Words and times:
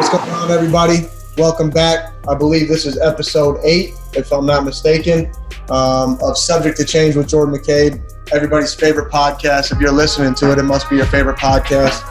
What's 0.00 0.08
going 0.16 0.30
on, 0.30 0.50
everybody? 0.50 1.00
Welcome 1.36 1.68
back. 1.68 2.14
I 2.26 2.34
believe 2.34 2.68
this 2.68 2.86
is 2.86 2.98
episode 2.98 3.60
eight, 3.62 3.92
if 4.14 4.32
I'm 4.32 4.46
not 4.46 4.64
mistaken, 4.64 5.30
um, 5.68 6.18
of 6.22 6.38
Subject 6.38 6.74
to 6.78 6.86
Change 6.86 7.16
with 7.16 7.28
Jordan 7.28 7.54
McCabe. 7.54 8.02
Everybody's 8.32 8.72
favorite 8.72 9.12
podcast. 9.12 9.72
If 9.72 9.78
you're 9.78 9.92
listening 9.92 10.34
to 10.36 10.52
it, 10.52 10.58
it 10.58 10.62
must 10.62 10.88
be 10.88 10.96
your 10.96 11.04
favorite 11.04 11.36
podcast. 11.36 12.02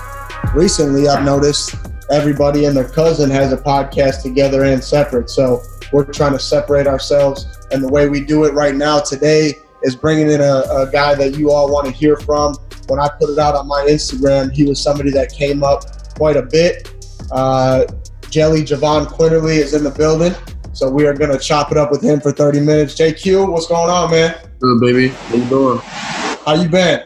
Recently, 0.53 1.07
I've 1.07 1.25
noticed 1.25 1.73
everybody 2.11 2.65
and 2.65 2.77
their 2.77 2.87
cousin 2.87 3.31
has 3.31 3.51
a 3.53 3.57
podcast 3.57 4.21
together 4.21 4.65
and 4.65 4.83
separate. 4.83 5.31
So 5.31 5.63
we're 5.91 6.05
trying 6.05 6.33
to 6.33 6.39
separate 6.39 6.85
ourselves. 6.85 7.47
And 7.71 7.83
the 7.83 7.89
way 7.89 8.07
we 8.07 8.23
do 8.23 8.43
it 8.43 8.53
right 8.53 8.75
now 8.75 8.99
today 8.99 9.55
is 9.81 9.95
bringing 9.95 10.29
in 10.29 10.41
a, 10.41 10.61
a 10.69 10.89
guy 10.93 11.15
that 11.15 11.39
you 11.39 11.51
all 11.51 11.73
want 11.73 11.87
to 11.87 11.91
hear 11.91 12.17
from. 12.17 12.53
When 12.87 12.99
I 12.99 13.09
put 13.19 13.31
it 13.31 13.39
out 13.39 13.55
on 13.55 13.67
my 13.67 13.87
Instagram, 13.89 14.51
he 14.51 14.63
was 14.63 14.79
somebody 14.79 15.09
that 15.09 15.33
came 15.33 15.63
up 15.63 15.85
quite 16.15 16.37
a 16.37 16.43
bit. 16.43 16.87
Uh, 17.31 17.85
Jelly 18.29 18.61
Jahvon 18.61 19.07
Quinerly 19.07 19.57
is 19.57 19.73
in 19.73 19.83
the 19.83 19.91
building. 19.91 20.33
So 20.73 20.89
we 20.89 21.05
are 21.07 21.13
going 21.13 21.31
to 21.31 21.39
chop 21.39 21.71
it 21.71 21.77
up 21.77 21.91
with 21.91 22.01
him 22.01 22.21
for 22.21 22.31
30 22.31 22.61
minutes. 22.61 22.95
JQ, 22.95 23.51
what's 23.51 23.67
going 23.67 23.89
on, 23.89 24.11
man? 24.11 24.35
Good, 24.59 24.81
baby. 24.81 25.07
How 25.09 25.35
you 25.35 25.45
doing? 25.45 25.79
How 25.79 26.53
you 26.53 26.69
been? 26.69 27.03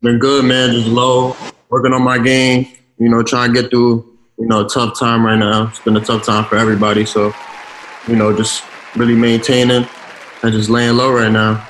Been 0.00 0.18
good, 0.18 0.44
man. 0.44 0.72
Just 0.72 0.86
low, 0.86 1.36
working 1.68 1.92
on 1.92 2.02
my 2.02 2.18
game. 2.18 2.68
You 2.98 3.08
know, 3.08 3.22
trying 3.22 3.52
to 3.52 3.60
get 3.60 3.70
through, 3.70 4.18
you 4.38 4.46
know, 4.46 4.64
a 4.64 4.68
tough 4.68 4.98
time 4.98 5.26
right 5.26 5.38
now. 5.38 5.68
It's 5.68 5.80
been 5.80 5.96
a 5.96 6.00
tough 6.00 6.24
time 6.24 6.44
for 6.44 6.56
everybody. 6.56 7.04
So, 7.04 7.34
you 8.06 8.16
know, 8.16 8.36
just 8.36 8.64
really 8.96 9.14
maintaining 9.14 9.86
and 10.42 10.52
just 10.52 10.70
laying 10.70 10.96
low 10.96 11.12
right 11.12 11.32
now. 11.32 11.66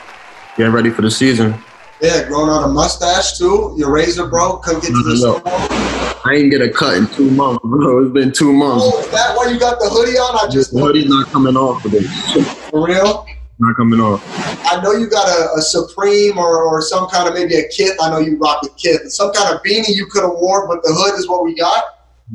Getting 0.56 0.73
ready 0.73 0.91
for 0.91 1.03
the 1.03 1.11
season. 1.11 1.55
Yeah, 2.01 2.27
growing 2.27 2.51
out 2.51 2.65
a 2.65 2.69
mustache 2.69 3.39
too. 3.39 3.75
Your 3.79 3.91
razor 3.91 4.27
broke. 4.27 4.65
Couldn't 4.65 4.83
get 4.83 4.89
to 4.89 5.03
the 5.03 5.17
store. 5.17 5.82
I 6.25 6.35
ain't 6.35 6.51
get 6.51 6.62
a 6.62 6.71
cut 6.71 6.97
in 6.97 7.07
two 7.09 7.31
months, 7.31 7.61
bro. 7.65 8.05
It's 8.05 8.12
been 8.12 8.33
two 8.33 8.53
months. 8.53 8.85
Oh, 8.87 9.01
is 9.01 9.11
that 9.11 9.37
why 9.37 9.47
you 9.51 9.59
got 9.59 9.79
the 9.81 9.89
hoodie 9.89 10.17
on? 10.17 10.47
I 10.47 10.51
just 10.51 10.73
The 10.73 10.81
hoodie's 10.81 11.09
not 11.09 11.27
coming 11.29 11.57
off 11.57 11.83
today. 11.83 12.03
for 12.70 12.87
real. 12.87 13.27
Not 13.59 13.77
coming 13.77 14.01
off. 14.01 14.23
I 14.73 14.81
know 14.83 14.93
you 14.93 15.09
got 15.11 15.28
a, 15.28 15.59
a 15.59 15.62
Supreme 15.62 16.39
or, 16.39 16.62
or 16.62 16.81
some 16.81 17.09
kind 17.09 17.28
of 17.28 17.34
maybe 17.34 17.56
a 17.56 17.69
kit. 17.69 17.97
I 18.00 18.11
know 18.11 18.19
you 18.19 18.37
rock 18.39 18.62
the 18.62 18.70
kit. 18.77 19.03
Some 19.11 19.33
kind 19.33 19.55
of 19.55 19.62
beanie 19.62 19.95
you 19.95 20.06
could 20.06 20.23
have 20.23 20.33
worn, 20.34 20.69
but 20.69 20.83
the 20.83 20.93
hood 20.93 21.19
is 21.19 21.28
what 21.28 21.45
we 21.45 21.55
got. 21.55 21.84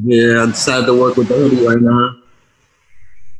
Yeah, 0.03 0.43
I 0.43 0.45
decided 0.47 0.85
to 0.85 0.93
work 0.93 1.15
with 1.17 1.27
the 1.27 1.35
hoodie 1.35 1.65
right 1.65 1.81
now. 1.81 2.15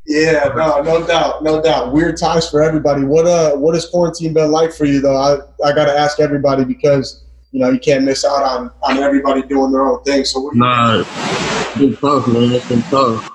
Yeah, 0.08 0.54
no, 0.56 0.82
no 0.82 1.06
doubt, 1.06 1.44
no 1.44 1.62
doubt. 1.62 1.92
Weird 1.92 2.18
times 2.18 2.50
for 2.50 2.62
everybody. 2.64 3.04
What 3.04 3.28
uh, 3.28 3.56
what 3.58 3.76
has 3.76 3.86
quarantine 3.90 4.34
been 4.34 4.52
like 4.52 4.72
for 4.74 4.86
you 4.86 5.02
though? 5.02 5.18
I 5.18 5.36
I 5.66 5.74
got 5.74 5.86
to 5.86 5.92
ask 5.92 6.22
everybody 6.22 6.64
because 6.64 7.24
you 7.58 7.64
know 7.64 7.72
you 7.72 7.80
can't 7.80 8.04
miss 8.04 8.24
out 8.24 8.44
on 8.44 8.72
on 8.84 8.98
everybody 9.00 9.42
doing 9.42 9.72
their 9.72 9.82
own 9.82 10.04
thing. 10.04 10.24
So 10.26 10.52
Nah, 10.54 11.00
it's 11.00 11.78
been 11.80 11.96
tough, 11.96 12.28
man. 12.28 12.52
It's 12.52 12.70
been 12.70 12.84
tough. 12.84 13.28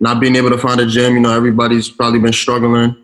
Not 0.00 0.18
being 0.18 0.34
able 0.34 0.48
to 0.48 0.56
find 0.56 0.80
a 0.80 0.86
gym, 0.86 1.12
you 1.14 1.20
know, 1.20 1.34
everybody's 1.34 1.90
probably 1.90 2.18
been 2.18 2.32
struggling. 2.32 2.96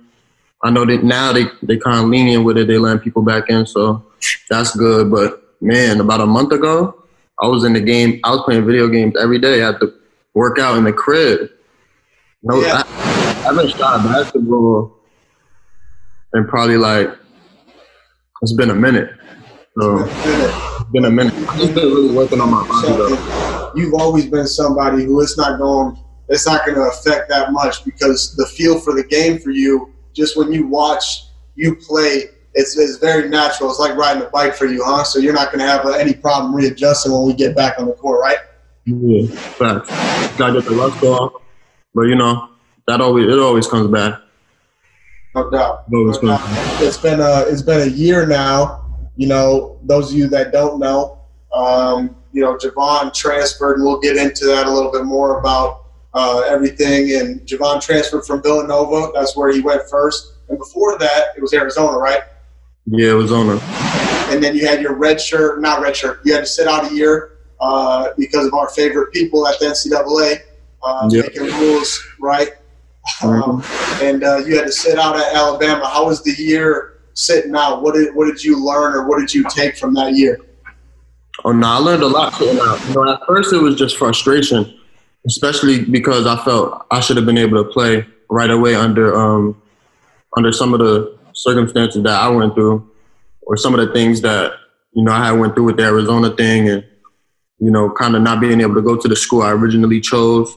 I 0.65 0.71
know 0.71 0.87
that 0.87 1.05
now 1.05 1.35
they 1.35 1.45
they 1.63 1.77
kind 1.77 1.99
of 2.01 2.07
lenient 2.07 2.45
with 2.45 2.57
it. 2.57 2.69
They 2.69 2.79
letting 2.79 3.01
people 3.01 3.21
back 3.21 3.51
in, 3.51 3.67
so 3.67 4.03
that's 4.49 4.75
good. 4.75 5.11
But 5.11 5.43
man, 5.61 6.01
about 6.01 6.23
a 6.23 6.27
month 6.27 6.53
ago, 6.53 7.05
I 7.43 7.47
was 7.49 7.65
in 7.65 7.75
the 7.75 7.81
game. 7.81 8.19
I 8.25 8.31
was 8.31 8.41
playing 8.47 8.65
video 8.65 8.89
games 8.89 9.15
every 9.21 9.39
day. 9.39 9.63
I 9.63 9.67
had 9.67 9.81
to 9.81 9.93
work 10.33 10.59
out 10.59 10.79
in 10.79 10.85
the 10.85 10.93
crib. 10.93 11.51
No, 12.43 12.63
Yeah. 12.63 12.83
I, 12.87 12.89
I 12.89 13.33
haven't 13.43 13.71
shot 13.73 14.05
basketball 14.05 14.97
in 16.33 16.47
probably 16.47 16.79
like 16.79 17.11
it's 18.41 18.55
been 18.55 18.71
a 18.71 18.75
minute. 18.75 19.11
So 19.79 20.05
it's 20.07 20.91
been 20.91 21.07
a 21.07 21.11
minute. 21.11 21.33
I've 21.49 21.59
just 21.59 21.75
been 21.75 21.85
really 21.89 22.15
working 22.15 22.41
on 22.41 22.51
my 22.51 22.67
body 22.69 22.89
though. 22.89 23.73
You've 23.75 23.95
always 23.95 24.27
been 24.27 24.47
somebody 24.47 25.05
who 25.05 25.21
it's 25.23 25.39
not 25.39 25.59
going 25.59 25.97
it's 26.29 26.47
not 26.47 26.65
going 26.65 26.77
to 26.77 26.83
affect 26.83 27.29
that 27.31 27.53
much 27.53 27.85
because 27.85 28.35
the 28.37 28.47
feel 28.47 28.79
for 28.79 28.95
the 28.95 29.05
game 29.05 29.39
for 29.39 29.51
you 29.51 29.93
just 30.15 30.37
when 30.37 30.53
you 30.53 30.67
watch 30.67 31.25
you 31.57 31.75
play 31.77 32.25
it's, 32.55 32.77
it's 32.79 32.99
very 32.99 33.29
natural 33.31 33.71
it's 33.71 33.79
like 33.79 33.97
riding 33.97 34.23
a 34.23 34.29
bike 34.29 34.55
for 34.55 34.67
you 34.67 34.83
huh 34.85 35.03
so 35.05 35.19
you're 35.19 35.33
not 35.33 35.47
going 35.49 35.59
to 35.59 35.65
have 35.67 35.85
uh, 35.87 35.91
any 35.93 36.13
problem 36.15 36.55
readjusting 36.55 37.11
when 37.11 37.27
we 37.27 37.33
get 37.35 37.57
back 37.57 37.79
on 37.79 37.87
the 37.87 37.93
court 37.95 38.21
right 38.21 38.39
Yeah, 38.85 39.27
facts. 39.27 39.89
Gotta 40.37 40.61
get 40.61 40.69
the 40.69 40.75
rust 40.77 41.03
off. 41.03 41.43
But 41.95 42.03
you 42.03 42.15
know, 42.15 42.51
that 42.87 43.01
always 43.01 43.27
it 43.27 43.39
always 43.39 43.67
comes 43.67 43.91
back. 43.91 44.21
no 45.35 45.49
doubt 45.51 45.85
It 45.91 45.97
always 45.97 46.23
No 46.23 46.37
comes 46.37 46.41
doubt. 46.41 46.55
back. 46.55 46.83
it's 46.83 46.97
been 46.99 47.21
a 47.21 47.41
it's 47.49 47.63
been 47.63 47.81
a 47.89 47.91
year 47.91 48.27
now 48.27 48.82
you 49.23 49.29
know 49.29 49.79
those 49.85 50.11
of 50.11 50.19
you 50.19 50.27
that 50.27 50.51
don't 50.51 50.81
know 50.81 51.21
um, 51.55 52.17
you 52.33 52.43
know 52.43 52.57
Jahvon 52.57 53.15
transferred 53.15 53.77
and 53.77 53.85
we'll 53.85 54.01
get 54.01 54.17
into 54.17 54.47
that 54.47 54.67
a 54.67 54.71
little 54.71 54.91
bit 54.91 55.05
more 55.05 55.39
about 55.39 55.85
uh, 56.13 56.41
everything. 56.41 57.15
And 57.21 57.41
Jahvon 57.43 57.81
transferred 57.81 58.27
from 58.27 58.43
Villanova. 58.43 59.13
That's 59.15 59.37
where 59.37 59.53
he 59.53 59.61
went 59.61 59.89
first. 59.89 60.35
And 60.49 60.59
before 60.59 60.99
that 60.99 61.27
it 61.37 61.41
was 61.41 61.55
Arizona 61.55 61.97
right? 61.97 62.23
Yeah, 62.87 63.13
it 63.13 63.15
was 63.15 63.31
on 63.31 63.49
a 63.49 63.61
and 64.33 64.43
then 64.43 64.57
you 64.57 64.67
had 64.67 64.83
your 64.83 64.95
red 64.95 65.21
shirt 65.21 65.61
not 65.61 65.81
red 65.81 65.97
shirt. 65.97 66.21
You 66.25 66.35
had 66.35 66.41
to 66.41 66.47
sit 66.47 66.67
out 66.67 66.91
a 66.91 66.93
year 66.93 67.39
uh, 67.61 68.09
because 68.19 68.47
of 68.47 68.55
our 68.55 68.71
favorite 68.71 69.13
people 69.13 69.47
at 69.47 69.61
the 69.61 69.67
NCAA 69.67 70.41
uh, 70.83 71.09
Yep. 71.13 71.27
making 71.27 71.61
rules 71.61 72.09
right? 72.19 72.51
Um, 73.23 73.63
and 74.01 74.25
uh, 74.25 74.39
you 74.39 74.57
had 74.57 74.67
to 74.67 74.73
sit 74.73 74.99
out 74.99 75.17
at 75.17 75.33
Alabama. 75.33 75.87
How 75.87 76.07
was 76.07 76.25
the 76.25 76.33
year 76.33 76.92
sitting 77.15 77.55
out? 77.55 77.83
What 77.83 77.95
did 77.95 78.15
what 78.15 78.27
did 78.27 78.43
you 78.43 78.65
learn 78.65 78.95
or 78.95 79.09
what 79.09 79.19
did 79.19 79.33
you 79.33 79.45
take 79.51 79.77
from 79.77 79.95
that 79.95 80.15
year? 80.15 80.39
Oh 81.45 81.53
no, 81.53 81.67
I 81.67 81.77
learned 81.79 82.03
a 82.03 82.09
lot 82.09 82.35
sitting 82.35 82.61
out. 82.61 82.81
You 82.89 82.95
know, 82.95 83.13
at 83.13 83.21
first 83.27 83.53
it 83.53 83.59
was 83.59 83.77
just 83.77 83.97
frustration, 83.97 84.79
especially 85.27 85.85
because 85.85 86.27
I 86.27 86.43
felt 86.45 86.87
I 86.91 87.01
should 87.01 87.17
have 87.17 87.27
been 87.27 87.39
able 87.39 87.63
to 87.63 87.71
play 87.71 88.07
right 88.29 88.51
away 88.51 88.75
under 88.75 89.15
um 89.15 89.61
under 90.37 90.53
some 90.53 90.73
of 90.73 90.81
the 90.81 91.19
circumstances 91.35 92.03
that 92.03 92.21
I 92.21 92.29
went 92.29 92.55
through, 92.55 92.89
or 93.43 93.57
some 93.57 93.75
of 93.75 93.87
the 93.87 93.93
things 93.93 94.21
that 94.23 94.53
you 94.93 95.05
know 95.05 95.13
I 95.13 95.27
had 95.27 95.33
went 95.33 95.55
through 95.55 95.65
with 95.65 95.77
the 95.77 95.85
Arizona 95.85 96.35
thing, 96.35 96.69
and 96.69 96.85
you 97.63 97.71
know, 97.71 97.89
kind 97.91 98.17
of 98.17 98.23
not 98.23 98.41
being 98.41 98.61
able 98.61 98.75
to 98.75 98.83
go 98.83 98.97
to 98.97 99.07
the 99.07 99.15
school 99.15 99.43
I 99.43 99.53
originally 99.53 100.01
chose. 100.01 100.53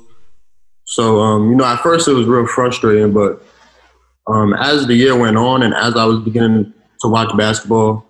So 0.85 1.21
um, 1.21 1.51
you 1.51 1.55
know, 1.55 1.63
at 1.63 1.81
first 1.81 2.07
it 2.07 2.13
was 2.13 2.25
real 2.25 2.47
frustrating, 2.47 3.13
but 3.13 3.43
um, 4.27 4.53
as 4.53 4.87
the 4.87 4.95
year 4.95 5.17
went 5.17 5.37
on 5.37 5.63
and 5.63 5.73
as 5.73 5.95
I 5.95 6.05
was 6.05 6.19
beginning 6.19 6.73
to 7.01 7.07
watch 7.07 7.35
basketball, 7.37 8.05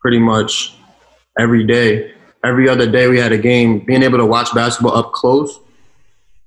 pretty 0.00 0.18
much 0.18 0.74
every 1.38 1.64
day. 1.64 2.12
Every 2.44 2.68
other 2.68 2.90
day 2.90 3.08
we 3.08 3.18
had 3.18 3.32
a 3.32 3.38
game. 3.38 3.80
Being 3.80 4.02
able 4.02 4.18
to 4.18 4.26
watch 4.26 4.52
basketball 4.54 4.96
up 4.96 5.12
close 5.12 5.58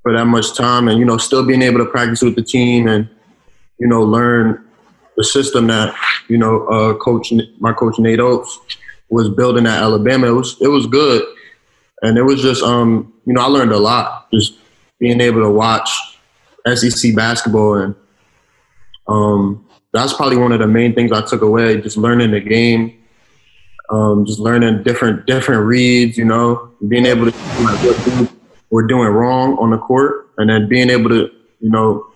for 0.03 0.13
that 0.13 0.25
much 0.25 0.55
time, 0.55 0.87
and 0.87 0.99
you 0.99 1.05
know, 1.05 1.17
still 1.17 1.45
being 1.45 1.61
able 1.61 1.79
to 1.79 1.85
practice 1.85 2.21
with 2.21 2.35
the 2.35 2.43
team 2.43 2.87
and 2.87 3.09
you 3.79 3.87
know, 3.87 4.01
learn 4.01 4.63
the 5.17 5.23
system 5.23 5.67
that 5.67 5.95
you 6.27 6.37
know, 6.37 6.67
uh, 6.67 6.93
coach 6.95 7.31
my 7.59 7.73
coach 7.73 7.97
Nate 7.97 8.19
Oats 8.19 8.59
was 9.09 9.29
building 9.29 9.65
at 9.65 9.81
Alabama. 9.81 10.27
It 10.27 10.31
was 10.31 10.57
it 10.61 10.67
was 10.67 10.85
good, 10.87 11.23
and 12.01 12.17
it 12.17 12.23
was 12.23 12.41
just 12.41 12.61
um, 12.61 13.13
you 13.25 13.33
know, 13.33 13.41
I 13.41 13.47
learned 13.47 13.71
a 13.71 13.79
lot 13.79 14.27
just 14.33 14.55
being 14.99 15.21
able 15.21 15.41
to 15.41 15.49
watch 15.49 15.89
SEC 16.73 17.15
basketball 17.15 17.75
and 17.75 17.95
um, 19.07 19.65
that's 19.93 20.13
probably 20.13 20.37
one 20.37 20.51
of 20.51 20.59
the 20.59 20.67
main 20.67 20.93
things 20.93 21.11
I 21.11 21.21
took 21.21 21.41
away. 21.41 21.79
Just 21.81 21.97
learning 21.97 22.31
the 22.31 22.41
game, 22.41 23.01
um, 23.89 24.25
just 24.25 24.39
learning 24.39 24.83
different 24.83 25.25
different 25.25 25.65
reads. 25.65 26.17
You 26.17 26.25
know, 26.25 26.71
being 26.87 27.05
able 27.05 27.31
to 27.31 27.31
see, 27.31 27.63
like 27.63 27.79
what 27.79 28.31
we're 28.69 28.87
doing 28.87 29.07
wrong 29.09 29.57
on 29.57 29.69
the 29.69 29.77
court, 29.77 30.29
and 30.37 30.49
then 30.49 30.67
being 30.67 30.89
able 30.89 31.09
to 31.09 31.29
you 31.59 31.69
know 31.69 32.07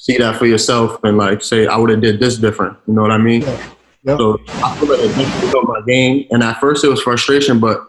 see 0.00 0.16
that 0.16 0.36
for 0.36 0.46
yourself 0.46 1.02
and 1.04 1.18
like 1.18 1.42
say 1.42 1.66
I 1.66 1.76
would 1.76 1.90
have 1.90 2.00
did 2.00 2.20
this 2.20 2.38
different. 2.38 2.76
You 2.86 2.94
know 2.94 3.02
what 3.02 3.12
I 3.12 3.18
mean? 3.18 3.42
Yep. 3.42 4.18
So 4.18 4.40
I 4.48 4.76
feel 4.78 4.88
like 4.88 5.00
it 5.02 5.52
built 5.52 5.68
my 5.68 5.82
game. 5.86 6.26
And 6.30 6.42
at 6.42 6.58
first 6.58 6.84
it 6.84 6.88
was 6.88 7.02
frustration, 7.02 7.60
but 7.60 7.86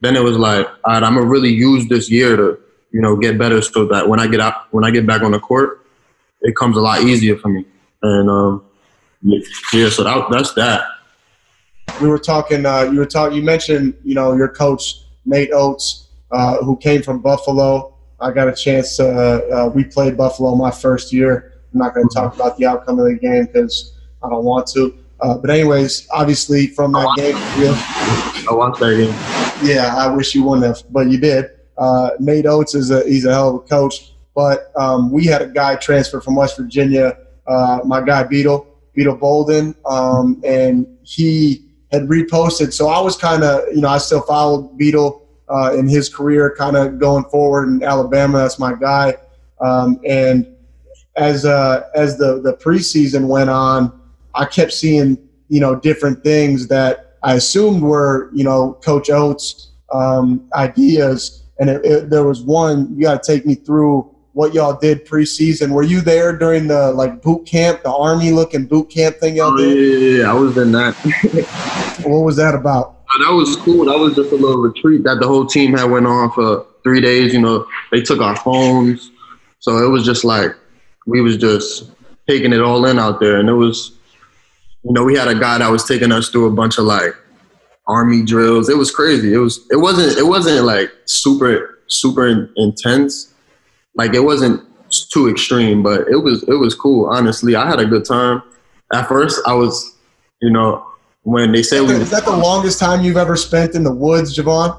then 0.00 0.14
it 0.14 0.22
was 0.22 0.36
like, 0.36 0.66
all 0.84 0.92
right, 0.92 1.02
I'm 1.02 1.14
gonna 1.14 1.26
really 1.26 1.52
use 1.52 1.88
this 1.88 2.10
year 2.10 2.36
to 2.36 2.58
you 2.92 3.00
know 3.00 3.16
get 3.16 3.38
better 3.38 3.62
so 3.62 3.86
that 3.86 4.08
when 4.08 4.20
I 4.20 4.26
get 4.26 4.40
out 4.40 4.72
when 4.72 4.84
I 4.84 4.90
get 4.90 5.06
back 5.06 5.22
on 5.22 5.32
the 5.32 5.40
court, 5.40 5.83
it 6.44 6.54
comes 6.54 6.76
a 6.76 6.80
lot 6.80 7.02
easier 7.02 7.36
for 7.36 7.48
me. 7.48 7.64
And 8.02 8.30
um, 8.30 8.64
yeah, 9.22 9.88
so 9.88 10.04
that, 10.04 10.26
that's 10.30 10.52
that. 10.54 10.86
We 12.00 12.08
were 12.08 12.18
talking. 12.18 12.64
Uh, 12.64 12.82
you 12.82 12.98
were 12.98 13.06
talking. 13.06 13.36
You 13.36 13.42
mentioned 13.42 13.94
you 14.04 14.14
know 14.14 14.34
your 14.34 14.48
coach 14.48 15.00
Nate 15.24 15.50
Oats, 15.52 16.08
uh, 16.30 16.58
who 16.58 16.76
came 16.76 17.02
from 17.02 17.20
Buffalo. 17.20 17.94
I 18.20 18.30
got 18.30 18.48
a 18.48 18.54
chance 18.54 18.96
to. 18.98 19.08
Uh, 19.08 19.56
uh, 19.56 19.68
we 19.68 19.84
played 19.84 20.16
Buffalo 20.16 20.54
my 20.54 20.70
first 20.70 21.12
year. 21.12 21.52
I'm 21.72 21.78
not 21.80 21.94
going 21.94 22.08
to 22.08 22.14
talk 22.14 22.34
about 22.34 22.56
the 22.56 22.66
outcome 22.66 22.98
of 23.00 23.06
the 23.06 23.18
game 23.18 23.46
because 23.46 23.96
I 24.22 24.28
don't 24.28 24.44
want 24.44 24.66
to. 24.68 24.96
Uh, 25.20 25.38
but 25.38 25.50
anyways, 25.50 26.06
obviously 26.12 26.66
from 26.68 26.92
that 26.92 27.14
game, 27.16 27.36
yeah, 27.62 28.46
I 28.50 28.54
watched 28.54 28.80
that 28.80 28.96
game. 28.96 29.68
yeah, 29.68 29.94
I 29.96 30.14
wish 30.14 30.34
you 30.34 30.44
wouldn't 30.44 30.66
have, 30.66 30.82
but 30.92 31.10
you 31.10 31.18
did. 31.18 31.50
Uh, 31.78 32.10
Nate 32.20 32.46
Oats 32.46 32.74
is 32.74 32.90
a 32.90 33.02
he's 33.04 33.24
a 33.24 33.32
hell 33.32 33.48
of 33.50 33.54
a 33.56 33.58
coach. 33.60 34.13
But 34.34 34.72
um, 34.76 35.10
we 35.10 35.26
had 35.26 35.42
a 35.42 35.46
guy 35.46 35.76
transfer 35.76 36.20
from 36.20 36.34
West 36.34 36.56
Virginia, 36.56 37.18
uh, 37.46 37.80
my 37.84 38.00
guy 38.00 38.24
Beetle, 38.24 38.66
Beetle 38.94 39.16
Bolden, 39.16 39.74
um, 39.86 40.40
and 40.44 40.86
he 41.02 41.64
had 41.92 42.02
reposted. 42.02 42.72
So 42.72 42.88
I 42.88 43.00
was 43.00 43.16
kind 43.16 43.44
of, 43.44 43.62
you 43.72 43.80
know, 43.80 43.88
I 43.88 43.98
still 43.98 44.22
followed 44.22 44.76
Beetle 44.76 45.26
uh, 45.48 45.74
in 45.76 45.88
his 45.88 46.08
career, 46.08 46.54
kind 46.56 46.76
of 46.76 46.98
going 46.98 47.24
forward 47.26 47.68
in 47.68 47.82
Alabama. 47.82 48.38
That's 48.38 48.58
my 48.58 48.74
guy. 48.74 49.14
Um, 49.60 50.00
and 50.06 50.54
as 51.16 51.44
uh, 51.44 51.88
as 51.94 52.18
the 52.18 52.40
the 52.40 52.54
preseason 52.54 53.28
went 53.28 53.50
on, 53.50 54.00
I 54.34 54.44
kept 54.46 54.72
seeing 54.72 55.18
you 55.48 55.60
know 55.60 55.76
different 55.76 56.22
things 56.24 56.66
that 56.68 57.16
I 57.22 57.34
assumed 57.34 57.82
were 57.82 58.30
you 58.32 58.44
know 58.44 58.74
Coach 58.84 59.10
Oats' 59.10 59.72
um, 59.92 60.48
ideas, 60.54 61.44
and 61.58 61.70
it, 61.70 61.84
it, 61.84 62.10
there 62.10 62.24
was 62.24 62.42
one. 62.42 62.94
You 62.96 63.02
got 63.02 63.22
to 63.22 63.32
take 63.32 63.46
me 63.46 63.54
through 63.54 64.13
what 64.34 64.52
y'all 64.52 64.76
did 64.78 65.06
preseason. 65.06 65.70
Were 65.70 65.82
you 65.84 66.00
there 66.00 66.36
during 66.36 66.66
the 66.66 66.92
like 66.92 67.22
boot 67.22 67.46
camp, 67.46 67.82
the 67.82 67.92
army 67.92 68.30
looking 68.32 68.66
boot 68.66 68.90
camp 68.90 69.16
thing 69.18 69.36
y'all 69.36 69.52
Oh, 69.54 69.56
did? 69.56 69.76
yeah, 69.76 69.96
yeah, 70.08 70.22
yeah, 70.22 70.30
I 70.30 70.34
was 70.34 70.56
in 70.58 70.70
that. 70.72 70.94
What 72.04 72.20
was 72.24 72.36
that 72.36 72.54
about? 72.56 72.96
Uh, 73.14 73.24
that 73.24 73.32
was 73.32 73.54
cool. 73.56 73.84
That 73.86 73.96
was 73.98 74.16
just 74.16 74.32
a 74.32 74.34
little 74.34 74.60
retreat 74.60 75.04
that 75.04 75.20
the 75.20 75.28
whole 75.28 75.46
team 75.46 75.72
had 75.74 75.84
went 75.90 76.06
on 76.06 76.30
for 76.32 76.66
three 76.82 77.00
days. 77.00 77.32
You 77.32 77.40
know, 77.40 77.66
they 77.92 78.02
took 78.02 78.20
our 78.20 78.34
phones, 78.36 79.10
so 79.60 79.78
it 79.78 79.88
was 79.88 80.04
just 80.04 80.24
like 80.24 80.50
we 81.06 81.20
was 81.20 81.36
just 81.36 81.90
taking 82.28 82.52
it 82.52 82.60
all 82.60 82.84
in 82.86 82.98
out 82.98 83.20
there, 83.20 83.38
and 83.38 83.48
it 83.48 83.52
was, 83.54 83.92
you 84.82 84.92
know, 84.92 85.04
we 85.04 85.16
had 85.16 85.28
a 85.28 85.38
guy 85.38 85.56
that 85.58 85.70
was 85.70 85.84
taking 85.84 86.10
us 86.10 86.28
through 86.30 86.46
a 86.46 86.50
bunch 86.52 86.76
of 86.78 86.84
like 86.84 87.14
army 87.86 88.22
drills. 88.24 88.68
It 88.68 88.76
was 88.76 88.90
crazy. 88.90 89.32
It 89.32 89.38
was. 89.38 89.64
It 89.70 89.76
wasn't. 89.76 90.18
It 90.18 90.26
wasn't 90.26 90.64
like 90.66 90.90
super 91.06 91.78
super 91.86 92.50
intense. 92.56 93.32
Like 93.96 94.14
it 94.14 94.20
wasn't 94.20 94.62
too 95.12 95.28
extreme, 95.28 95.82
but 95.82 96.02
it 96.08 96.16
was. 96.22 96.42
It 96.44 96.54
was 96.54 96.74
cool. 96.74 97.06
Honestly, 97.06 97.54
I 97.56 97.66
had 97.68 97.80
a 97.80 97.86
good 97.86 98.04
time. 98.04 98.42
At 98.92 99.08
first, 99.08 99.40
I 99.46 99.54
was, 99.54 99.96
you 100.42 100.50
know, 100.50 100.86
when 101.22 101.52
they 101.52 101.62
said 101.62 101.82
we 101.82 101.94
Is 101.94 102.10
that 102.10 102.24
the 102.24 102.36
longest 102.36 102.78
time 102.78 103.02
you've 103.02 103.16
ever 103.16 103.34
spent 103.36 103.74
in 103.74 103.82
the 103.82 103.92
woods, 103.94 104.36
Jahvon? 104.36 104.78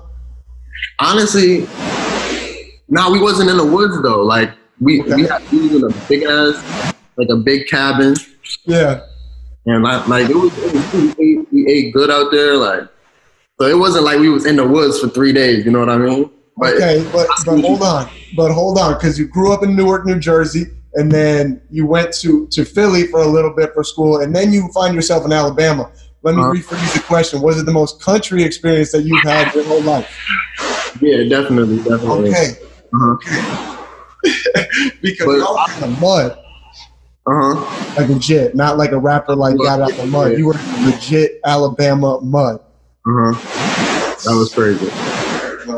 Honestly, 0.99 1.67
nah, 2.87 3.11
we 3.11 3.19
wasn't 3.19 3.49
in 3.49 3.57
the 3.57 3.65
woods 3.65 4.01
though. 4.01 4.21
Like 4.21 4.51
we 4.79 5.01
Okay. 5.01 5.15
we 5.15 5.23
had 5.23 5.41
we 5.51 5.59
was 5.67 5.73
in 5.75 5.83
a 5.83 6.07
big 6.07 6.23
ass, 6.23 6.93
like 7.17 7.29
a 7.29 7.35
big 7.37 7.67
cabin, 7.67 8.15
Yeah. 8.65 9.01
and 9.65 9.83
like 9.83 10.07
like 10.07 10.29
it 10.29 10.35
was, 10.35 10.55
it 10.57 10.73
was 10.73 10.93
we, 11.17 11.39
ate, 11.39 11.47
we 11.51 11.67
ate 11.67 11.93
good 11.93 12.11
out 12.11 12.31
there. 12.31 12.55
Like 12.57 12.83
so, 13.59 13.67
it 13.67 13.77
wasn't 13.77 14.03
like 14.05 14.19
we 14.19 14.29
was 14.29 14.45
in 14.45 14.55
the 14.57 14.67
woods 14.67 14.99
for 14.99 15.07
three 15.09 15.33
days. 15.33 15.65
You 15.65 15.71
know 15.71 15.79
what 15.79 15.89
I 15.89 15.97
mean? 15.97 16.29
But 16.57 16.75
Okay, 16.75 17.07
but, 17.11 17.27
but 17.45 17.59
hold 17.61 17.81
on, 17.83 18.09
but 18.35 18.51
hold 18.51 18.77
on, 18.77 18.93
because 18.93 19.19
you 19.19 19.27
grew 19.27 19.51
up 19.51 19.61
in 19.63 19.75
Newark, 19.75 20.05
New 20.05 20.17
Jersey, 20.19 20.65
and 20.93 21.11
then 21.11 21.61
you 21.69 21.85
went 21.85 22.13
to 22.21 22.47
to 22.47 22.63
Philly 22.63 23.07
for 23.07 23.19
a 23.19 23.27
little 23.27 23.53
bit 23.53 23.73
for 23.73 23.83
school, 23.83 24.21
and 24.21 24.33
then 24.35 24.53
you 24.53 24.69
find 24.73 24.95
yourself 24.95 25.25
in 25.25 25.33
Alabama. 25.33 25.91
Let 26.23 26.35
me 26.35 26.41
Uh-huh. 26.41 26.53
rephrase 26.53 26.93
the 26.93 27.01
question: 27.01 27.41
Was 27.41 27.59
it 27.59 27.65
the 27.65 27.73
most 27.73 28.01
country 28.01 28.41
experience 28.43 28.91
that 28.93 29.01
you've 29.03 29.21
had 29.23 29.53
your 29.53 29.65
whole 29.65 29.81
life? 29.81 30.07
yeah, 31.01 31.23
definitely, 31.27 31.77
definitely. 31.79 32.29
Okay, 32.29 32.53
Uh 32.93 33.15
because 35.01 35.25
But- 35.27 35.37
y'all 35.37 35.65
in 35.75 35.81
the 35.81 35.99
mud, 35.99 36.31
Uh 37.27 37.31
huh. 37.55 37.93
like 37.97 38.07
legit, 38.09 38.55
not 38.55 38.77
like 38.77 38.91
a 38.93 38.97
rapper 38.97 39.35
like 39.35 39.57
got 39.57 39.81
out 39.81 39.91
the 39.91 40.05
mud. 40.05 40.31
Yeah. 40.31 40.37
You 40.37 40.45
were 40.47 40.59
legit 40.85 41.41
Alabama 41.45 42.21
mud. 42.21 42.61
Uh 43.05 43.33
huh. 43.33 44.15
That 44.23 44.35
was 44.39 44.53
crazy. 44.53 44.87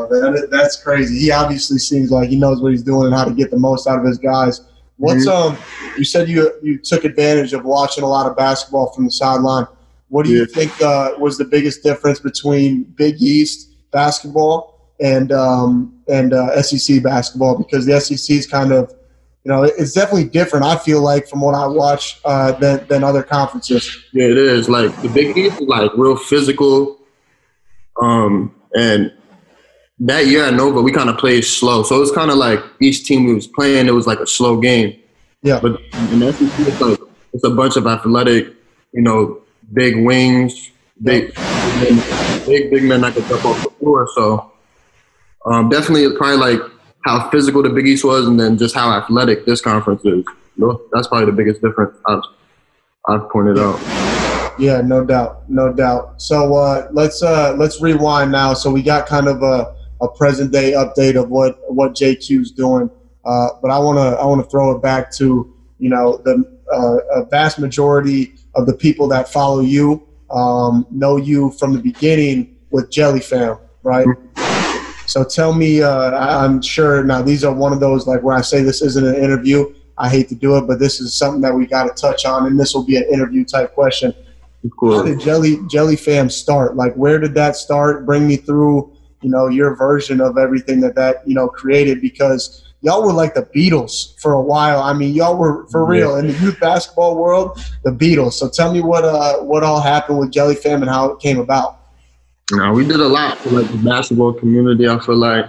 That, 0.08 0.48
that's 0.50 0.82
crazy. 0.82 1.18
He 1.18 1.30
obviously 1.30 1.78
seems 1.78 2.10
like 2.10 2.28
he 2.28 2.36
knows 2.36 2.60
what 2.60 2.72
he's 2.72 2.82
doing 2.82 3.06
and 3.06 3.14
how 3.14 3.24
to 3.24 3.32
get 3.32 3.50
the 3.50 3.58
most 3.58 3.86
out 3.86 3.98
of 3.98 4.04
his 4.04 4.18
guys. 4.18 4.62
What's 4.96 5.26
um? 5.28 5.56
You 5.96 6.04
said 6.04 6.28
you 6.28 6.52
you 6.60 6.78
took 6.78 7.04
advantage 7.04 7.52
of 7.52 7.64
watching 7.64 8.02
a 8.02 8.06
lot 8.06 8.28
of 8.28 8.36
basketball 8.36 8.92
from 8.92 9.04
the 9.04 9.12
sideline. 9.12 9.66
What 10.08 10.24
do 10.24 10.32
you 10.32 10.46
think 10.46 10.72
uh, 10.82 11.12
was 11.18 11.38
the 11.38 11.44
biggest 11.44 11.82
difference 11.82 12.18
between 12.18 12.82
Big 12.82 13.22
East 13.22 13.70
basketball 13.92 14.90
and 15.00 15.30
um, 15.30 16.00
and 16.08 16.32
uh, 16.32 16.60
SEC 16.62 17.02
basketball? 17.02 17.56
Because 17.56 17.86
the 17.86 18.00
SEC 18.00 18.36
is 18.36 18.46
kind 18.46 18.72
of 18.72 18.92
you 19.44 19.52
know 19.52 19.62
it's 19.62 19.92
definitely 19.92 20.24
different. 20.24 20.64
I 20.64 20.76
feel 20.76 21.00
like 21.00 21.28
from 21.28 21.42
what 21.42 21.54
I 21.54 21.66
watch 21.66 22.20
uh, 22.24 22.52
than 22.52 22.84
than 22.88 23.04
other 23.04 23.22
conferences. 23.22 24.04
Yeah, 24.12 24.26
it 24.26 24.36
is. 24.36 24.68
Like 24.68 24.94
the 25.02 25.08
Big 25.08 25.36
East 25.36 25.60
is 25.60 25.68
like 25.68 25.92
real 25.94 26.16
physical. 26.16 26.98
Um, 28.00 28.54
and 28.74 29.12
that 30.00 30.26
year 30.26 30.44
at 30.44 30.54
Nova, 30.54 30.80
we 30.80 30.92
kind 30.92 31.10
of 31.10 31.18
played 31.18 31.44
slow. 31.44 31.82
So 31.82 31.96
it 31.96 32.00
was 32.00 32.12
kind 32.12 32.30
of 32.30 32.36
like 32.36 32.60
each 32.80 33.04
team 33.04 33.24
we 33.24 33.34
was 33.34 33.46
playing, 33.46 33.88
it 33.88 33.92
was 33.92 34.06
like 34.06 34.20
a 34.20 34.26
slow 34.26 34.60
game. 34.60 34.98
Yeah. 35.42 35.60
But 35.60 35.80
in 36.12 36.20
SEC, 36.32 36.66
it's 36.66 36.80
like 36.80 36.98
it's 37.32 37.44
a 37.44 37.50
bunch 37.50 37.76
of 37.76 37.86
athletic, 37.86 38.54
you 38.92 39.02
know, 39.02 39.42
big 39.72 39.96
wings, 40.04 40.70
big, 41.02 41.34
big, 42.46 42.70
big 42.70 42.82
men 42.82 43.00
that 43.02 43.14
can 43.14 43.26
jump 43.28 43.44
off 43.44 43.62
the 43.62 43.70
floor. 43.78 44.08
So 44.14 44.52
um, 45.46 45.68
definitely, 45.68 46.04
it's 46.04 46.16
probably 46.16 46.36
like 46.36 46.60
how 47.04 47.30
physical 47.30 47.62
the 47.62 47.70
Big 47.70 47.86
East 47.86 48.04
was, 48.04 48.26
and 48.26 48.38
then 48.38 48.58
just 48.58 48.74
how 48.74 48.90
athletic 48.90 49.46
this 49.46 49.60
conference 49.60 50.04
is. 50.04 50.24
No, 50.56 50.80
That's 50.92 51.06
probably 51.06 51.26
the 51.26 51.32
biggest 51.32 51.62
difference 51.62 51.96
I've, 52.06 52.22
I've 53.08 53.30
pointed 53.30 53.58
out. 53.58 53.78
Yeah, 54.58 54.80
no 54.80 55.04
doubt, 55.04 55.48
no 55.48 55.72
doubt. 55.72 56.20
So 56.20 56.54
uh, 56.56 56.88
let's 56.92 57.22
uh, 57.22 57.54
let's 57.56 57.80
rewind 57.80 58.32
now. 58.32 58.54
So 58.54 58.70
we 58.70 58.82
got 58.82 59.06
kind 59.06 59.28
of 59.28 59.42
a, 59.42 59.76
a 60.00 60.08
present 60.08 60.52
day 60.52 60.72
update 60.72 61.20
of 61.20 61.30
what 61.30 61.58
what 61.72 61.92
JQ's 61.92 62.50
doing, 62.50 62.90
uh, 63.24 63.48
but 63.60 63.70
I 63.70 63.78
want 63.78 63.98
to 63.98 64.20
I 64.20 64.24
want 64.26 64.42
to 64.42 64.50
throw 64.50 64.76
it 64.76 64.82
back 64.82 65.12
to 65.12 65.54
you 65.78 65.88
know 65.88 66.18
the 66.24 66.44
uh, 66.72 67.20
a 67.20 67.24
vast 67.26 67.58
majority 67.58 68.34
of 68.54 68.66
the 68.66 68.74
people 68.74 69.08
that 69.08 69.28
follow 69.28 69.60
you 69.60 70.06
um, 70.30 70.86
know 70.90 71.16
you 71.16 71.50
from 71.52 71.72
the 71.72 71.78
beginning 71.78 72.56
with 72.70 72.90
Jelly 72.90 73.20
Fam, 73.20 73.58
right? 73.82 74.06
So 75.06 75.24
tell 75.24 75.54
me, 75.54 75.82
uh, 75.82 76.10
I'm 76.10 76.60
sure 76.60 77.02
now 77.02 77.22
these 77.22 77.42
are 77.42 77.54
one 77.54 77.72
of 77.72 77.80
those 77.80 78.06
like 78.06 78.22
where 78.22 78.36
I 78.36 78.42
say 78.42 78.62
this 78.62 78.82
isn't 78.82 79.06
an 79.06 79.14
interview. 79.14 79.74
I 79.96 80.08
hate 80.08 80.28
to 80.28 80.34
do 80.34 80.56
it, 80.58 80.66
but 80.66 80.78
this 80.78 81.00
is 81.00 81.14
something 81.14 81.40
that 81.40 81.54
we 81.54 81.66
got 81.66 81.84
to 81.84 82.00
touch 82.00 82.24
on, 82.24 82.46
and 82.46 82.60
this 82.60 82.74
will 82.74 82.84
be 82.84 82.96
an 82.96 83.04
interview 83.10 83.44
type 83.44 83.74
question. 83.74 84.14
Of 84.64 84.70
How 84.96 85.02
did 85.02 85.20
Jelly 85.20 85.58
Jelly 85.68 85.96
Fam 85.96 86.28
start? 86.28 86.76
Like, 86.76 86.94
where 86.94 87.18
did 87.18 87.34
that 87.34 87.56
start? 87.56 88.04
Bring 88.04 88.28
me 88.28 88.36
through, 88.36 88.92
you 89.22 89.30
know, 89.30 89.48
your 89.48 89.74
version 89.76 90.20
of 90.20 90.38
everything 90.38 90.80
that 90.80 90.94
that 90.94 91.26
you 91.26 91.34
know 91.34 91.48
created 91.48 92.00
because 92.00 92.64
y'all 92.80 93.04
were 93.04 93.12
like 93.12 93.34
the 93.34 93.42
Beatles 93.42 94.18
for 94.20 94.32
a 94.32 94.40
while. 94.40 94.80
I 94.80 94.92
mean, 94.92 95.14
y'all 95.14 95.36
were 95.36 95.66
for 95.68 95.84
real 95.84 96.16
in 96.16 96.28
the 96.28 96.32
youth 96.34 96.60
basketball 96.60 97.16
world, 97.16 97.60
the 97.84 97.90
Beatles. 97.90 98.34
So 98.34 98.48
tell 98.48 98.72
me 98.72 98.80
what 98.80 99.04
uh 99.04 99.38
what 99.38 99.62
all 99.62 99.80
happened 99.80 100.18
with 100.18 100.30
Jelly 100.30 100.54
Fam 100.54 100.82
and 100.82 100.90
how 100.90 101.10
it 101.10 101.20
came 101.20 101.38
about. 101.38 101.78
No, 102.52 102.72
we 102.72 102.86
did 102.86 103.00
a 103.00 103.08
lot 103.08 103.36
for 103.38 103.50
like 103.50 103.70
the 103.70 103.78
basketball 103.78 104.32
community. 104.32 104.88
I 104.88 104.98
feel 105.00 105.16
like, 105.16 105.46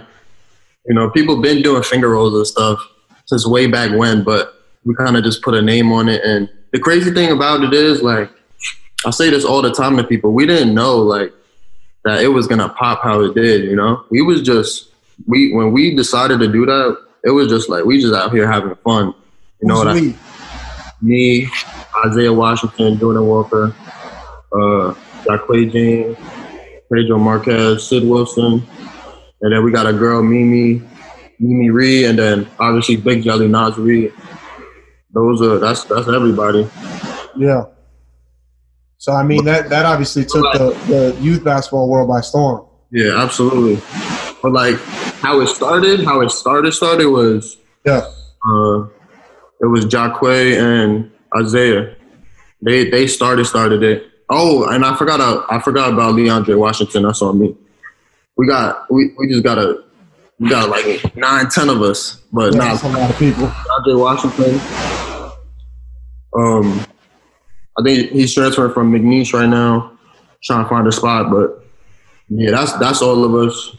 you 0.86 0.94
know, 0.94 1.08
people 1.10 1.40
been 1.40 1.62
doing 1.62 1.82
finger 1.82 2.10
rolls 2.10 2.34
and 2.34 2.46
stuff 2.46 2.78
since 3.24 3.46
way 3.46 3.66
back 3.66 3.96
when, 3.96 4.22
but 4.22 4.54
we 4.84 4.94
kind 4.94 5.16
of 5.16 5.24
just 5.24 5.42
put 5.42 5.54
a 5.54 5.62
name 5.62 5.92
on 5.92 6.08
it. 6.10 6.22
And 6.24 6.50
the 6.72 6.78
crazy 6.78 7.10
thing 7.12 7.30
about 7.30 7.62
it 7.62 7.72
is, 7.72 8.02
like, 8.02 8.30
I 9.06 9.10
say 9.10 9.30
this 9.30 9.46
all 9.46 9.62
the 9.62 9.72
time 9.72 9.96
to 9.96 10.04
people. 10.04 10.32
We 10.32 10.44
didn't 10.44 10.74
know 10.74 10.98
like 10.98 11.32
that 12.04 12.22
it 12.22 12.28
was 12.28 12.46
gonna 12.46 12.68
pop 12.68 13.02
how 13.02 13.20
it 13.22 13.34
did. 13.34 13.64
You 13.64 13.76
know, 13.76 14.04
we 14.10 14.22
was 14.22 14.42
just 14.42 14.90
we 15.26 15.52
when 15.52 15.72
we 15.72 15.94
decided 15.94 16.40
to 16.40 16.48
do 16.50 16.66
that, 16.66 16.98
it 17.24 17.30
was 17.30 17.48
just 17.48 17.68
like 17.68 17.84
we 17.84 18.00
just 18.00 18.14
out 18.14 18.32
here 18.32 18.50
having 18.50 18.74
fun. 18.76 19.14
You 19.60 19.68
know 19.68 19.74
Who's 19.74 19.84
what 19.84 19.96
I 19.96 20.00
we? 20.00 20.16
me, 21.02 21.48
Isaiah 22.06 22.32
Washington, 22.32 22.98
Jordan 22.98 23.26
Walker, 23.26 23.74
uh, 24.52 24.94
Jaquay 25.24 25.72
James, 25.72 26.16
Pedro 26.92 27.18
Marquez, 27.18 27.86
Sid 27.86 28.04
Wilson, 28.04 28.66
and 29.42 29.52
then 29.52 29.64
we 29.64 29.72
got 29.72 29.86
a 29.86 29.92
girl, 29.92 30.22
Mimi, 30.22 30.82
Mimi 31.38 31.70
Reed, 31.70 32.06
and 32.06 32.18
then 32.18 32.50
obviously 32.58 32.96
Big 32.96 33.22
Jelly 33.22 33.48
Nas 33.48 33.76
Reed. 33.78 34.12
Those 35.12 35.42
are 35.42 35.58
that's 35.58 35.84
that's 35.84 36.08
everybody. 36.08 36.68
Yeah. 37.36 37.64
So 39.00 39.12
I 39.12 39.22
mean 39.22 39.46
that 39.46 39.70
that 39.70 39.86
obviously 39.86 40.26
took 40.26 40.44
the, 40.52 40.76
the 40.86 41.16
youth 41.22 41.42
basketball 41.42 41.88
world 41.88 42.06
by 42.06 42.20
storm. 42.20 42.66
Yeah, 42.92 43.16
absolutely. 43.16 43.76
But 44.42 44.52
like 44.52 44.76
how 45.22 45.40
it 45.40 45.46
started, 45.46 46.04
how 46.04 46.20
it 46.20 46.30
started 46.30 46.72
started 46.72 47.06
was 47.06 47.56
Yeah. 47.86 48.02
uh, 48.46 48.82
it 49.62 49.68
was 49.70 49.86
Jaquay 49.86 50.58
and 50.60 51.10
Isaiah. 51.34 51.96
They 52.60 52.90
they 52.90 53.06
started 53.06 53.46
started 53.46 53.82
it. 53.82 54.04
Oh, 54.28 54.68
and 54.68 54.84
I 54.84 54.94
forgot 54.94 55.18
uh, 55.18 55.46
I 55.48 55.60
forgot 55.60 55.94
about 55.94 56.14
Leandre 56.14 56.58
Washington. 56.58 57.04
That's 57.04 57.22
on 57.22 57.38
me. 57.40 57.56
We 58.36 58.46
got 58.46 58.84
we, 58.92 59.14
we 59.18 59.28
just 59.28 59.42
got 59.42 59.56
a 59.56 59.82
we 60.38 60.50
got 60.50 60.68
like 60.68 61.16
nine 61.16 61.48
ten 61.48 61.70
of 61.70 61.80
us, 61.80 62.20
but 62.34 62.52
Yeah, 62.52 62.58
nah, 62.58 62.64
that's 62.74 62.82
a 62.82 62.88
lot 62.88 63.08
of 63.10 63.16
people. 63.18 63.46
Leandre 63.46 63.98
Washington. 63.98 64.60
Um, 66.36 66.84
I 67.80 67.82
think 67.82 68.10
he's 68.12 68.34
transferring 68.34 68.72
from 68.74 68.92
McNeese 68.92 69.32
right 69.32 69.48
now, 69.48 69.92
trying 70.42 70.64
to 70.64 70.68
find 70.68 70.86
a 70.86 70.92
spot. 70.92 71.30
But 71.30 71.64
yeah, 72.28 72.50
that's 72.50 72.72
that's 72.74 73.02
all 73.02 73.24
of 73.24 73.34
us. 73.34 73.76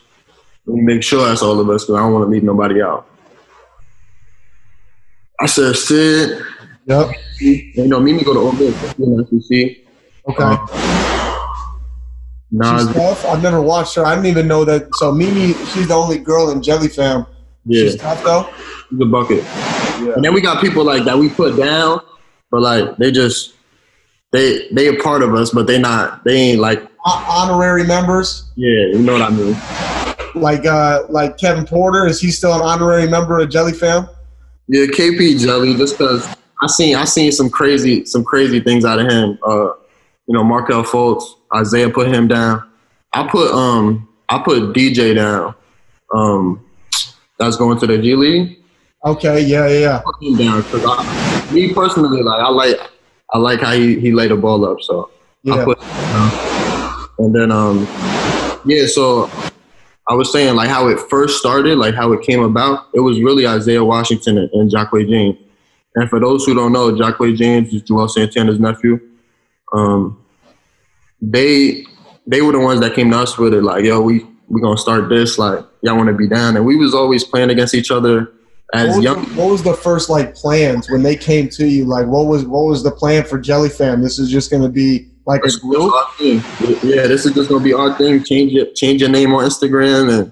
Let 0.66 0.76
me 0.78 0.82
make 0.84 1.04
sure 1.04 1.28
that's 1.28 1.42
all 1.42 1.60
of 1.60 1.70
us 1.70 1.84
because 1.86 1.96
I 1.96 2.00
don't 2.04 2.14
want 2.14 2.26
to 2.26 2.30
leave 2.30 2.44
nobody 2.44 2.82
out. 2.82 3.08
I 5.40 5.46
said 5.48 5.76
Sid. 5.76 6.42
Yep. 6.86 7.12
You 7.40 7.88
know, 7.88 8.00
Mimi 8.00 8.24
go 8.24 8.34
to 8.34 8.40
Ole 8.40 8.52
Miss. 8.54 8.96
You 8.98 9.06
know, 9.08 9.26
SEC. 9.40 9.78
Okay. 10.30 10.44
Um, 10.44 10.68
Nah, 12.54 12.80
she's 12.80 12.94
tough. 12.94 13.26
I've 13.28 13.42
never 13.42 13.62
watched 13.62 13.96
her. 13.96 14.06
I 14.06 14.14
didn't 14.14 14.28
even 14.28 14.46
know 14.46 14.66
that. 14.66 14.94
So 14.96 15.10
Mimi, 15.14 15.54
she's 15.68 15.88
the 15.88 15.94
only 15.94 16.18
girl 16.18 16.50
in 16.52 16.62
Jelly 16.62 16.90
Fam. 16.90 17.26
yeah, 17.66 17.84
She's 17.86 17.96
tough 17.96 18.22
though. 18.26 18.50
the 18.92 19.06
bucket. 19.06 19.38
Yeah. 20.06 20.16
And 20.16 20.26
then 20.26 20.34
we 20.34 20.42
got 20.42 20.60
people 20.62 20.84
like 20.84 21.06
that 21.06 21.18
we 21.18 21.30
put 21.30 21.56
down, 21.56 22.02
but 22.52 22.62
like 22.62 22.98
they 22.98 23.10
just 23.10 23.54
they 24.32 24.68
they 24.72 24.88
a 24.88 25.02
part 25.02 25.24
of 25.24 25.34
us, 25.34 25.52
but 25.52 25.68
they 25.68 25.80
not 25.80 26.24
they 26.24 26.36
ain't 26.36 26.60
like 26.60 26.88
honorary 27.06 27.84
members 27.84 28.52
yeah, 28.56 28.88
you 28.88 29.00
know 29.00 29.14
what 29.14 29.22
I 29.24 29.30
mean. 29.32 29.56
like 30.36 30.66
uh 30.66 31.04
like 31.10 31.38
Kevin 31.38 31.66
Porter. 31.66 32.06
Is 32.06 32.22
he 32.22 32.32
still 32.32 32.54
an 32.54 32.62
honorary 32.62 33.10
member 33.10 33.40
of 33.40 33.50
Jelly 33.50 33.74
Fam? 33.74 34.08
Yeah, 34.68 34.86
KP 34.86 35.40
Jelly, 35.40 35.76
just 35.76 35.98
because 35.98 36.28
I 36.62 36.68
seen 36.68 36.96
I 36.96 37.06
seen 37.06 37.32
some 37.32 37.50
crazy 37.50 38.06
some 38.06 38.24
crazy 38.24 38.60
things 38.60 38.86
out 38.86 39.00
of 39.00 39.10
him. 39.10 39.38
Uh, 39.46 39.74
you 40.28 40.36
know, 40.36 40.44
Markelle 40.44 40.84
Fultz, 40.84 41.24
Isaiah 41.56 41.90
put 41.90 42.08
him 42.08 42.28
down. 42.28 42.70
I 43.14 43.28
put 43.28 43.52
um 43.52 44.08
I 44.30 44.40
put 44.40 44.74
DJ 44.74 45.16
down. 45.16 45.56
Um, 46.14 46.66
that's 47.38 47.58
going 47.58 47.80
to 47.80 47.88
the 47.88 47.98
G 47.98 48.16
League. 48.16 48.60
Okay, 49.04 49.42
yeah, 49.42 49.68
yeah, 49.68 49.80
yeah. 49.80 50.02
Put 50.06 50.24
him 50.24 50.38
down 50.38 50.62
because 50.62 51.52
me 51.52 51.74
personally, 51.74 52.22
like 52.22 52.40
I 52.40 52.50
like 52.50 52.80
I 53.34 53.38
like 53.38 53.62
how 53.62 53.72
he, 53.72 54.00
he 54.00 54.12
laid 54.12 54.32
the 54.32 54.36
ball 54.36 54.66
up. 54.66 54.82
So 54.82 55.10
I 55.50 55.58
Yeah. 55.58 55.66
put 55.66 55.78
and 57.20 57.36
then 57.36 57.52
um 57.52 57.88
yeah, 58.66 58.86
so 58.86 59.30
I 60.08 60.14
was 60.14 60.32
saying 60.32 60.56
like 60.56 60.70
how 60.70 60.88
it 60.88 61.00
first 61.10 61.40
started, 61.40 61.78
like 61.78 61.96
how 61.96 62.12
it 62.14 62.22
came 62.22 62.44
about. 62.44 62.88
It 62.94 63.00
was 63.00 63.22
really 63.22 63.48
Isaiah 63.48 63.84
Washington 63.84 64.38
and, 64.38 64.50
and 64.52 64.70
Jacque 64.70 64.92
James. 65.08 65.38
And 65.96 66.10
for 66.10 66.20
those 66.20 66.46
who 66.46 66.54
don't 66.54 66.72
know, 66.72 66.96
Jacque 66.98 67.20
James 67.36 67.74
is 67.74 67.84
Juelz 67.84 68.12
Santana's 68.12 68.60
nephew. 68.60 69.00
Um, 69.74 70.24
they 71.22 71.86
they 72.28 72.42
were 72.42 72.52
the 72.52 72.60
ones 72.60 72.80
that 72.82 72.94
came 72.94 73.12
to 73.12 73.18
us 73.18 73.38
with 73.38 73.54
it, 73.54 73.62
like, 73.64 73.84
yo, 73.86 74.02
we 74.02 74.26
we 74.48 74.62
gonna 74.62 74.78
start 74.78 75.10
this, 75.10 75.38
like, 75.38 75.64
y'all 75.82 75.98
wanna 75.98 76.14
be 76.14 76.28
down. 76.28 76.56
And 76.58 76.66
we 76.66 76.76
was 76.76 76.94
always 76.94 77.24
playing 77.24 77.50
against 77.50 77.74
each 77.74 77.92
other 77.92 78.32
as 78.74 78.96
was, 78.96 79.04
young 79.04 79.26
the, 79.26 79.36
what 79.36 79.52
was 79.52 79.64
the 79.64 79.74
first 79.74 80.10
like 80.10 80.34
plans 80.34 80.90
when 80.90 81.04
they 81.04 81.16
came 81.16 81.50
to 81.50 81.68
you? 81.68 81.86
Like, 81.86 82.08
what 82.08 82.28
was 82.28 82.46
what 82.46 82.66
was 82.66 82.84
the 82.84 82.92
plan 82.92 83.24
for 83.24 83.40
Jelly 83.40 83.70
Fam? 83.70 84.02
This 84.02 84.20
is 84.20 84.30
just 84.30 84.50
going 84.50 84.64
to 84.64 84.70
be 84.70 85.12
like 85.26 85.42
a 85.46 85.60
group. 85.60 85.76
just 85.76 85.94
our 85.94 86.14
thing. 86.18 86.90
Yeah, 86.90 87.08
this 87.08 87.26
is 87.26 87.34
just 87.34 87.50
gonna 87.50 87.64
be 87.64 87.74
our 87.74 87.96
thing. 87.98 88.24
Change 88.24 88.54
it, 88.54 88.76
change 88.76 89.02
your 89.02 89.10
name 89.10 89.34
on 89.34 89.46
Instagram, 89.46 90.20
and 90.20 90.32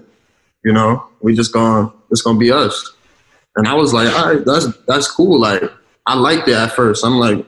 you 0.64 0.72
know, 0.72 1.06
we 1.20 1.34
just 1.34 1.52
gonna 1.52 1.92
it's 2.10 2.22
gonna 2.22 2.38
be 2.38 2.50
us. 2.50 2.94
And 3.56 3.66
I 3.66 3.74
was 3.74 3.92
like, 3.92 4.12
all 4.14 4.34
right, 4.34 4.44
that's 4.44 4.66
that's 4.86 5.10
cool. 5.10 5.38
Like, 5.38 5.62
I 6.06 6.14
liked 6.14 6.48
it 6.48 6.54
at 6.54 6.72
first. 6.72 7.04
I'm 7.04 7.18
like, 7.18 7.44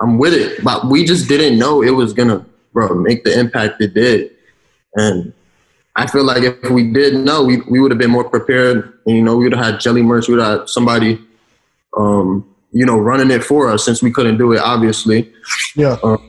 I'm 0.00 0.18
with 0.18 0.34
it, 0.34 0.62
but 0.62 0.86
we 0.86 1.04
just 1.04 1.28
didn't 1.28 1.58
know 1.58 1.82
it 1.82 1.90
was 1.90 2.12
gonna, 2.12 2.44
bro, 2.72 2.94
make 2.94 3.24
the 3.24 3.38
impact 3.38 3.80
it 3.80 3.94
did. 3.94 4.32
And 4.94 5.32
I 5.98 6.06
feel 6.06 6.24
like 6.24 6.42
if 6.42 6.70
we 6.70 6.92
did 6.92 7.14
know, 7.14 7.42
we 7.42 7.62
we 7.62 7.80
would 7.80 7.90
have 7.90 7.98
been 7.98 8.10
more 8.10 8.28
prepared. 8.28 8.98
And, 9.06 9.16
you 9.16 9.22
know, 9.22 9.36
we 9.36 9.44
would 9.44 9.54
have 9.54 9.64
had 9.64 9.80
jelly 9.80 10.02
merch. 10.02 10.28
We 10.28 10.34
would 10.34 10.44
have 10.44 10.60
had 10.60 10.68
somebody, 10.68 11.18
um, 11.96 12.54
you 12.70 12.84
know, 12.84 12.98
running 12.98 13.30
it 13.30 13.42
for 13.42 13.70
us 13.70 13.84
since 13.84 14.02
we 14.02 14.12
couldn't 14.12 14.36
do 14.36 14.52
it, 14.52 14.60
obviously. 14.60 15.32
Yeah, 15.74 15.96
But 16.02 16.20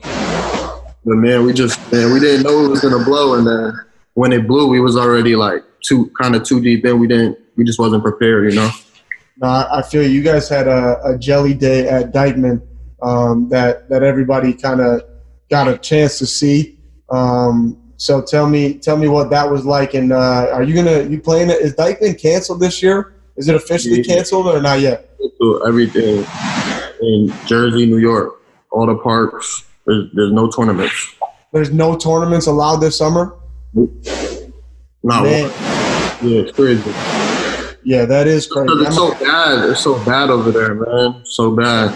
man, 1.04 1.44
we 1.44 1.52
just 1.52 1.78
man, 1.92 2.12
we 2.12 2.18
didn't 2.18 2.44
know 2.44 2.64
it 2.64 2.68
was 2.68 2.80
gonna 2.80 3.04
blow, 3.04 3.34
and 3.34 3.46
then 3.46 3.78
when 4.14 4.32
it 4.32 4.48
blew, 4.48 4.68
we 4.68 4.80
was 4.80 4.96
already 4.96 5.36
like 5.36 5.62
too 5.82 6.10
kind 6.20 6.34
of 6.34 6.44
too 6.44 6.60
deep 6.62 6.84
in. 6.86 6.98
We 6.98 7.06
didn't, 7.06 7.38
we 7.56 7.64
just 7.64 7.78
wasn't 7.78 8.02
prepared, 8.02 8.52
you 8.52 8.58
know. 8.58 8.70
no, 9.36 9.48
I 9.48 9.78
I 9.78 9.82
feel 9.82 10.02
you 10.02 10.22
guys 10.22 10.48
had 10.48 10.66
a, 10.66 10.98
a 11.04 11.18
Jelly 11.18 11.52
Day 11.52 11.86
at 11.88 12.12
Dyckman 12.12 12.62
um, 13.02 13.50
that 13.50 13.90
that 13.90 14.02
everybody 14.02 14.54
kind 14.54 14.80
of 14.80 15.02
got 15.50 15.68
a 15.68 15.76
chance 15.76 16.18
to 16.18 16.26
see. 16.26 16.78
Um, 17.10 17.87
so 17.98 18.22
tell 18.22 18.48
me 18.48 18.74
tell 18.78 18.96
me 18.96 19.08
what 19.08 19.28
that 19.30 19.50
was 19.50 19.66
like, 19.66 19.92
and 19.94 20.12
uh, 20.12 20.48
are 20.52 20.62
you 20.62 20.74
gonna 20.74 21.02
you 21.02 21.20
playing 21.20 21.50
it? 21.50 21.60
Is 21.60 21.74
Dyckman 21.74 22.18
canceled 22.18 22.60
this 22.60 22.82
year? 22.82 23.12
Is 23.36 23.48
it 23.48 23.54
officially 23.54 23.98
Yeah. 24.02 24.14
canceled 24.14 24.46
or 24.46 24.62
not 24.62 24.80
yet? 24.80 25.10
Everything 25.66 26.24
in 27.02 27.32
Jersey, 27.46 27.86
New 27.86 27.98
York, 27.98 28.40
all 28.72 28.86
the 28.86 28.96
parks. 28.96 29.64
There's, 29.86 30.10
there's 30.14 30.32
no 30.32 30.48
tournaments. 30.50 31.14
There's 31.52 31.70
no 31.72 31.96
tournaments 31.96 32.46
allowed 32.46 32.76
this 32.76 32.96
summer. 32.98 33.34
Not 33.74 35.22
Man, 35.24 35.42
one. 35.44 35.52
Yeah, 36.30 36.40
it's 36.42 36.52
crazy. 36.52 36.90
yeah, 37.84 38.04
that 38.04 38.26
is 38.26 38.46
crazy. 38.46 38.72
It's 38.84 38.96
so 38.96 39.12
bad. 39.12 39.70
It's 39.70 39.80
so 39.80 40.04
bad 40.04 40.30
over 40.30 40.50
there, 40.50 40.74
man. 40.74 41.22
So 41.24 41.50
bad. 41.54 41.92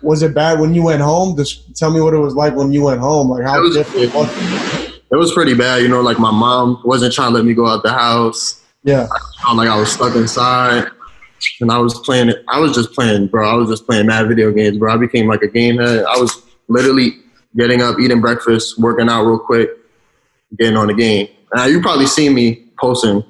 was 0.00 0.22
it 0.22 0.32
bad 0.34 0.60
when 0.60 0.72
you 0.74 0.82
went 0.84 1.02
home? 1.02 1.36
Just 1.36 1.76
tell 1.76 1.90
me 1.90 2.00
what 2.00 2.14
it 2.14 2.18
was 2.18 2.34
like 2.34 2.54
when 2.54 2.72
you 2.72 2.82
went 2.84 3.00
home. 3.00 3.28
Like 3.28 3.42
how 3.44 3.58
It 3.58 3.62
was- 3.62 3.76
different 3.76 4.14
was 4.14 4.87
it? 5.10 5.16
Was 5.16 5.32
pretty 5.32 5.54
bad, 5.54 5.82
you 5.82 5.88
know. 5.88 6.00
Like 6.00 6.18
my 6.18 6.30
mom 6.30 6.80
wasn't 6.84 7.12
trying 7.14 7.30
to 7.30 7.34
let 7.36 7.44
me 7.44 7.54
go 7.54 7.66
out 7.66 7.82
the 7.82 7.92
house. 7.92 8.64
Yeah, 8.84 9.06
I 9.10 9.42
felt 9.42 9.56
like 9.56 9.68
I 9.68 9.78
was 9.78 9.92
stuck 9.92 10.14
inside. 10.16 10.90
And 11.60 11.70
I 11.70 11.78
was 11.78 11.94
playing 12.00 12.30
it. 12.30 12.44
I 12.48 12.58
was 12.58 12.74
just 12.74 12.92
playing, 12.92 13.28
bro. 13.28 13.48
I 13.48 13.54
was 13.54 13.68
just 13.68 13.86
playing 13.86 14.06
mad 14.06 14.26
video 14.26 14.50
games, 14.50 14.76
bro. 14.76 14.92
I 14.92 14.96
became 14.96 15.28
like 15.28 15.42
a 15.42 15.46
game 15.46 15.78
head. 15.78 16.04
I 16.04 16.16
was 16.18 16.42
literally 16.66 17.12
getting 17.56 17.80
up, 17.80 17.98
eating 18.00 18.20
breakfast, 18.20 18.78
working 18.78 19.08
out 19.08 19.24
real 19.24 19.38
quick, 19.38 19.70
getting 20.58 20.76
on 20.76 20.88
the 20.88 20.94
game. 20.94 21.28
Now 21.54 21.66
you 21.66 21.80
probably 21.80 22.06
see 22.06 22.28
me 22.28 22.64
posting. 22.80 23.24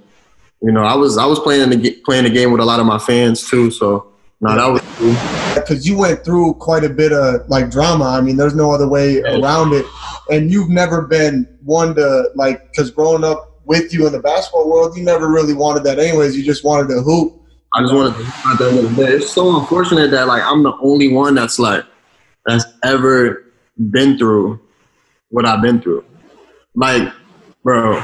You 0.62 0.72
know, 0.72 0.82
I 0.82 0.94
was 0.94 1.18
I 1.18 1.26
was 1.26 1.38
playing 1.38 1.70
the 1.70 1.90
playing 2.04 2.24
the 2.24 2.30
game 2.30 2.50
with 2.50 2.60
a 2.60 2.64
lot 2.64 2.80
of 2.80 2.86
my 2.86 2.98
fans 2.98 3.48
too. 3.48 3.70
So 3.70 4.12
no, 4.40 4.54
that 4.54 4.66
was 4.66 4.82
cool. 4.96 5.14
because 5.54 5.86
you 5.86 5.98
went 5.98 6.24
through 6.24 6.54
quite 6.54 6.84
a 6.84 6.88
bit 6.88 7.12
of 7.12 7.48
like 7.48 7.70
drama. 7.70 8.04
I 8.04 8.20
mean, 8.20 8.36
there's 8.36 8.54
no 8.54 8.72
other 8.72 8.88
way 8.88 9.20
around 9.20 9.72
it. 9.72 9.84
And 10.30 10.50
you've 10.50 10.68
never 10.68 11.02
been 11.02 11.48
one 11.64 11.94
to 11.96 12.30
like 12.34 12.66
because 12.70 12.90
growing 12.90 13.24
up 13.24 13.60
with 13.64 13.92
you 13.92 14.06
in 14.06 14.12
the 14.12 14.20
basketball 14.20 14.70
world, 14.70 14.96
you 14.96 15.02
never 15.04 15.28
really 15.30 15.54
wanted 15.54 15.84
that. 15.84 15.98
Anyways, 15.98 16.36
you 16.36 16.44
just 16.44 16.64
wanted 16.64 16.88
to 16.88 17.00
hoop. 17.02 17.34
I 17.74 17.82
just 17.82 17.94
wanted 17.94 18.10
to 18.16 18.24
hoop 18.24 18.58
the 18.58 18.68
end 18.68 18.78
of 18.78 18.96
the 18.96 19.04
day. 19.06 19.12
It's 19.12 19.30
so 19.30 19.58
unfortunate 19.60 20.10
that 20.10 20.26
like 20.26 20.42
I'm 20.42 20.62
the 20.62 20.72
only 20.80 21.12
one 21.12 21.34
that's 21.34 21.58
like 21.58 21.84
that's 22.46 22.64
ever 22.82 23.44
been 23.90 24.18
through 24.18 24.60
what 25.30 25.44
I've 25.44 25.62
been 25.62 25.80
through. 25.80 26.04
Like, 26.74 27.12
bro, 27.62 28.02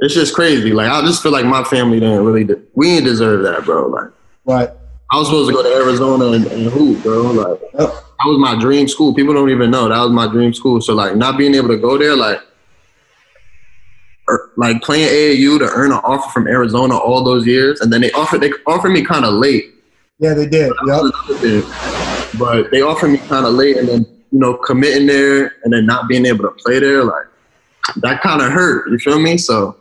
it's 0.00 0.14
just 0.14 0.34
crazy. 0.34 0.72
Like 0.72 0.90
I 0.90 1.00
just 1.02 1.22
feel 1.22 1.32
like 1.32 1.44
my 1.44 1.64
family 1.64 2.00
didn't 2.00 2.24
really 2.24 2.44
de- 2.44 2.62
we 2.74 2.86
didn't 2.94 3.04
deserve 3.04 3.42
that, 3.44 3.64
bro. 3.64 3.86
Like 3.88 4.10
Right. 4.44 4.70
I 5.10 5.16
was 5.18 5.28
supposed 5.28 5.48
to 5.50 5.54
go 5.54 5.62
to 5.62 5.68
Arizona 5.84 6.26
and, 6.32 6.46
and 6.46 6.66
hoop, 6.70 7.02
bro. 7.02 7.22
Like 7.22 7.60
Yep. 7.78 8.04
That 8.18 8.28
was 8.28 8.38
my 8.38 8.58
dream 8.58 8.88
school. 8.88 9.14
People 9.14 9.32
don't 9.32 9.50
even 9.50 9.70
know 9.70 9.88
that 9.88 10.00
was 10.00 10.10
my 10.10 10.26
dream 10.26 10.52
school. 10.52 10.80
So 10.80 10.94
like 10.94 11.16
not 11.16 11.38
being 11.38 11.54
able 11.54 11.68
to 11.68 11.76
go 11.76 11.96
there, 11.96 12.16
like 12.16 12.40
er, 14.28 14.50
like 14.56 14.82
playing 14.82 15.08
AAU 15.08 15.58
to 15.60 15.70
earn 15.72 15.92
an 15.92 16.00
offer 16.02 16.28
from 16.30 16.48
Arizona 16.48 16.96
all 16.96 17.22
those 17.22 17.46
years, 17.46 17.80
and 17.80 17.92
then 17.92 18.00
they 18.00 18.10
offered 18.12 18.40
they 18.40 18.52
offered 18.66 18.90
me 18.90 19.04
kind 19.04 19.24
of 19.24 19.34
late. 19.34 19.74
Yeah, 20.18 20.34
they 20.34 20.46
did. 20.46 20.72
Yep. 20.86 21.64
But 22.38 22.70
they 22.72 22.82
offered 22.82 23.08
me 23.08 23.18
kind 23.18 23.46
of 23.46 23.54
late, 23.54 23.76
and 23.76 23.88
then 23.88 24.06
you 24.32 24.40
know 24.40 24.54
committing 24.54 25.06
there 25.06 25.54
and 25.62 25.72
then 25.72 25.86
not 25.86 26.08
being 26.08 26.26
able 26.26 26.42
to 26.42 26.50
play 26.50 26.80
there, 26.80 27.04
like 27.04 27.26
that 27.98 28.20
kind 28.20 28.42
of 28.42 28.50
hurt. 28.50 28.90
You 28.90 28.98
feel 28.98 29.20
me? 29.20 29.38
So, 29.38 29.76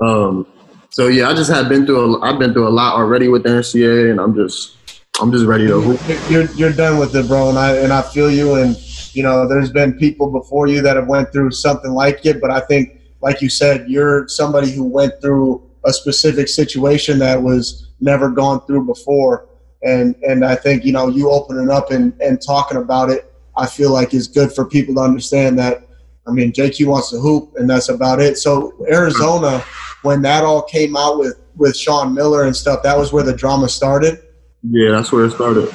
um, 0.00 0.46
so 0.90 1.06
yeah, 1.06 1.28
I 1.28 1.34
just 1.34 1.50
have 1.52 1.68
been 1.68 1.86
through. 1.86 2.16
A, 2.16 2.20
I've 2.20 2.40
been 2.40 2.52
through 2.52 2.66
a 2.66 2.70
lot 2.70 2.94
already 2.94 3.28
with 3.28 3.44
the 3.44 3.50
NCAA, 3.50 4.10
and 4.10 4.20
I'm 4.20 4.34
just 4.34 4.76
I'm 5.22 5.30
just 5.30 5.46
ready 5.46 5.68
to. 5.68 5.96
You're 6.28 6.50
you're 6.54 6.72
done 6.72 6.98
with 6.98 7.14
it, 7.14 7.28
bro, 7.28 7.48
and 7.48 7.56
I 7.56 7.76
and 7.76 7.92
I 7.92 8.02
feel 8.02 8.28
you. 8.28 8.56
And 8.56 8.76
you 9.14 9.22
know, 9.22 9.46
there's 9.46 9.70
been 9.70 9.96
people 9.96 10.32
before 10.32 10.66
you 10.66 10.82
that 10.82 10.96
have 10.96 11.06
went 11.06 11.30
through 11.30 11.52
something 11.52 11.92
like 11.92 12.26
it, 12.26 12.40
but 12.40 12.50
I 12.50 12.58
think, 12.58 13.00
like 13.20 13.40
you 13.40 13.48
said, 13.48 13.88
you're 13.88 14.26
somebody 14.26 14.72
who 14.72 14.82
went 14.82 15.14
through 15.22 15.62
a 15.84 15.92
specific 15.92 16.48
situation 16.48 17.20
that 17.20 17.40
was 17.40 17.90
never 18.00 18.30
gone 18.30 18.66
through 18.66 18.84
before. 18.84 19.48
And 19.84 20.16
and 20.22 20.44
I 20.44 20.56
think 20.56 20.84
you 20.84 20.90
know 20.90 21.06
you 21.06 21.30
opening 21.30 21.70
up 21.70 21.92
and 21.92 22.20
and 22.20 22.42
talking 22.44 22.78
about 22.78 23.08
it, 23.08 23.32
I 23.56 23.66
feel 23.66 23.92
like 23.92 24.14
is 24.14 24.26
good 24.26 24.52
for 24.52 24.64
people 24.64 24.96
to 24.96 25.02
understand 25.02 25.56
that. 25.60 25.86
I 26.26 26.32
mean, 26.32 26.52
JQ 26.52 26.86
wants 26.86 27.10
to 27.10 27.20
hoop, 27.20 27.52
and 27.56 27.70
that's 27.70 27.90
about 27.90 28.20
it. 28.20 28.38
So 28.38 28.72
Arizona, 28.90 29.60
when 30.02 30.20
that 30.22 30.42
all 30.42 30.62
came 30.62 30.96
out 30.96 31.20
with 31.20 31.40
with 31.56 31.76
Sean 31.76 32.12
Miller 32.12 32.42
and 32.42 32.56
stuff, 32.56 32.82
that 32.82 32.98
was 32.98 33.12
where 33.12 33.22
the 33.22 33.36
drama 33.36 33.68
started. 33.68 34.20
Yeah, 34.62 34.92
that's 34.92 35.10
where 35.12 35.24
it 35.24 35.32
started. 35.32 35.68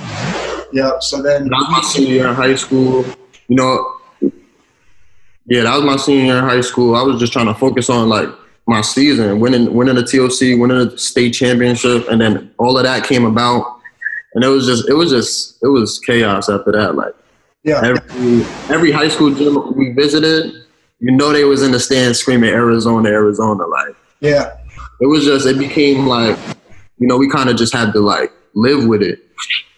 Yeah. 0.72 1.00
So 1.00 1.22
then, 1.22 1.50
That 1.50 1.58
was 1.58 1.70
my 1.70 1.82
senior 1.82 2.14
year 2.14 2.28
in 2.28 2.36
high 2.36 2.56
school. 2.56 3.06
You 3.48 3.56
know, 3.56 3.94
yeah, 5.46 5.64
that 5.64 5.76
was 5.76 5.86
my 5.86 5.98
senior 5.98 6.26
year 6.26 6.38
in 6.38 6.44
high 6.44 6.62
school. 6.62 6.96
I 6.96 7.02
was 7.02 7.20
just 7.20 7.34
trying 7.34 7.46
to 7.46 7.54
focus 7.54 7.90
on 7.90 8.10
like 8.10 8.30
my 8.68 8.82
season, 8.82 9.40
winning, 9.40 9.74
winning 9.74 9.96
the 9.96 10.04
TOC, 10.04 10.60
winning 10.60 10.90
the 10.90 10.98
state 10.98 11.32
championship, 11.32 12.08
and 12.10 12.20
then 12.20 12.52
all 12.58 12.78
of 12.78 12.84
that 12.84 13.06
came 13.06 13.26
about, 13.26 13.80
and 14.34 14.44
it 14.44 14.50
was 14.50 14.66
just, 14.66 14.90
it 14.90 14.94
was 14.94 15.10
just, 15.10 15.58
it 15.64 15.68
was 15.68 16.00
chaos 16.00 16.50
after 16.50 16.74
that. 16.74 16.96
Like 16.96 17.16
yeah, 17.64 17.82
every 17.84 18.44
every 18.70 18.92
high 18.92 19.08
school 19.08 19.34
gym 19.34 19.76
we 19.78 19.94
visited, 19.94 20.54
you 21.00 21.12
know, 21.12 21.32
they 21.32 21.46
was 21.46 21.64
in 21.64 21.72
the 21.72 21.80
stands 21.80 22.20
screaming 22.20 22.50
Arizona, 22.50 23.10
Arizona. 23.10 23.66
Like 23.66 23.96
yeah, 24.20 24.58
it 25.00 25.08
was 25.08 25.24
just, 25.24 25.46
it 25.46 25.58
became 25.58 26.06
like, 26.06 26.38
you 27.00 27.08
know, 27.08 27.18
we 27.18 27.30
kind 27.30 27.50
of 27.50 27.56
just 27.56 27.74
had 27.74 27.94
to 27.94 28.00
like 28.02 28.34
live 28.58 28.86
with 28.88 29.02
it. 29.04 29.20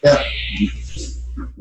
yeah. 0.03 0.23
You 0.57 0.69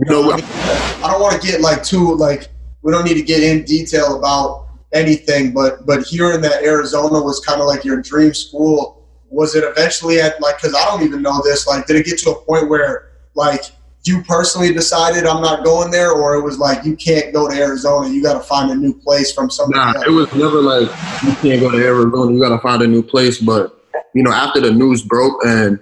know, 0.07 0.33
I 0.33 1.11
don't 1.11 1.21
want 1.21 1.41
to 1.41 1.47
get 1.47 1.61
like 1.61 1.83
too 1.83 2.15
like 2.15 2.49
we 2.83 2.93
don't 2.93 3.05
need 3.05 3.15
to 3.15 3.23
get 3.23 3.43
in 3.43 3.65
detail 3.65 4.17
about 4.19 4.69
anything, 4.93 5.53
but 5.53 5.85
but 5.87 6.03
hearing 6.05 6.41
that 6.43 6.63
Arizona 6.63 7.21
was 7.21 7.41
kind 7.45 7.61
of 7.61 7.67
like 7.67 7.85
your 7.85 8.01
dream 8.01 8.33
school, 8.33 9.07
was 9.31 9.55
it 9.57 9.65
eventually 9.65 10.21
at 10.21 10.41
like 10.41 10.57
because 10.57 10.75
I 10.75 10.85
don't 10.87 11.03
even 11.03 11.21
know 11.23 11.41
this, 11.43 11.67
like 11.67 11.87
did 11.87 11.97
it 11.97 12.07
get 12.07 12.19
to 12.21 12.31
a 12.31 12.35
point 12.45 12.69
where 12.69 13.11
like 13.35 13.63
you 14.05 14.23
personally 14.23 14.73
decided 14.73 15.27
I'm 15.27 15.43
not 15.43 15.65
going 15.65 15.91
there, 15.91 16.13
or 16.13 16.37
it 16.37 16.43
was 16.43 16.59
like 16.59 16.85
you 16.85 16.97
can't 16.97 17.33
go 17.33 17.49
to 17.49 17.55
Arizona, 17.55 18.09
you 18.09 18.23
got 18.23 18.35
to 18.35 18.41
find 18.41 18.71
a 18.71 18.75
new 18.75 18.95
place 18.95 19.33
from 19.33 19.51
somebody 19.51 19.79
Nah, 19.81 19.93
else? 19.93 20.07
it 20.07 20.11
was 20.11 20.33
never 20.35 20.61
like 20.63 20.89
you 21.25 21.33
can't 21.43 21.61
go 21.61 21.71
to 21.71 21.79
Arizona. 21.85 22.33
You 22.33 22.41
got 22.41 22.51
to 22.51 22.59
find 22.61 22.83
a 22.83 22.87
new 22.87 23.03
place. 23.03 23.39
But 23.39 23.75
you 24.15 24.23
know, 24.23 24.31
after 24.33 24.61
the 24.61 24.71
news 24.73 25.03
broke 25.03 25.45
and 25.45 25.79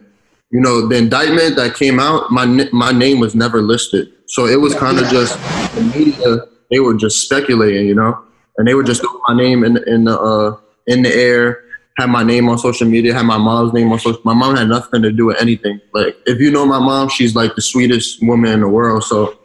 you 0.50 0.60
know 0.60 0.86
the 0.86 0.96
indictment 0.96 1.56
that 1.56 1.74
came 1.74 1.98
out, 1.98 2.30
my 2.30 2.46
my 2.72 2.92
name 2.92 3.20
was 3.20 3.34
never 3.34 3.60
listed. 3.62 4.12
So 4.28 4.46
it 4.46 4.60
was 4.60 4.74
kind 4.74 4.98
of 4.98 5.06
just 5.08 5.38
the 5.74 5.82
media. 5.82 6.46
They 6.70 6.80
were 6.80 6.94
just 6.94 7.22
speculating, 7.22 7.86
you 7.86 7.94
know, 7.94 8.18
and 8.56 8.66
they 8.66 8.74
were 8.74 8.82
just 8.82 9.00
throwing 9.00 9.20
my 9.28 9.36
name 9.36 9.64
in 9.64 9.76
in 9.88 10.04
the 10.04 10.18
uh, 10.18 10.56
in 10.86 11.02
the 11.02 11.14
air. 11.14 11.62
Had 11.98 12.10
my 12.10 12.22
name 12.22 12.48
on 12.48 12.58
social 12.58 12.86
media. 12.86 13.14
Had 13.14 13.22
my 13.22 13.38
mom's 13.38 13.72
name 13.72 13.90
on 13.90 13.98
social. 13.98 14.20
My 14.24 14.34
mom 14.34 14.56
had 14.56 14.68
nothing 14.68 15.02
to 15.02 15.10
do 15.10 15.26
with 15.26 15.40
anything. 15.40 15.80
Like 15.94 16.16
if 16.26 16.38
you 16.40 16.50
know 16.50 16.66
my 16.66 16.78
mom, 16.78 17.08
she's 17.08 17.34
like 17.34 17.54
the 17.54 17.62
sweetest 17.62 18.22
woman 18.22 18.52
in 18.52 18.60
the 18.60 18.68
world. 18.68 19.04
So 19.04 19.38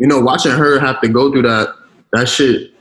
you 0.00 0.06
know, 0.06 0.20
watching 0.20 0.52
her 0.52 0.80
have 0.80 1.00
to 1.02 1.08
go 1.08 1.30
through 1.30 1.42
that 1.42 1.74
that 2.12 2.28
shit 2.28 2.72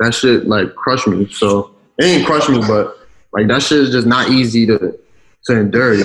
that 0.00 0.12
shit 0.12 0.46
like 0.46 0.74
crushed 0.74 1.06
me. 1.06 1.28
So 1.28 1.74
it 1.98 2.04
ain't 2.04 2.26
crush 2.26 2.48
me, 2.48 2.58
but 2.66 2.96
like 3.32 3.48
that 3.48 3.62
shit 3.62 3.78
is 3.78 3.90
just 3.90 4.06
not 4.06 4.30
easy 4.30 4.66
to 4.66 4.98
to 5.46 5.58
endure. 5.58 5.94
You 5.94 6.04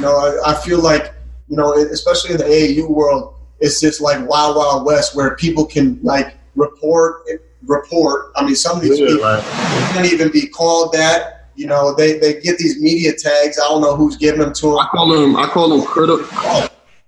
know, 0.00 0.40
I, 0.44 0.52
I 0.52 0.54
feel 0.54 0.80
like, 0.80 1.14
you 1.48 1.56
know, 1.56 1.72
especially 1.74 2.32
in 2.32 2.38
the 2.38 2.44
AAU 2.44 2.88
world, 2.88 3.34
it's 3.60 3.80
just 3.80 4.00
like 4.00 4.28
wild, 4.28 4.56
wild 4.56 4.84
west 4.84 5.14
where 5.14 5.36
people 5.36 5.64
can 5.64 5.98
like 6.02 6.36
report, 6.56 7.22
report. 7.62 8.32
I 8.36 8.44
mean, 8.44 8.56
some 8.56 8.76
of 8.76 8.82
these 8.82 8.98
people 8.98 9.22
like- 9.22 9.44
can't 9.44 10.12
even 10.12 10.30
be 10.30 10.48
called 10.48 10.92
that. 10.92 11.50
You 11.56 11.68
know, 11.68 11.94
they, 11.94 12.18
they 12.18 12.40
get 12.40 12.58
these 12.58 12.80
media 12.80 13.12
tags. 13.12 13.60
I 13.60 13.68
don't 13.68 13.80
know 13.80 13.94
who's 13.94 14.16
giving 14.16 14.40
them 14.40 14.52
to 14.54 14.66
them. 14.70 14.78
I 14.78 14.88
call 14.90 15.08
them 15.08 15.36
I 15.36 15.46
call 15.46 15.68
them 15.68 15.86
critics. 15.86 16.28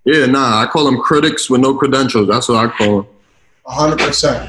Yeah, 0.05 0.27
nah, 0.27 0.63
I 0.63 0.67
call 0.67 0.85
them 0.85 1.01
critics 1.01 1.51
with 1.51 1.61
no 1.61 1.75
credentials. 1.75 2.29
That's 2.29 2.49
what 2.49 2.65
I 2.65 2.71
call 2.71 3.03
them. 3.03 3.11
hundred 3.67 3.99
percent. 3.99 4.49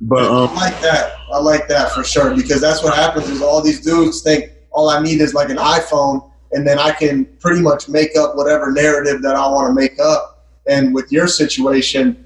But 0.00 0.22
I 0.22 0.44
um, 0.44 0.54
like 0.54 0.80
that. 0.82 1.14
I 1.32 1.38
like 1.38 1.66
that 1.66 1.90
for 1.90 2.04
sure 2.04 2.36
because 2.36 2.60
that's 2.60 2.84
what 2.84 2.94
happens 2.94 3.28
is 3.28 3.42
all 3.42 3.60
these 3.60 3.80
dudes 3.80 4.22
think 4.22 4.52
all 4.70 4.90
I 4.90 5.02
need 5.02 5.20
is 5.20 5.34
like 5.34 5.50
an 5.50 5.56
iPhone 5.56 6.31
and 6.52 6.66
then 6.66 6.78
I 6.78 6.92
can 6.92 7.24
pretty 7.40 7.60
much 7.60 7.88
make 7.88 8.16
up 8.16 8.36
whatever 8.36 8.70
narrative 8.70 9.22
that 9.22 9.34
I 9.36 9.48
want 9.48 9.68
to 9.68 9.74
make 9.74 9.98
up. 9.98 10.46
And 10.68 10.94
with 10.94 11.10
your 11.10 11.26
situation, 11.26 12.24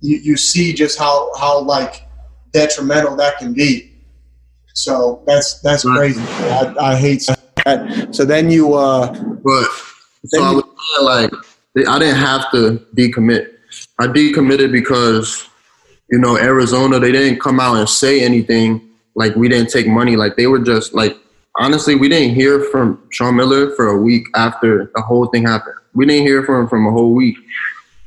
you, 0.00 0.18
you 0.18 0.36
see 0.36 0.72
just 0.72 0.98
how 0.98 1.34
how 1.38 1.60
like 1.60 2.06
detrimental 2.52 3.16
that 3.16 3.38
can 3.38 3.52
be. 3.52 3.90
So 4.74 5.22
that's 5.26 5.60
that's 5.60 5.84
Right. 5.84 5.96
crazy. 5.96 6.20
I, 6.20 6.74
I 6.78 6.96
hate 6.96 7.22
that. 7.64 8.14
So 8.14 8.24
then 8.24 8.50
you 8.50 8.74
uh 8.74 9.12
but 9.42 9.66
so 10.26 10.42
I 10.42 10.52
was 10.52 10.64
like 11.02 11.32
I 11.88 11.98
didn't 11.98 12.16
have 12.16 12.50
to 12.52 12.78
decommit. 12.94 13.50
I 13.98 14.06
decommitted 14.06 14.70
because 14.70 15.48
you 16.10 16.18
know 16.18 16.36
Arizona 16.36 16.98
they 17.00 17.12
didn't 17.12 17.40
come 17.40 17.58
out 17.58 17.76
and 17.76 17.88
say 17.88 18.22
anything 18.22 18.90
like 19.14 19.34
we 19.36 19.48
didn't 19.48 19.70
take 19.70 19.88
money. 19.88 20.16
Like 20.16 20.36
they 20.36 20.46
were 20.46 20.58
just 20.58 20.94
like 20.94 21.16
honestly 21.56 21.94
we 21.94 22.08
didn't 22.08 22.34
hear 22.34 22.64
from 22.70 23.02
Sean 23.10 23.36
Miller 23.36 23.74
for 23.74 23.88
a 23.88 24.00
week 24.00 24.26
after 24.34 24.90
the 24.94 25.02
whole 25.02 25.26
thing 25.26 25.46
happened. 25.46 25.76
We 25.94 26.06
didn't 26.06 26.26
hear 26.26 26.44
from 26.44 26.62
him 26.62 26.68
from 26.68 26.86
a 26.86 26.90
whole 26.90 27.14
week. 27.14 27.36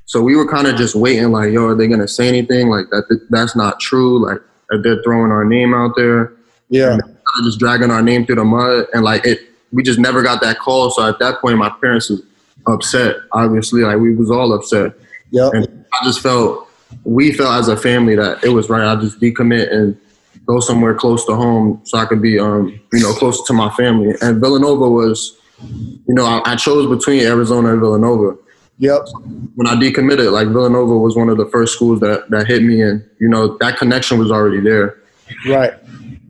So 0.05 0.21
we 0.21 0.35
were 0.35 0.47
kind 0.47 0.67
of 0.67 0.77
just 0.77 0.95
waiting, 0.95 1.31
like, 1.31 1.51
yo, 1.51 1.67
are 1.67 1.75
they 1.75 1.87
gonna 1.87 2.07
say 2.07 2.27
anything? 2.27 2.69
Like 2.69 2.89
that? 2.91 3.27
That's 3.29 3.55
not 3.55 3.79
true. 3.79 4.25
Like 4.25 4.41
they're 4.83 5.01
throwing 5.03 5.31
our 5.31 5.45
name 5.45 5.73
out 5.73 5.93
there 5.95 6.37
yeah. 6.69 6.97
just 7.43 7.59
dragging 7.59 7.91
our 7.91 8.01
name 8.01 8.25
through 8.25 8.35
the 8.35 8.43
mud 8.43 8.85
and 8.93 9.03
like 9.03 9.25
it 9.25 9.39
we 9.71 9.83
just 9.83 9.99
never 9.99 10.23
got 10.23 10.41
that 10.41 10.59
call 10.59 10.89
so 10.89 11.07
at 11.07 11.19
that 11.19 11.39
point 11.39 11.57
my 11.57 11.69
parents 11.81 12.09
was 12.09 12.21
upset 12.67 13.17
obviously 13.31 13.81
like 13.81 13.97
we 13.97 14.15
was 14.15 14.31
all 14.31 14.53
upset 14.53 14.93
Yeah, 15.31 15.49
and 15.53 15.85
i 15.93 16.05
just 16.05 16.21
felt 16.21 16.67
we 17.03 17.31
felt 17.31 17.53
as 17.59 17.67
a 17.67 17.77
family 17.77 18.15
that 18.15 18.43
it 18.43 18.49
was 18.49 18.69
right 18.69 18.83
i 18.83 18.95
just 18.99 19.19
decommit 19.19 19.71
and 19.71 19.99
go 20.47 20.59
somewhere 20.59 20.93
close 20.93 21.25
to 21.25 21.35
home 21.35 21.81
so 21.83 21.97
i 21.97 22.05
could 22.05 22.21
be 22.21 22.39
um 22.39 22.67
you 22.93 22.99
know 22.99 23.13
closer 23.13 23.41
to 23.45 23.53
my 23.53 23.69
family 23.71 24.13
and 24.21 24.39
villanova 24.39 24.89
was 24.89 25.37
you 25.61 26.13
know 26.13 26.25
i, 26.25 26.41
I 26.45 26.55
chose 26.55 26.87
between 26.89 27.23
arizona 27.23 27.71
and 27.73 27.79
villanova 27.79 28.37
Yep. 28.79 29.07
when 29.55 29.65
i 29.65 29.73
decommitted 29.73 30.31
like 30.31 30.47
villanova 30.49 30.95
was 30.97 31.15
one 31.15 31.29
of 31.29 31.37
the 31.37 31.47
first 31.47 31.73
schools 31.73 31.99
that 32.01 32.29
that 32.29 32.45
hit 32.47 32.61
me 32.63 32.81
and 32.81 33.03
you 33.19 33.27
know 33.27 33.57
that 33.57 33.77
connection 33.77 34.19
was 34.19 34.31
already 34.31 34.59
there 34.59 34.97
Right. 35.47 35.73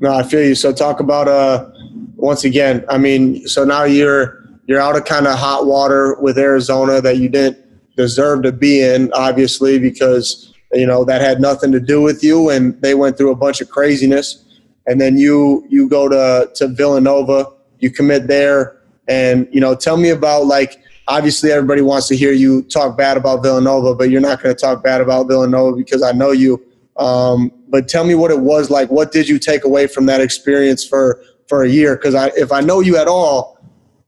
no, 0.00 0.12
I 0.14 0.22
feel 0.22 0.42
you. 0.44 0.54
So 0.54 0.72
talk 0.72 1.00
about 1.00 1.28
uh 1.28 1.70
once 2.16 2.44
again, 2.44 2.84
I 2.88 2.98
mean, 2.98 3.46
so 3.46 3.64
now 3.64 3.84
you're 3.84 4.44
you're 4.66 4.80
out 4.80 4.96
of 4.96 5.04
kind 5.04 5.26
of 5.26 5.38
hot 5.38 5.66
water 5.66 6.16
with 6.20 6.38
Arizona 6.38 7.00
that 7.00 7.18
you 7.18 7.28
didn't 7.28 7.58
deserve 7.96 8.42
to 8.42 8.52
be 8.52 8.82
in, 8.82 9.10
obviously, 9.12 9.78
because 9.78 10.52
you 10.72 10.86
know 10.86 11.04
that 11.04 11.20
had 11.20 11.40
nothing 11.40 11.72
to 11.72 11.80
do 11.80 12.00
with 12.02 12.22
you 12.22 12.50
and 12.50 12.80
they 12.82 12.94
went 12.94 13.16
through 13.16 13.32
a 13.32 13.36
bunch 13.36 13.60
of 13.60 13.70
craziness. 13.70 14.44
And 14.86 15.00
then 15.00 15.18
you 15.18 15.66
you 15.68 15.88
go 15.88 16.08
to 16.08 16.50
to 16.54 16.68
Villanova, 16.68 17.46
you 17.78 17.90
commit 17.90 18.26
there, 18.26 18.78
and 19.06 19.48
you 19.50 19.60
know, 19.60 19.74
tell 19.74 19.96
me 19.96 20.10
about 20.10 20.46
like 20.46 20.80
obviously 21.08 21.50
everybody 21.50 21.82
wants 21.82 22.06
to 22.08 22.16
hear 22.16 22.32
you 22.32 22.62
talk 22.62 22.96
bad 22.96 23.16
about 23.16 23.42
Villanova, 23.42 23.94
but 23.94 24.10
you're 24.10 24.20
not 24.20 24.42
going 24.42 24.54
to 24.54 24.60
talk 24.60 24.84
bad 24.84 25.00
about 25.00 25.26
Villanova 25.26 25.76
because 25.76 26.02
I 26.02 26.12
know 26.12 26.30
you. 26.30 26.62
Um, 26.96 27.52
but 27.68 27.88
tell 27.88 28.04
me 28.04 28.14
what 28.14 28.30
it 28.30 28.40
was 28.40 28.70
like. 28.70 28.90
What 28.90 29.12
did 29.12 29.28
you 29.28 29.38
take 29.38 29.64
away 29.64 29.86
from 29.86 30.06
that 30.06 30.20
experience 30.20 30.86
for 30.86 31.22
for 31.48 31.62
a 31.62 31.68
year? 31.68 31.96
Because 31.96 32.14
I, 32.14 32.28
if 32.36 32.52
I 32.52 32.60
know 32.60 32.80
you 32.80 32.96
at 32.96 33.08
all, 33.08 33.58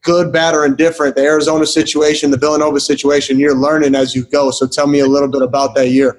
good, 0.02 0.32
bad, 0.32 0.54
or 0.54 0.64
indifferent, 0.64 1.16
the 1.16 1.22
Arizona 1.22 1.66
situation, 1.66 2.30
the 2.30 2.36
Villanova 2.36 2.80
situation, 2.80 3.38
you're 3.38 3.54
learning 3.54 3.94
as 3.94 4.14
you 4.14 4.24
go. 4.24 4.50
So 4.50 4.66
tell 4.66 4.86
me 4.86 5.00
a 5.00 5.06
little 5.06 5.28
bit 5.28 5.42
about 5.42 5.74
that 5.76 5.88
year. 5.88 6.18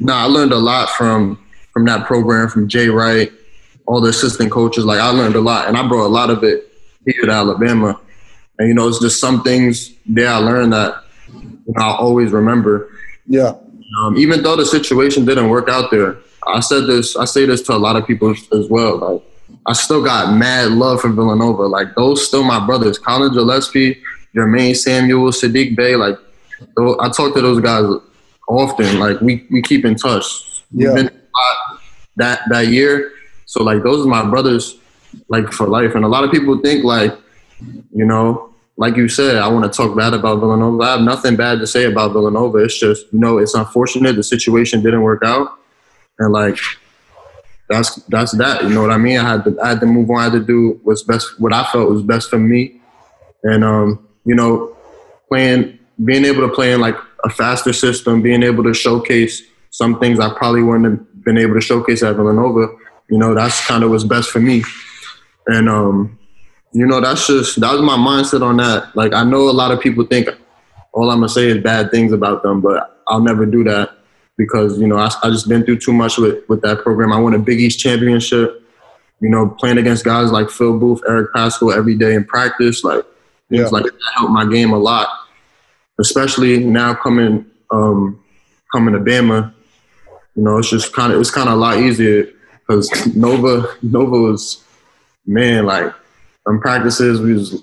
No, 0.00 0.14
I 0.14 0.24
learned 0.24 0.52
a 0.52 0.58
lot 0.58 0.88
from 0.90 1.38
from 1.72 1.84
that 1.84 2.06
program, 2.06 2.48
from 2.48 2.68
Jay 2.68 2.88
Wright, 2.88 3.30
all 3.86 4.00
the 4.00 4.08
assistant 4.08 4.50
coaches. 4.50 4.84
Like 4.84 4.98
I 4.98 5.10
learned 5.10 5.36
a 5.36 5.40
lot, 5.40 5.68
and 5.68 5.76
I 5.76 5.86
brought 5.86 6.06
a 6.06 6.08
lot 6.08 6.30
of 6.30 6.42
it 6.42 6.72
here 7.04 7.26
to 7.26 7.30
Alabama. 7.30 8.00
And 8.58 8.68
you 8.68 8.74
know, 8.74 8.88
it's 8.88 8.98
just 8.98 9.20
some 9.20 9.42
things 9.42 9.92
there 10.06 10.28
I 10.28 10.38
learned 10.38 10.72
that 10.72 11.04
I'll 11.76 11.96
always 11.96 12.32
remember. 12.32 12.90
Yeah. 13.26 13.54
Um, 14.00 14.16
even 14.16 14.42
though 14.42 14.56
the 14.56 14.66
situation 14.66 15.24
didn't 15.24 15.48
work 15.48 15.68
out 15.68 15.90
there, 15.90 16.18
I 16.46 16.60
said 16.60 16.86
this. 16.86 17.16
I 17.16 17.26
say 17.26 17.44
this 17.44 17.62
to 17.62 17.74
a 17.74 17.78
lot 17.78 17.96
of 17.96 18.06
people 18.06 18.30
as 18.30 18.68
well. 18.68 18.96
Like 18.96 19.22
I 19.66 19.74
still 19.74 20.02
got 20.02 20.34
mad 20.34 20.72
love 20.72 21.02
for 21.02 21.10
Villanova. 21.10 21.62
Like 21.62 21.94
those 21.94 22.26
still 22.26 22.42
my 22.42 22.64
brothers. 22.64 22.98
Collin 22.98 23.32
Gillespie, 23.32 24.00
Jermaine 24.34 24.76
Samuel, 24.76 25.30
Saddiq 25.30 25.76
Bey. 25.76 25.96
Like 25.96 26.16
I 27.00 27.08
talk 27.10 27.34
to 27.34 27.42
those 27.42 27.60
guys 27.60 27.84
often. 28.50 28.98
Like 28.98 29.20
we 29.20 29.46
we 29.50 29.62
keep 29.62 29.84
in 29.84 29.94
touch. 29.94 30.24
We've 30.72 30.88
Yeah. 30.88 30.94
been 30.94 31.08
a 31.08 31.10
lot 31.38 31.80
that 32.16 32.40
that 32.50 32.66
year. 32.68 33.12
So 33.46 33.62
like 33.62 33.82
those 33.82 34.04
are 34.04 34.08
my 34.08 34.24
brothers, 34.28 34.76
like 35.28 35.52
for 35.52 35.66
life. 35.66 35.94
And 35.94 36.04
a 36.04 36.08
lot 36.08 36.24
of 36.24 36.30
people 36.30 36.58
think 36.58 36.84
like, 36.84 37.12
you 37.92 38.04
know, 38.04 38.54
like 38.76 38.96
you 38.96 39.08
said, 39.08 39.36
I 39.36 39.48
want 39.48 39.70
to 39.70 39.76
talk 39.76 39.96
bad 39.96 40.14
about 40.14 40.40
Villanova. 40.40 40.82
I 40.82 40.90
have 40.92 41.00
nothing 41.02 41.36
bad 41.36 41.58
to 41.60 41.66
say 41.66 41.84
about 41.84 42.12
Villanova. 42.12 42.58
It's 42.58 42.78
just, 42.78 43.06
you 43.12 43.18
know, 43.18 43.38
it's 43.38 43.54
unfortunate 43.54 44.16
the 44.16 44.22
situation 44.22 44.82
didn't 44.82 45.02
work 45.02 45.22
out, 45.24 45.48
and 46.18 46.32
like 46.32 46.58
that's 47.68 47.96
that's 48.08 48.32
that. 48.38 48.62
You 48.64 48.70
know 48.70 48.82
what 48.82 48.90
I 48.90 48.98
mean? 48.98 49.18
I 49.18 49.28
had 49.32 49.44
to 49.44 49.56
I 49.62 49.68
had 49.70 49.80
to 49.80 49.86
move 49.86 50.10
on. 50.10 50.18
I 50.18 50.24
had 50.24 50.32
to 50.32 50.40
do 50.40 50.80
what's 50.82 51.02
best, 51.02 51.38
what 51.40 51.52
I 51.52 51.64
felt 51.64 51.90
was 51.90 52.02
best 52.02 52.30
for 52.30 52.38
me, 52.38 52.80
and 53.42 53.64
um, 53.64 54.08
you 54.24 54.34
know, 54.34 54.76
playing, 55.28 55.78
being 56.04 56.24
able 56.24 56.46
to 56.48 56.52
play 56.54 56.72
in 56.72 56.80
like 56.80 56.96
a 57.24 57.30
faster 57.30 57.72
system, 57.72 58.22
being 58.22 58.42
able 58.42 58.64
to 58.64 58.74
showcase 58.74 59.42
some 59.70 59.98
things 60.00 60.18
I 60.20 60.32
probably 60.34 60.62
wouldn't 60.62 60.84
have 60.86 61.24
been 61.24 61.38
able 61.38 61.54
to 61.54 61.60
showcase 61.60 62.02
at 62.02 62.16
Villanova. 62.16 62.68
You 63.08 63.18
know, 63.18 63.34
that's 63.34 63.64
kind 63.66 63.84
of 63.84 63.90
what's 63.90 64.04
best 64.04 64.30
for 64.30 64.40
me, 64.40 64.62
and 65.46 65.68
um, 65.68 66.18
you 66.72 66.86
know, 66.86 67.00
that's 67.00 67.26
just 67.26 67.60
that 67.60 67.72
was 67.72 67.82
my 67.82 67.96
mindset 67.96 68.42
on 68.42 68.56
that. 68.58 68.94
Like 68.94 69.12
I 69.14 69.24
know 69.24 69.48
a 69.48 69.52
lot 69.52 69.70
of 69.72 69.80
people 69.80 70.04
think 70.06 70.28
all 70.92 71.10
I'm 71.10 71.18
gonna 71.18 71.28
say 71.28 71.48
is 71.48 71.58
bad 71.62 71.90
things 71.90 72.12
about 72.12 72.42
them, 72.42 72.60
but 72.60 73.02
I'll 73.08 73.20
never 73.20 73.46
do 73.46 73.64
that 73.64 73.90
because 74.36 74.78
you 74.80 74.86
know 74.86 74.96
I, 74.96 75.10
I 75.22 75.30
just 75.30 75.48
been 75.48 75.64
through 75.64 75.78
too 75.80 75.92
much 75.92 76.18
with 76.18 76.48
with 76.48 76.62
that 76.62 76.82
program. 76.82 77.12
I 77.12 77.18
won 77.20 77.34
a 77.34 77.38
Big 77.38 77.60
East 77.60 77.80
championship. 77.80 78.56
You 79.20 79.28
know, 79.28 79.48
playing 79.48 79.76
against 79.78 80.04
guys 80.04 80.30
like 80.32 80.48
Phil 80.48 80.78
Booth, 80.78 81.02
Eric 81.06 81.32
Paschall 81.34 81.76
every 81.76 81.94
day 81.94 82.14
in 82.14 82.24
practice, 82.24 82.82
like 82.84 83.04
Yeah. 83.50 83.62
it's 83.62 83.72
like 83.72 83.84
that 83.84 84.12
helped 84.16 84.32
my 84.32 84.46
game 84.46 84.72
a 84.72 84.78
lot. 84.78 85.08
Especially 86.00 86.64
now 86.64 86.94
coming 86.94 87.46
um, 87.70 88.22
coming 88.72 88.94
to 88.94 89.00
Bama, 89.00 89.52
you 90.34 90.42
know, 90.42 90.58
it's 90.58 90.70
just 90.70 90.92
kind 90.92 91.12
of 91.12 91.20
it's 91.20 91.30
kind 91.30 91.48
of 91.48 91.54
a 91.54 91.58
lot 91.58 91.78
easier 91.78 92.28
because 92.58 92.90
Nova 93.14 93.66
Nova 93.82 94.16
was 94.18 94.64
man 95.26 95.66
like 95.66 95.92
in 96.48 96.60
practices 96.60 97.20
we 97.20 97.34
was 97.34 97.62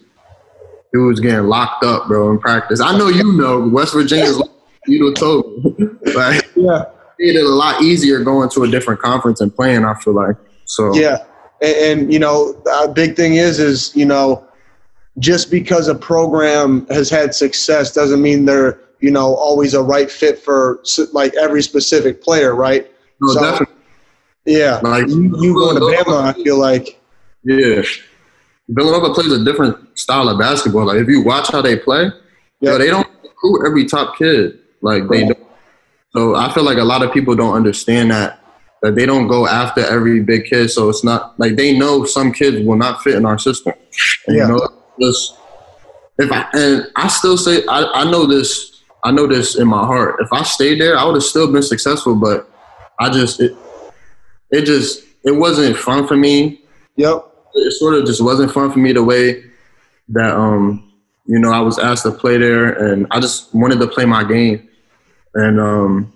he 0.92 0.98
was 0.98 1.20
getting 1.20 1.48
locked 1.48 1.84
up, 1.84 2.08
bro, 2.08 2.32
in 2.32 2.40
practice. 2.40 2.80
I 2.82 2.98
know 2.98 3.08
you 3.08 3.34
know 3.34 3.68
West 3.68 3.94
Virginia's 3.94 4.42
you 4.88 5.00
know 5.00 5.14
told 5.14 5.46
me. 5.80 5.88
like 6.16 6.48
Yeah. 6.56 6.86
made 7.20 7.36
it 7.36 7.44
a 7.46 7.50
lot 7.50 7.82
easier 7.82 8.24
going 8.24 8.50
to 8.52 8.64
a 8.64 8.68
different 8.70 9.02
conference 9.02 9.42
and 9.42 9.54
playing. 9.54 9.84
I 9.86 9.96
feel 9.96 10.14
like 10.14 10.36
so. 10.66 10.94
Yeah, 10.96 11.26
and, 11.62 11.76
and 12.02 12.14
you 12.14 12.20
know, 12.20 12.62
a 12.84 12.88
big 12.88 13.16
thing 13.16 13.36
is 13.36 13.60
is 13.60 13.96
you 13.96 14.06
know, 14.06 14.47
just 15.20 15.50
because 15.50 15.88
a 15.88 15.96
program 15.96 16.86
has 16.88 17.10
had 17.10 17.34
success 17.34 17.92
doesn't 17.94 18.22
mean 18.22 18.46
they're 18.46 18.80
you 19.00 19.12
know 19.12 19.36
always 19.36 19.74
a 19.74 19.82
right 19.82 20.10
fit 20.10 20.40
for 20.40 20.84
like 21.14 21.34
every 21.36 21.62
specific 21.62 22.22
player, 22.22 22.56
right? 22.56 22.92
No, 23.22 23.34
so, 23.34 23.42
definitely. 23.42 23.76
Yeah, 24.46 24.80
like 24.84 25.08
you, 25.08 25.36
you 25.42 25.54
going 25.54 25.76
to 25.76 25.82
Bama, 25.82 26.24
I 26.24 26.34
feel 26.34 26.58
like. 26.58 27.00
Yeah, 27.44 27.82
Villanova 28.70 29.14
plays 29.14 29.32
a 29.32 29.44
different 29.44 29.98
style 29.98 30.30
of 30.30 30.40
basketball. 30.40 30.86
Like 30.86 30.98
if 30.98 31.08
you 31.08 31.24
watch 31.24 31.50
how 31.52 31.62
they 31.62 31.78
play, 31.78 32.12
yeah, 32.62 32.78
they 32.78 32.88
don't 32.88 33.08
recruit 33.24 33.68
every 33.68 33.86
top 33.86 34.18
kid. 34.18 34.60
Like 34.82 35.08
they 35.08 35.26
don't. 35.26 35.48
So 36.14 36.36
I 36.36 36.52
feel 36.54 36.64
like 36.64 36.78
a 36.78 36.84
lot 36.84 37.04
of 37.04 37.14
people 37.14 37.36
don't 37.36 37.54
understand 37.54 38.12
that 38.12 38.40
that 38.82 38.96
they 38.96 39.06
don't 39.06 39.28
go 39.28 39.48
after 39.48 39.82
every 39.82 40.22
big 40.22 40.46
kid. 40.46 40.70
So 40.70 40.90
it's 40.90 41.04
not 41.04 41.38
like 41.40 41.56
they 41.56 41.78
know 41.78 42.06
some 42.06 42.32
kids 42.32 42.66
will 42.66 42.76
not 42.76 43.02
fit 43.02 43.16
in 43.16 43.26
our 43.26 43.40
system. 43.40 43.74
And, 44.28 44.38
yeah. 44.38 44.48
You 44.48 44.54
know, 44.54 44.77
just 45.00 45.38
if 46.20 46.32
I 46.32 46.48
and 46.54 46.88
I 46.96 47.08
still 47.08 47.38
say 47.38 47.64
I, 47.68 47.84
I 47.94 48.12
know 48.12 48.26
this 48.26 48.84
I 49.04 49.12
know 49.12 49.28
this 49.28 49.58
in 49.58 49.68
my 49.68 49.86
heart. 49.86 50.18
If 50.20 50.34
I 50.34 50.44
stayed 50.44 50.82
there, 50.82 50.98
I 50.98 51.06
would 51.06 51.16
have 51.16 51.24
still 51.24 51.52
been 51.52 51.64
successful. 51.64 52.16
But 52.16 52.50
I 53.00 53.10
just 53.10 53.40
it 53.40 53.56
it 54.52 54.66
just 54.66 55.04
it 55.24 55.32
wasn't 55.32 55.78
fun 55.78 56.08
for 56.08 56.16
me. 56.16 56.62
Yep. 56.96 57.26
It 57.54 57.72
sort 57.74 57.96
of 57.96 58.06
just 58.06 58.24
wasn't 58.24 58.52
fun 58.52 58.72
for 58.72 58.80
me 58.80 58.94
the 58.94 59.04
way 59.04 59.44
that 60.10 60.36
um 60.36 60.92
you 61.26 61.40
know 61.40 61.52
I 61.52 61.60
was 61.60 61.78
asked 61.80 62.04
to 62.04 62.12
play 62.12 62.38
there, 62.38 62.72
and 62.72 63.08
I 63.12 63.20
just 63.20 63.54
wanted 63.54 63.80
to 63.80 63.88
play 63.88 64.06
my 64.06 64.24
game, 64.24 64.68
and 65.36 65.60
um 65.60 66.14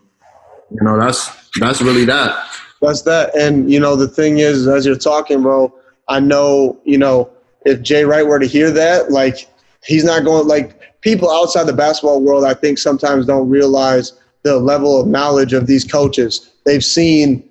you 0.72 0.84
know 0.84 1.00
that's 1.00 1.30
that's 1.60 1.82
really 1.82 2.06
that. 2.06 2.50
That's 2.82 3.04
that. 3.04 3.36
And 3.36 3.72
you 3.72 3.80
know 3.80 3.96
the 3.96 4.08
thing 4.08 4.40
is, 4.40 4.68
as 4.68 4.86
you're 4.86 4.96
talking, 4.96 5.42
bro, 5.44 5.74
I 6.10 6.20
know 6.20 6.80
you 6.84 6.98
know 6.98 7.32
if 7.66 7.82
Jay 7.82 8.06
Wright 8.06 8.26
were 8.26 8.40
to 8.40 8.48
hear 8.48 8.72
that, 8.72 9.12
like 9.12 9.48
he's 9.84 10.04
not 10.04 10.24
going 10.24 10.48
like 10.48 11.02
people 11.02 11.30
outside 11.30 11.66
the 11.66 11.74
basketball 11.74 12.22
world. 12.22 12.46
I 12.46 12.54
think 12.54 12.78
sometimes 12.78 13.26
don't 13.26 13.50
realize 13.50 14.14
the 14.44 14.58
level 14.58 15.00
of 15.00 15.08
knowledge 15.08 15.54
of 15.54 15.68
these 15.68 15.84
coaches. 15.84 16.52
They've 16.66 16.84
seen 16.84 17.48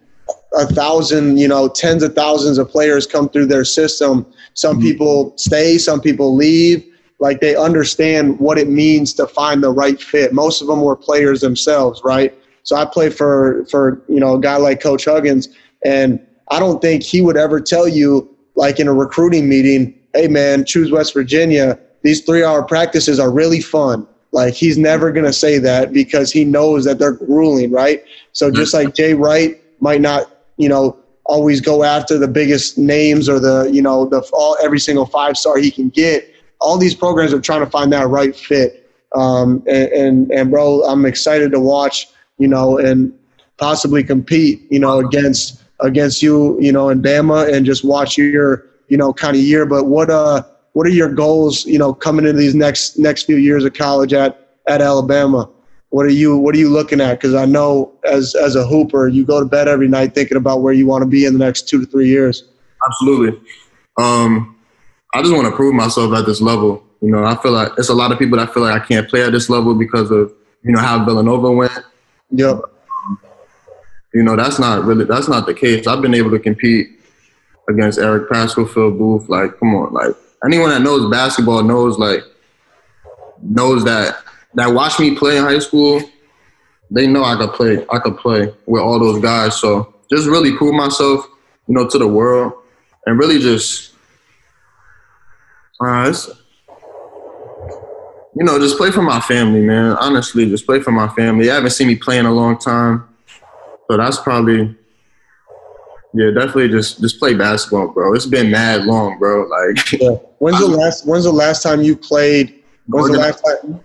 a 0.55 0.67
thousand, 0.67 1.39
you 1.39 1.47
know, 1.47 1.69
tens 1.69 2.03
of 2.03 2.15
thousands 2.15 2.59
of 2.59 2.69
players 2.69 3.07
come 3.07 3.29
through 3.29 3.47
their 3.47 3.65
system. 3.65 4.27
Some 4.55 4.77
mm-hmm. 4.77 4.87
people 4.87 5.33
stay, 5.37 5.79
some 5.79 6.01
people 6.01 6.35
leave. 6.35 6.85
Like 7.21 7.41
they 7.41 7.55
understand 7.55 8.41
what 8.41 8.59
it 8.59 8.69
means 8.69 9.13
to 9.15 9.27
find 9.27 9.63
the 9.63 9.71
right 9.71 10.01
fit. 10.01 10.33
Most 10.33 10.63
of 10.63 10.69
them 10.69 10.81
were 10.81 10.97
players 10.97 11.43
themselves, 11.43 12.01
right? 12.03 12.35
So 12.63 12.77
I 12.77 12.85
play 12.85 13.11
for 13.11 13.65
for 13.71 14.03
you 14.09 14.21
know 14.21 14.35
a 14.35 14.41
guy 14.41 14.57
like 14.57 14.81
Coach 14.81 15.05
Huggins, 15.05 15.49
and 15.85 16.25
I 16.51 16.59
don't 16.59 16.81
think 16.81 17.03
he 17.03 17.21
would 17.21 17.37
ever 17.37 17.61
tell 17.61 17.87
you 17.87 18.35
like 18.55 18.81
in 18.81 18.89
a 18.89 18.95
recruiting 18.95 19.49
meeting, 19.49 19.99
hey 20.15 20.29
man, 20.29 20.65
choose 20.65 20.91
West 20.91 21.15
Virginia. 21.15 21.79
These 22.03 22.25
three 22.25 22.45
hour 22.45 22.63
practices 22.63 23.19
are 23.19 23.31
really 23.31 23.61
fun. 23.61 24.07
Like 24.33 24.55
he's 24.55 24.79
never 24.79 25.11
gonna 25.13 25.33
say 25.33 25.59
that 25.59 25.93
because 25.93 26.33
he 26.33 26.45
knows 26.45 26.85
that 26.85 26.99
they're 26.99 27.13
grueling, 27.13 27.71
right? 27.71 28.05
So 28.33 28.51
just 28.51 28.73
like 28.73 28.95
Jay 28.95 29.15
Wright 29.15 29.61
might 29.81 30.01
not, 30.01 30.31
you 30.57 30.69
know, 30.69 30.97
always 31.25 31.61
go 31.61 31.85
after 31.85 32.19
the 32.19 32.29
biggest 32.29 32.79
names 32.79 33.29
or 33.29 33.39
the, 33.41 33.71
you 33.73 33.83
know, 33.83 34.07
the 34.07 34.21
all 34.33 34.57
every 34.63 34.81
single 34.81 35.07
five 35.07 35.37
star 35.37 35.59
he 35.59 35.71
can 35.71 35.89
get. 35.89 36.33
All 36.61 36.79
these 36.79 36.95
programs 36.95 37.33
are 37.33 37.41
trying 37.41 37.61
to 37.61 37.71
find 37.71 37.93
that 37.93 38.09
right 38.09 38.35
fit. 38.37 38.89
Um, 39.15 39.63
and, 39.67 39.89
and 39.93 40.31
and 40.31 40.51
bro, 40.51 40.83
I'm 40.85 41.05
excited 41.07 41.51
to 41.53 41.61
watch, 41.61 42.09
you 42.39 42.47
know, 42.47 42.79
and 42.79 43.13
possibly 43.57 44.05
compete, 44.05 44.63
you 44.71 44.79
know, 44.79 45.01
against 45.01 45.63
against 45.81 46.23
you, 46.23 46.61
you 46.61 46.73
know, 46.73 46.89
in 46.89 47.03
Bama 47.03 47.53
and 47.53 47.67
just 47.67 47.85
watch 47.85 48.17
your 48.17 48.70
you 48.91 48.99
know, 48.99 49.13
kind 49.13 49.37
of 49.37 49.43
year. 49.43 49.65
But 49.65 49.87
what 49.87 50.11
uh 50.11 50.43
what 50.73 50.87
are 50.87 50.91
your 50.91 51.09
goals, 51.09 51.65
you 51.65 51.79
know, 51.79 51.95
coming 51.95 52.27
into 52.27 52.39
these 52.39 52.55
next 52.55 52.99
next 52.99 53.25
few 53.25 53.37
years 53.37 53.65
of 53.65 53.73
college 53.73 54.13
at 54.13 54.57
at 54.67 54.83
Alabama? 54.83 55.49
What 55.89 56.07
are 56.07 56.11
you 56.11 56.37
what 56.37 56.55
are 56.55 56.59
you 56.59 56.69
looking 56.69 57.01
at? 57.01 57.15
Because 57.15 57.35
I 57.35 57.47
know 57.47 57.93
as 58.05 58.35
as 58.35 58.57
a 58.57 58.67
hooper, 58.67 59.09
you 59.09 59.25
go 59.25 59.41
to 59.41 59.47
bed 59.47 59.69
every 59.69 59.89
night 59.89 60.15
thinking 60.15 60.37
about 60.37 60.61
where 60.61 60.75
you 60.75 60.87
want 60.87 61.03
to 61.03 61.09
be 61.09 61.25
in 61.25 61.33
the 61.33 61.39
next 61.39 61.69
two 61.69 61.81
to 61.81 61.87
three 61.87 62.09
years. 62.09 62.45
Absolutely. 62.87 63.41
Um, 63.97 64.57
I 65.15 65.23
just 65.23 65.35
want 65.35 65.47
to 65.47 65.53
prove 65.53 65.75
myself 65.75 66.15
at 66.15 66.27
this 66.27 66.41
level. 66.41 66.85
You 67.01 67.11
know, 67.11 67.25
I 67.25 67.41
feel 67.43 67.53
like 67.53 67.73
it's 67.79 67.89
a 67.89 67.95
lot 67.95 68.13
of 68.13 68.19
people 68.19 68.39
that 68.39 68.53
feel 68.53 68.63
like 68.63 68.81
I 68.81 68.85
can't 68.85 69.09
play 69.09 69.23
at 69.23 69.33
this 69.33 69.49
level 69.49 69.75
because 69.75 70.11
of 70.11 70.33
you 70.63 70.73
know 70.73 70.81
how 70.81 71.05
Villanova 71.05 71.51
went. 71.51 71.73
Yep. 72.31 72.61
You 74.15 74.23
know, 74.25 74.37
that's 74.37 74.59
not 74.59 74.85
really 74.85 75.05
that's 75.05 75.29
not 75.29 75.47
the 75.47 75.55
case. 75.55 75.87
I've 75.87 76.03
been 76.03 76.15
able 76.15 76.31
to 76.31 76.39
compete 76.39 77.00
against 77.71 77.99
Eric 77.99 78.29
Paschall, 78.29 78.69
Phil 78.69 78.91
Booth. 78.91 79.29
Like, 79.29 79.59
come 79.59 79.75
on, 79.75 79.93
like 79.93 80.15
anyone 80.45 80.71
that 80.71 80.83
knows 80.83 81.11
basketball 81.11 81.63
knows 81.63 81.99
like 81.99 82.23
knows 83.43 83.85
that 83.85 84.23
that 84.55 84.69
watched 84.69 85.01
me 85.01 85.15
play 85.17 85.37
in 85.37 85.45
high 85.45 85.59
school. 85.59 86.03
They 86.91 87.07
know 87.07 87.25
I 87.25 87.37
could 87.37 87.53
play. 87.53 87.87
I 87.91 87.99
could 87.99 88.19
play 88.19 88.53
with 88.67 88.83
all 88.83 88.99
those 88.99 89.23
guys. 89.23 89.61
So 89.61 89.95
just 90.11 90.27
really 90.27 90.57
prove 90.57 90.75
myself, 90.75 91.27
you 91.69 91.75
know, 91.75 91.89
to 91.89 91.99
the 91.99 92.09
world, 92.09 92.53
and 93.07 93.19
really 93.19 93.39
just, 93.39 93.93
uh, 95.81 96.13
you 98.35 98.45
know, 98.45 98.59
just 98.59 98.77
play 98.77 98.91
for 98.91 99.03
my 99.03 99.21
family, 99.21 99.61
man. 99.61 99.97
Honestly, 99.99 100.47
just 100.47 100.67
play 100.67 100.81
for 100.81 100.91
my 100.91 101.09
family. 101.09 101.45
You 101.45 101.53
haven't 101.53 101.71
seen 101.71 101.87
me 101.87 101.97
play 101.97 102.19
in 102.19 102.27
a 102.27 102.33
long 102.33 102.59
time, 102.59 103.09
so 103.89 103.97
that's 103.97 104.19
probably 104.19 104.77
yeah, 106.15 106.31
definitely 106.31 106.69
just 106.69 107.01
just 107.01 107.19
play 107.19 107.35
basketball, 107.35 107.89
bro. 107.89 108.15
It's 108.15 108.27
been 108.27 108.51
mad 108.51 108.85
long, 108.85 109.19
bro. 109.19 109.47
Like, 109.47 109.93
yeah. 109.93 110.11
when's 110.39 110.59
the 110.59 110.67
last 110.77 111.07
When's 111.07 111.25
the 111.25 111.33
last 111.33 111.63
time 111.63 111.83
you 111.83 111.97
played? 111.97 112.63
When's 112.87 113.11
the 113.11 113.19
last 113.19 113.45
time? 113.45 113.81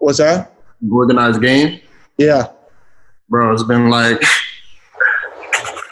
What's 0.00 0.18
that? 0.18 0.52
Organized 0.90 1.40
game. 1.40 1.80
Yeah, 2.18 2.48
bro. 3.28 3.52
It's 3.52 3.62
been 3.62 3.90
like, 3.90 4.20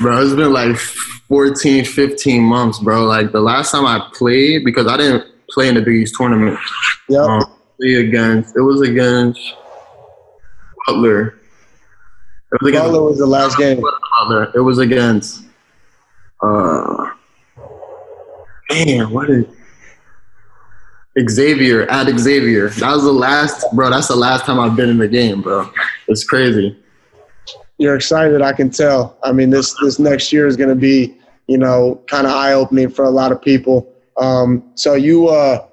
bro. 0.01 0.25
It's 0.25 0.35
been 0.35 0.53
like 0.53 0.77
14, 0.77 1.85
15 1.85 2.43
months, 2.43 2.79
bro. 2.81 3.05
Like 3.05 3.33
the 3.33 3.41
last 3.41 3.71
time 3.71 3.87
I 3.87 4.09
played 4.13 4.65
because 4.65 4.87
I 4.87 4.97
didn't 4.97 5.25
play 5.51 5.69
in 5.69 5.77
the 5.77 5.83
Big 5.83 5.95
East 5.95 6.15
tournament. 6.17 6.59
Yeah. 7.09 7.21
Um, 7.21 7.45
against 7.81 8.57
it 8.57 8.61
was 8.61 8.81
against 8.81 9.41
Butler. 10.87 11.39
It 12.53 12.63
was 12.63 12.69
against 12.71 12.85
Butler 12.87 13.03
was 13.03 13.19
the 13.19 13.27
last 13.27 13.59
game. 13.59 13.83
Butler. 14.19 14.53
It 14.55 14.61
was 14.61 14.79
against 14.79 15.44
uh, 16.45 17.11
man, 18.71 19.11
what 19.11 19.31
is 19.31 19.47
Xavier 21.29 21.83
at 21.91 22.07
Xavier? 22.19 22.69
That 22.69 22.95
was 22.95 23.05
the 23.05 23.13
last, 23.13 23.65
bro. 23.73 23.91
That's 23.91 24.09
the 24.09 24.17
last 24.17 24.45
time 24.45 24.61
I've 24.61 24.77
been 24.77 24.91
in 24.91 24.99
the 24.99 25.09
game, 25.09 25.43
bro. 25.43 25.71
It's 26.09 26.25
crazy. 26.25 26.77
You're 27.79 27.97
excited, 27.97 28.43
I 28.43 28.53
can 28.53 28.71
tell. 28.71 29.17
I 29.23 29.33
mean, 29.33 29.51
this 29.51 29.75
this 29.83 29.99
next 29.99 30.33
year 30.33 30.47
is 30.47 30.57
going 30.57 30.69
to 30.69 30.77
be, 30.77 31.17
you 31.47 31.59
know, 31.59 32.03
kind 32.07 32.27
of 32.27 32.33
eye 32.33 32.53
opening 32.53 32.91
for 32.91 33.05
a 33.05 33.11
lot 33.11 33.33
of 33.33 33.41
people. 33.41 33.91
Um, 34.17 34.63
so 34.77 34.95
you, 34.95 35.29
uh, 35.29 35.67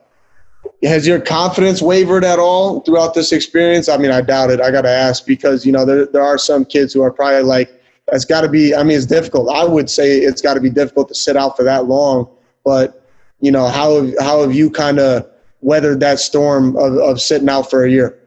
has 0.83 1.05
your 1.05 1.19
confidence 1.19 1.81
wavered 1.81 2.23
at 2.23 2.39
all 2.39 2.79
throughout 2.79 3.13
this 3.13 3.31
experience? 3.31 3.87
I 3.87 3.97
mean, 3.97 4.09
I 4.09 4.21
doubt 4.21 4.49
it. 4.49 4.59
I 4.59 4.71
got 4.71 4.81
to 4.81 4.89
ask 4.89 5.25
because 5.25 5.65
you 5.65 5.71
know 5.71 5.85
there 5.85 6.05
there 6.07 6.23
are 6.23 6.37
some 6.37 6.65
kids 6.65 6.93
who 6.93 7.01
are 7.01 7.11
probably 7.11 7.43
like 7.43 7.80
it's 8.11 8.25
got 8.25 8.41
to 8.41 8.49
be. 8.49 8.75
I 8.75 8.83
mean, 8.83 8.97
it's 8.97 9.05
difficult. 9.05 9.49
I 9.49 9.63
would 9.63 9.89
say 9.89 10.17
it's 10.19 10.41
got 10.41 10.55
to 10.55 10.61
be 10.61 10.69
difficult 10.69 11.07
to 11.09 11.15
sit 11.15 11.37
out 11.37 11.55
for 11.55 11.63
that 11.63 11.85
long. 11.85 12.29
But 12.63 13.07
you 13.39 13.51
know, 13.51 13.67
how 13.67 14.01
have, 14.01 14.13
how 14.19 14.41
have 14.41 14.53
you 14.53 14.69
kind 14.69 14.99
of 14.99 15.27
weathered 15.61 15.99
that 16.01 16.19
storm 16.19 16.75
of, 16.77 16.97
of 16.97 17.21
sitting 17.21 17.49
out 17.49 17.69
for 17.69 17.85
a 17.85 17.89
year? 17.89 18.17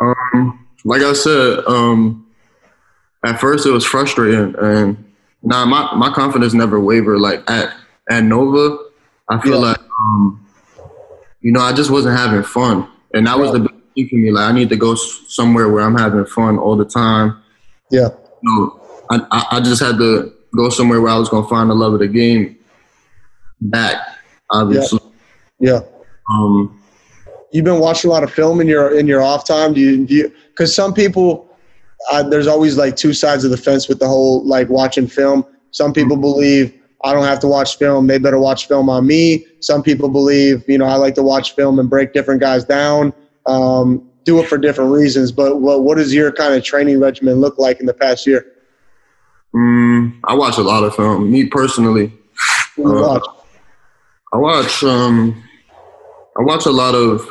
Um, 0.00 0.66
like 0.84 1.02
I 1.02 1.12
said, 1.12 1.60
um, 1.66 2.26
at 3.24 3.40
first 3.40 3.66
it 3.66 3.70
was 3.70 3.84
frustrating, 3.84 4.54
and 4.58 5.12
now 5.42 5.64
nah, 5.64 5.66
my 5.66 5.94
my 5.94 6.14
confidence 6.14 6.54
never 6.54 6.80
wavered. 6.80 7.18
Like 7.18 7.48
at 7.50 7.74
at 8.10 8.24
Nova, 8.24 8.78
I 9.28 9.40
feel 9.40 9.60
yeah. 9.60 9.70
like 9.70 9.80
um, 10.00 10.46
you 11.40 11.52
know 11.52 11.60
I 11.60 11.72
just 11.72 11.90
wasn't 11.90 12.18
having 12.18 12.42
fun, 12.42 12.88
and 13.14 13.26
that 13.26 13.36
yeah. 13.36 13.42
was 13.42 13.52
the 13.52 13.60
big 13.60 13.70
thing 13.94 14.08
for 14.08 14.16
me. 14.16 14.30
Like 14.30 14.48
I 14.48 14.52
need 14.52 14.68
to 14.70 14.76
go 14.76 14.94
somewhere 14.94 15.68
where 15.68 15.84
I'm 15.84 15.96
having 15.96 16.24
fun 16.26 16.58
all 16.58 16.76
the 16.76 16.84
time. 16.84 17.42
Yeah. 17.90 18.08
You 18.42 18.60
know, 18.60 18.77
I, 19.10 19.46
I 19.52 19.60
just 19.60 19.82
had 19.82 19.98
to 19.98 20.32
go 20.56 20.68
somewhere 20.70 21.00
where 21.00 21.12
I 21.12 21.18
was 21.18 21.28
gonna 21.28 21.46
find 21.48 21.70
the 21.70 21.74
love 21.74 21.94
of 21.94 22.00
the 22.00 22.08
game 22.08 22.58
back. 23.60 23.96
Obviously. 24.50 25.00
Yeah. 25.58 25.80
yeah. 25.80 25.80
Um, 26.30 26.74
You've 27.52 27.64
been 27.64 27.80
watching 27.80 28.10
a 28.10 28.12
lot 28.12 28.24
of 28.24 28.32
film 28.32 28.60
in 28.60 28.68
your 28.68 28.98
in 28.98 29.06
your 29.06 29.22
off 29.22 29.46
time. 29.46 29.72
Do 29.72 29.80
you? 29.80 30.06
Do 30.06 30.14
you? 30.14 30.32
Because 30.50 30.74
some 30.74 30.92
people, 30.92 31.48
uh, 32.12 32.22
there's 32.22 32.46
always 32.46 32.76
like 32.76 32.96
two 32.96 33.14
sides 33.14 33.44
of 33.44 33.50
the 33.50 33.56
fence 33.56 33.88
with 33.88 34.00
the 34.00 34.06
whole 34.06 34.44
like 34.44 34.68
watching 34.68 35.06
film. 35.06 35.46
Some 35.70 35.92
people 35.92 36.16
mm-hmm. 36.16 36.22
believe 36.22 36.78
I 37.04 37.12
don't 37.14 37.24
have 37.24 37.38
to 37.40 37.48
watch 37.48 37.76
film. 37.76 38.06
They 38.06 38.18
better 38.18 38.38
watch 38.38 38.68
film 38.68 38.90
on 38.90 39.06
me. 39.06 39.46
Some 39.60 39.82
people 39.82 40.08
believe, 40.08 40.64
you 40.68 40.76
know, 40.76 40.84
I 40.84 40.96
like 40.96 41.14
to 41.14 41.22
watch 41.22 41.54
film 41.54 41.78
and 41.78 41.88
break 41.88 42.12
different 42.12 42.40
guys 42.40 42.64
down. 42.64 43.12
Um, 43.46 44.06
do 44.24 44.40
it 44.40 44.48
for 44.48 44.58
different 44.58 44.92
reasons. 44.92 45.32
But 45.32 45.60
what 45.60 45.84
what 45.84 45.96
does 45.96 46.12
your 46.12 46.30
kind 46.32 46.54
of 46.54 46.62
training 46.62 47.00
regimen 47.00 47.36
look 47.36 47.56
like 47.56 47.80
in 47.80 47.86
the 47.86 47.94
past 47.94 48.26
year? 48.26 48.52
Mm, 49.54 50.20
I 50.24 50.34
watch 50.34 50.58
a 50.58 50.62
lot 50.62 50.84
of 50.84 50.94
film. 50.94 51.30
Me 51.32 51.46
personally, 51.46 52.12
Uh, 52.78 52.82
watch? 52.84 53.22
I 54.32 54.36
watch 54.36 54.84
um 54.84 55.42
I 56.38 56.42
watch 56.42 56.66
a 56.66 56.70
lot 56.70 56.94
of 56.94 57.26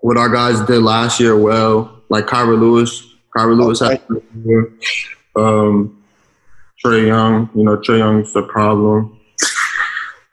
what 0.00 0.16
our 0.16 0.28
guys 0.28 0.60
did 0.62 0.82
last 0.82 1.20
year 1.20 1.36
well, 1.38 2.02
like 2.10 2.26
Kira 2.26 2.58
Lewis. 2.58 3.02
Kira 3.36 3.56
Lewis 3.58 3.80
had 3.80 4.00
a 4.10 5.40
um 5.40 6.02
Trae 6.84 7.06
Young, 7.06 7.48
you 7.54 7.64
know, 7.64 7.76
Trae 7.78 7.98
Young's 7.98 8.32
the 8.32 8.42
problem. 8.42 9.18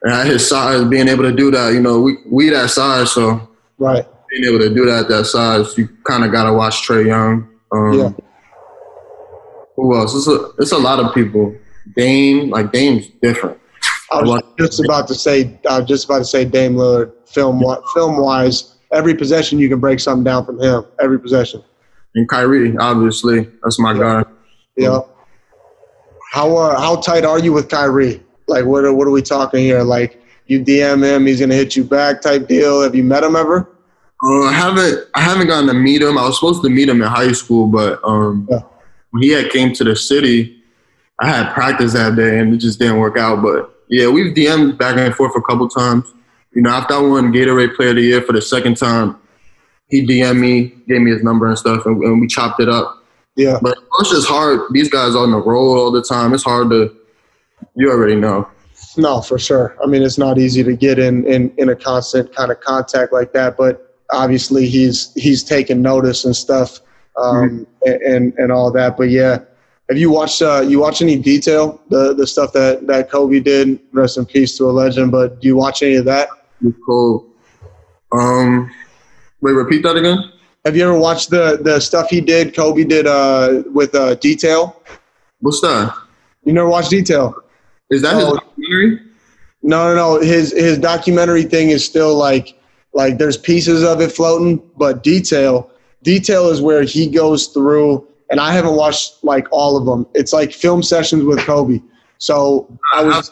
And 0.02 0.14
at 0.14 0.26
his 0.28 0.48
size, 0.50 0.84
being 0.86 1.08
able 1.08 1.24
to 1.24 1.32
do 1.32 1.50
that, 1.52 1.74
you 1.74 1.80
know, 1.80 2.02
we 2.02 2.18
we 2.30 2.50
that 2.50 2.70
size, 2.72 3.12
so 3.12 3.48
Right. 3.78 4.06
being 4.30 4.46
able 4.46 4.60
to 4.60 4.74
do 4.74 4.86
that 4.86 5.04
at 5.04 5.08
that 5.10 5.26
size, 5.26 5.78
you 5.78 5.88
kind 6.06 6.24
of 6.26 6.32
got 6.32 6.46
to 6.46 6.54
watch 6.54 6.86
Trae 6.88 7.06
Young. 7.06 7.48
Um, 7.72 7.94
Yeah. 7.94 8.10
Who 9.76 9.96
else? 9.96 10.16
It's 10.16 10.28
a 10.28 10.52
it's 10.60 10.72
a 10.72 10.78
lot 10.78 11.00
of 11.00 11.14
people. 11.14 11.56
Dame, 11.96 12.50
like 12.50 12.72
Dame's 12.72 13.08
different. 13.22 13.60
I 14.12 14.22
was 14.22 14.44
just 14.60 14.84
about 14.84 15.08
to 15.08 15.16
say. 15.16 15.60
I 15.70 15.80
was 15.80 15.88
just 15.88 16.06
about 16.06 16.20
to 16.20 16.26
say 16.26 16.46
Dame 16.46 16.76
Lillard. 16.76 17.12
Film 17.28 17.64
film 17.96 18.18
wise, 18.18 18.76
every 18.92 19.16
possession 19.16 19.58
you 19.58 19.68
can 19.68 19.80
break 19.80 20.00
something 20.00 20.24
down 20.24 20.46
from 20.46 20.62
him. 20.62 20.86
Every 21.02 21.20
possession. 21.20 21.64
And 22.16 22.30
Kyrie, 22.30 22.78
obviously, 22.78 23.50
that's 23.64 23.80
my 23.80 23.98
guy. 23.98 24.24
Yeah. 24.78 25.00
How 26.32 26.56
uh, 26.56 26.80
how 26.80 26.98
tight 26.98 27.26
are 27.26 27.40
you 27.40 27.54
with 27.54 27.70
Kyrie? 27.70 28.22
Like 28.48 28.66
what 28.66 28.86
are, 28.86 28.94
what 28.94 29.08
are 29.08 29.12
we 29.12 29.22
talking 29.22 29.62
here? 29.62 29.82
Like 29.82 30.22
you 30.46 30.64
DM 30.64 31.04
him, 31.04 31.26
he's 31.26 31.40
gonna 31.40 31.56
hit 31.56 31.76
you 31.76 31.84
back 31.84 32.22
type 32.22 32.48
deal. 32.48 32.82
Have 32.82 32.94
you 32.94 33.04
met 33.04 33.24
him 33.24 33.36
ever? 33.36 33.70
Uh, 34.24 34.44
I 34.44 34.54
haven't 34.54 35.08
I 35.16 35.22
haven't 35.22 35.48
gotten 35.48 35.68
to 35.68 35.74
meet 35.74 36.02
him. 36.02 36.18
I 36.18 36.26
was 36.26 36.38
supposed 36.38 36.62
to 36.64 36.70
meet 36.70 36.88
him 36.88 37.02
in 37.02 37.08
high 37.08 37.32
school, 37.32 37.68
but 37.68 38.00
um, 38.04 38.48
Yeah. 38.50 38.62
When 39.14 39.22
he 39.22 39.30
had 39.30 39.52
came 39.52 39.72
to 39.74 39.84
the 39.84 39.96
city, 39.96 40.60
I 41.22 41.28
had 41.28 41.54
practice 41.54 41.94
that 41.94 42.16
day 42.16 42.40
and 42.40 42.52
it 42.52 42.58
just 42.58 42.80
didn't 42.80 42.98
work 42.98 43.16
out. 43.16 43.44
But 43.44 43.72
yeah, 43.88 44.10
we've 44.10 44.34
DM'd 44.34 44.80
back 44.80 44.98
and 44.98 45.14
forth 45.14 45.36
a 45.36 45.42
couple 45.42 45.70
times. 45.70 46.12
You 46.54 46.64
know, 46.64 46.72
after 46.72 46.96
I 46.96 46.98
won 47.00 47.32
Gatorade 47.32 47.76
Player 47.76 47.92
of 47.92 47.98
the 47.98 48.02
Year 48.02 48.22
for 48.24 48.34
the 48.34 48.42
second 48.42 48.76
time, 48.76 49.16
he 49.88 50.04
DM'd 50.04 50.40
me, 50.40 50.74
gave 50.88 51.02
me 51.02 51.12
his 51.12 51.22
number 51.22 51.48
and 51.48 51.58
stuff, 51.58 51.86
and, 51.86 52.02
and 52.04 52.22
we 52.22 52.26
chopped 52.26 52.60
it 52.60 52.70
up. 52.70 53.04
Yeah. 53.36 53.60
But 53.62 53.78
it's 54.00 54.10
just 54.10 54.28
hard. 54.28 54.62
These 54.72 54.90
guys 54.90 55.16
on 55.16 55.30
the 55.30 55.38
road 55.38 55.78
all 55.78 55.92
the 55.92 56.02
time. 56.02 56.34
It's 56.34 56.44
hard 56.44 56.72
to. 56.72 56.96
You 57.76 57.92
already 57.92 58.16
know. 58.16 58.48
No, 58.98 59.22
for 59.22 59.38
sure. 59.38 59.78
I 59.84 59.86
mean, 59.86 60.02
it's 60.02 60.18
not 60.18 60.40
easy 60.40 60.64
to 60.64 60.76
get 60.76 60.98
in 60.98 61.26
in, 61.26 61.54
in 61.58 61.70
a 61.70 61.76
constant 61.76 62.36
kind 62.36 62.52
of 62.52 62.60
contact 62.62 63.14
like 63.14 63.32
that, 63.34 63.58
but 63.58 63.96
obviously 64.12 64.68
he's 64.68 65.14
he's 65.14 65.44
taken 65.44 65.82
notice 65.82 66.26
and 66.26 66.36
stuff, 66.36 66.80
um, 67.22 67.68
and, 67.86 68.02
and 68.02 68.34
and 68.38 68.52
all 68.52 68.72
that. 68.72 68.98
But 68.98 69.10
yeah, 69.10 69.40
have 69.90 69.98
you 69.98 70.10
watched 70.12 70.42
uh, 70.42 70.62
you 70.62 70.80
watch 70.80 71.02
any 71.02 71.18
detail 71.18 71.82
the 71.90 72.14
the 72.14 72.26
stuff 72.28 72.54
that 72.54 72.88
that 72.88 73.10
Kobe 73.10 73.40
did? 73.40 73.80
Rest 73.92 74.18
in 74.18 74.26
peace 74.26 74.58
to 74.58 74.66
a 74.66 74.72
legend. 74.72 75.12
But 75.12 75.42
do 75.42 75.48
you 75.48 75.56
watch 75.56 75.84
any 75.84 75.96
of 75.96 76.06
that? 76.06 76.30
Cool. 76.86 77.28
Um, 78.12 78.72
wait, 79.42 79.54
repeat 79.54 79.84
that 79.84 79.96
again. 79.98 80.18
Have 80.66 80.78
you 80.78 80.84
ever 80.84 80.98
watched 80.98 81.30
the 81.30 81.60
the 81.62 81.80
stuff 81.80 82.10
he 82.10 82.22
did? 82.22 82.56
Kobe 82.56 82.84
did 82.86 83.06
uh, 83.08 83.64
with 83.72 83.94
uh, 83.96 84.16
detail. 84.16 84.82
What's 85.40 85.60
that? 85.62 85.94
You 86.46 86.54
never 86.54 86.70
watched 86.70 86.90
detail? 86.90 87.36
Is 87.90 88.02
that 88.02 88.16
his 88.16 88.24
Oh. 88.26 88.36
documentary? 88.36 89.00
No, 89.62 89.94
no, 89.94 89.96
no. 89.96 90.22
His 90.22 90.52
his 90.52 90.78
documentary 90.78 91.44
thing 91.44 91.70
is 91.70 91.84
still 91.86 92.16
like 92.16 92.58
like 92.94 93.18
there's 93.18 93.38
pieces 93.38 93.84
of 93.84 94.00
it 94.02 94.12
floating, 94.12 94.62
but 94.78 95.04
detail 95.04 95.70
detail 96.04 96.50
is 96.50 96.62
where 96.62 96.84
he 96.84 97.08
goes 97.08 97.48
through. 97.48 98.08
And 98.30 98.40
I 98.40 98.54
haven't 98.54 98.76
watched 98.76 99.24
like 99.24 99.48
all 99.52 99.78
of 99.78 99.86
them. 99.86 100.08
It's 100.14 100.34
like 100.34 100.54
film 100.54 100.82
sessions 100.84 101.24
with 101.24 101.40
Kobe. 101.40 101.82
So 102.18 102.68
I 102.94 103.04
was 103.04 103.32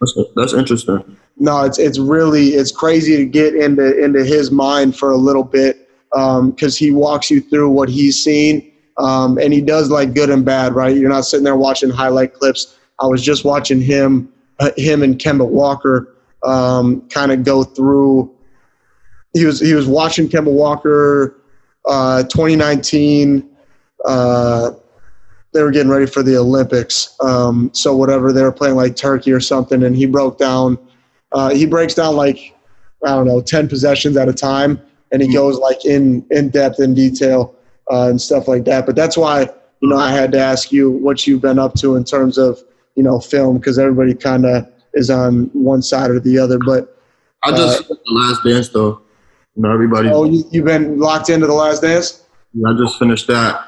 That's, 0.00 0.18
that's 0.34 0.52
interesting. 0.52 1.16
no, 1.38 1.62
it's 1.64 1.78
it's 1.78 1.98
really 1.98 2.48
it's 2.48 2.72
crazy 2.72 3.16
to 3.16 3.24
get 3.24 3.54
into 3.54 3.96
into 4.02 4.24
his 4.24 4.50
mind 4.50 4.96
for 4.96 5.10
a 5.10 5.16
little 5.16 5.44
bit 5.44 5.88
because 6.10 6.76
he 6.76 6.90
walks 6.90 7.30
you 7.30 7.40
through 7.40 7.70
what 7.70 7.88
he's 7.88 8.22
seen, 8.22 8.70
um, 8.98 9.38
and 9.38 9.54
he 9.54 9.60
does 9.60 9.90
like 9.90 10.12
good 10.12 10.28
and 10.28 10.44
bad. 10.44 10.74
Right, 10.74 10.96
you're 10.96 11.08
not 11.08 11.24
sitting 11.24 11.44
there 11.44 11.56
watching 11.56 11.88
highlight 11.88 12.34
clips. 12.34 12.76
I 13.00 13.06
was 13.06 13.22
just 13.22 13.44
watching 13.44 13.80
him, 13.80 14.30
uh, 14.58 14.70
him 14.76 15.02
and 15.02 15.18
Kemba 15.18 15.48
Walker 15.48 16.14
um, 16.44 17.08
kind 17.08 17.32
of 17.32 17.44
go 17.44 17.62
through. 17.64 18.30
He 19.34 19.44
was 19.46 19.60
he 19.60 19.72
was 19.72 19.86
watching 19.86 20.28
Kemba 20.28 20.52
Walker, 20.52 21.40
uh, 21.86 22.22
2019. 22.24 23.48
Uh, 24.04 24.72
they 25.52 25.62
were 25.62 25.70
getting 25.70 25.90
ready 25.90 26.06
for 26.06 26.22
the 26.22 26.36
Olympics. 26.36 27.14
Um, 27.20 27.70
so 27.74 27.94
whatever 27.94 28.32
they 28.32 28.42
were 28.42 28.52
playing 28.52 28.76
like 28.76 28.96
Turkey 28.96 29.32
or 29.32 29.40
something, 29.40 29.82
and 29.84 29.94
he 29.94 30.06
broke 30.06 30.38
down. 30.38 30.78
Uh, 31.32 31.50
he 31.50 31.66
breaks 31.66 31.94
down 31.94 32.16
like 32.16 32.54
I 33.04 33.10
don't 33.10 33.26
know 33.26 33.40
ten 33.40 33.68
possessions 33.68 34.16
at 34.16 34.28
a 34.28 34.32
time, 34.32 34.80
and 35.12 35.22
he 35.22 35.32
goes 35.32 35.58
like 35.58 35.84
in 35.84 36.24
in 36.30 36.48
depth 36.48 36.80
in 36.80 36.94
detail 36.94 37.54
uh, 37.90 38.08
and 38.08 38.20
stuff 38.20 38.48
like 38.48 38.64
that. 38.64 38.86
But 38.86 38.96
that's 38.96 39.16
why 39.16 39.48
you 39.80 39.88
know 39.88 39.96
I 39.96 40.10
had 40.10 40.32
to 40.32 40.38
ask 40.38 40.72
you 40.72 40.90
what 40.90 41.26
you've 41.26 41.42
been 41.42 41.58
up 41.58 41.74
to 41.76 41.96
in 41.96 42.04
terms 42.04 42.38
of 42.38 42.62
you 42.94 43.02
know 43.02 43.20
film 43.20 43.58
because 43.58 43.78
everybody 43.78 44.14
kind 44.14 44.46
of 44.46 44.66
is 44.94 45.10
on 45.10 45.50
one 45.52 45.82
side 45.82 46.10
or 46.10 46.18
the 46.18 46.38
other. 46.38 46.58
But 46.58 46.96
I 47.44 47.50
just 47.50 47.84
finished 47.84 48.02
the 48.06 48.12
last 48.14 48.42
dance 48.44 48.68
though. 48.70 49.01
You 49.56 49.62
know, 49.62 49.72
everybody. 49.72 50.08
oh, 50.08 50.24
you, 50.24 50.44
you've 50.50 50.64
been 50.64 50.98
locked 50.98 51.28
into 51.28 51.46
the 51.46 51.52
Last 51.52 51.82
Dance. 51.82 52.22
I 52.66 52.72
just 52.78 52.98
finished 52.98 53.26
that, 53.28 53.66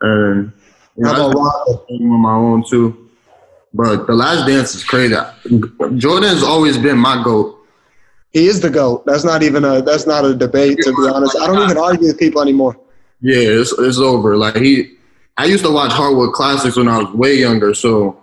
and 0.00 0.52
you 0.96 1.04
know, 1.04 1.10
I 1.10 1.14
about 1.14 1.32
just 1.32 1.36
Rondo? 1.36 1.86
been 1.88 2.10
on 2.10 2.20
my 2.20 2.34
own 2.34 2.64
too. 2.68 3.08
But 3.74 4.06
the 4.06 4.12
last 4.14 4.46
dance 4.46 4.74
is 4.74 4.84
crazy. 4.84 5.14
Jordan's 5.96 6.42
always 6.42 6.76
been 6.76 6.98
my 6.98 7.22
goat. 7.24 7.58
He 8.32 8.46
is 8.46 8.60
the 8.60 8.68
goat. 8.70 9.04
That's 9.06 9.24
not 9.24 9.42
even 9.42 9.64
a 9.64 9.80
that's 9.82 10.06
not 10.06 10.24
a 10.26 10.34
debate 10.34 10.78
to 10.82 10.90
be 10.94 11.08
honest. 11.08 11.36
I 11.38 11.46
don't 11.46 11.62
even 11.62 11.78
argue 11.78 12.08
with 12.08 12.18
people 12.18 12.42
anymore. 12.42 12.78
Yeah, 13.22 13.36
it's 13.60 13.72
it's 13.78 13.98
over. 13.98 14.36
Like 14.36 14.56
he, 14.56 14.96
I 15.38 15.46
used 15.46 15.64
to 15.64 15.70
watch 15.70 15.92
Hardwood 15.92 16.32
Classics 16.34 16.76
when 16.76 16.88
I 16.88 16.98
was 16.98 17.14
way 17.14 17.34
younger. 17.34 17.72
So 17.72 18.18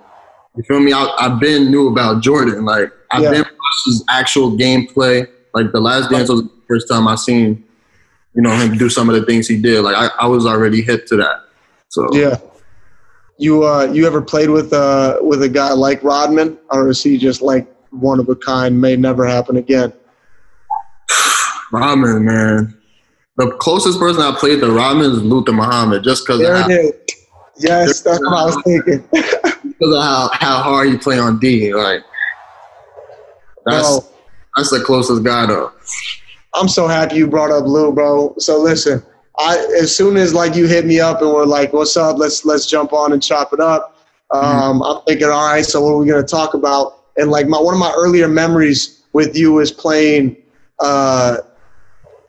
you 0.56 0.64
feel 0.64 0.80
me? 0.80 0.94
I, 0.94 1.06
I've 1.18 1.40
been 1.40 1.72
knew 1.72 1.88
about 1.88 2.22
Jordan. 2.22 2.66
Like 2.66 2.92
I've 3.12 3.24
Yeah. 3.24 3.32
been 3.32 3.42
watched 3.44 3.86
his 3.86 4.04
actual 4.10 4.52
gameplay. 4.52 5.28
Like 5.54 5.72
the 5.72 5.80
last 5.80 6.10
dance 6.10 6.30
was 6.30 6.44
the 6.44 6.52
first 6.68 6.88
time 6.88 7.08
I 7.08 7.16
seen, 7.16 7.64
you 8.36 8.42
know, 8.42 8.56
him 8.56 8.78
do 8.78 8.90
some 8.90 9.10
of 9.10 9.16
the 9.16 9.26
things 9.26 9.48
he 9.48 9.60
did. 9.62 9.82
Like 9.82 9.96
I, 9.96 10.10
I 10.24 10.28
was 10.28 10.46
already 10.46 10.82
hip 10.82 11.06
to 11.08 11.18
that. 11.18 11.44
So 11.90 12.08
Yeah. 12.14 12.38
You 13.38 13.64
uh 13.64 13.86
you 13.86 14.06
ever 14.06 14.22
played 14.22 14.50
with 14.50 14.74
uh 14.74 15.18
with 15.22 15.42
a 15.44 15.50
guy 15.50 15.72
like 15.72 16.04
Rodman, 16.04 16.58
or 16.72 16.90
is 16.90 17.02
he 17.02 17.18
just 17.18 17.42
like 17.42 17.74
one 17.92 18.20
of 18.20 18.28
a 18.28 18.36
kind, 18.36 18.80
may 18.80 18.98
never 18.98 19.26
happen 19.26 19.56
again? 19.56 19.94
Rodman, 21.72 22.26
man. 22.26 22.78
The 23.38 23.52
closest 23.52 23.98
person 23.98 24.22
I 24.22 24.36
played 24.38 24.60
to 24.60 24.70
Rodman 24.70 25.12
is 25.12 25.24
Luther 25.24 25.54
Muhammad, 25.54 26.04
just 26.04 26.28
because 26.28 26.42
There 26.42 26.70
it 26.70 26.70
is. 26.70 27.16
Yes, 27.60 28.02
that's 28.02 28.20
what 28.20 28.38
I 28.38 28.46
was 28.46 28.62
thinking. 28.66 29.08
because 29.80 29.96
of 29.96 30.04
how, 30.04 30.30
how 30.34 30.62
hard 30.62 30.90
he 30.90 30.98
play 30.98 31.18
on 31.18 31.40
D. 31.40 31.74
Like 31.74 32.04
that's 33.66 34.00
Bro, 34.00 34.10
that's 34.60 34.72
the 34.72 34.84
closest 34.84 35.24
guy 35.24 35.46
though. 35.46 35.72
I'm 36.54 36.68
so 36.68 36.88
happy 36.88 37.16
you 37.18 37.28
brought 37.28 37.52
up 37.52 37.66
Lou, 37.66 37.92
bro. 37.94 38.34
So 38.38 38.60
listen, 38.60 39.04
I 39.38 39.58
as 39.80 39.96
soon 39.96 40.18
as 40.18 40.34
like 40.34 40.56
you 40.56 40.68
hit 40.68 40.86
me 40.86 41.00
up 41.00 41.22
and 41.22 41.32
we're 41.32 41.46
like, 41.46 41.74
"What's 41.74 41.96
up? 41.96 42.18
Let's 42.18 42.44
let's 42.46 42.66
jump 42.66 42.92
on 42.94 43.14
and 43.14 43.22
chop 43.24 43.54
it 43.54 43.60
up." 43.60 43.96
Um, 44.32 44.82
I'm 44.84 45.02
thinking, 45.08 45.28
all 45.28 45.48
right, 45.52 45.66
so 45.66 45.82
what 45.82 45.92
are 45.92 45.98
we 45.98 46.08
gonna 46.08 46.24
talk 46.24 46.54
about? 46.54 47.04
And 47.18 47.32
like 47.32 47.48
my 47.48 47.60
one 47.60 47.74
of 47.74 47.80
my 47.80 47.94
earlier 47.96 48.28
memories 48.28 49.04
with 49.14 49.36
you 49.36 49.60
is 49.60 49.72
playing. 49.72 50.36
Uh, 50.80 51.38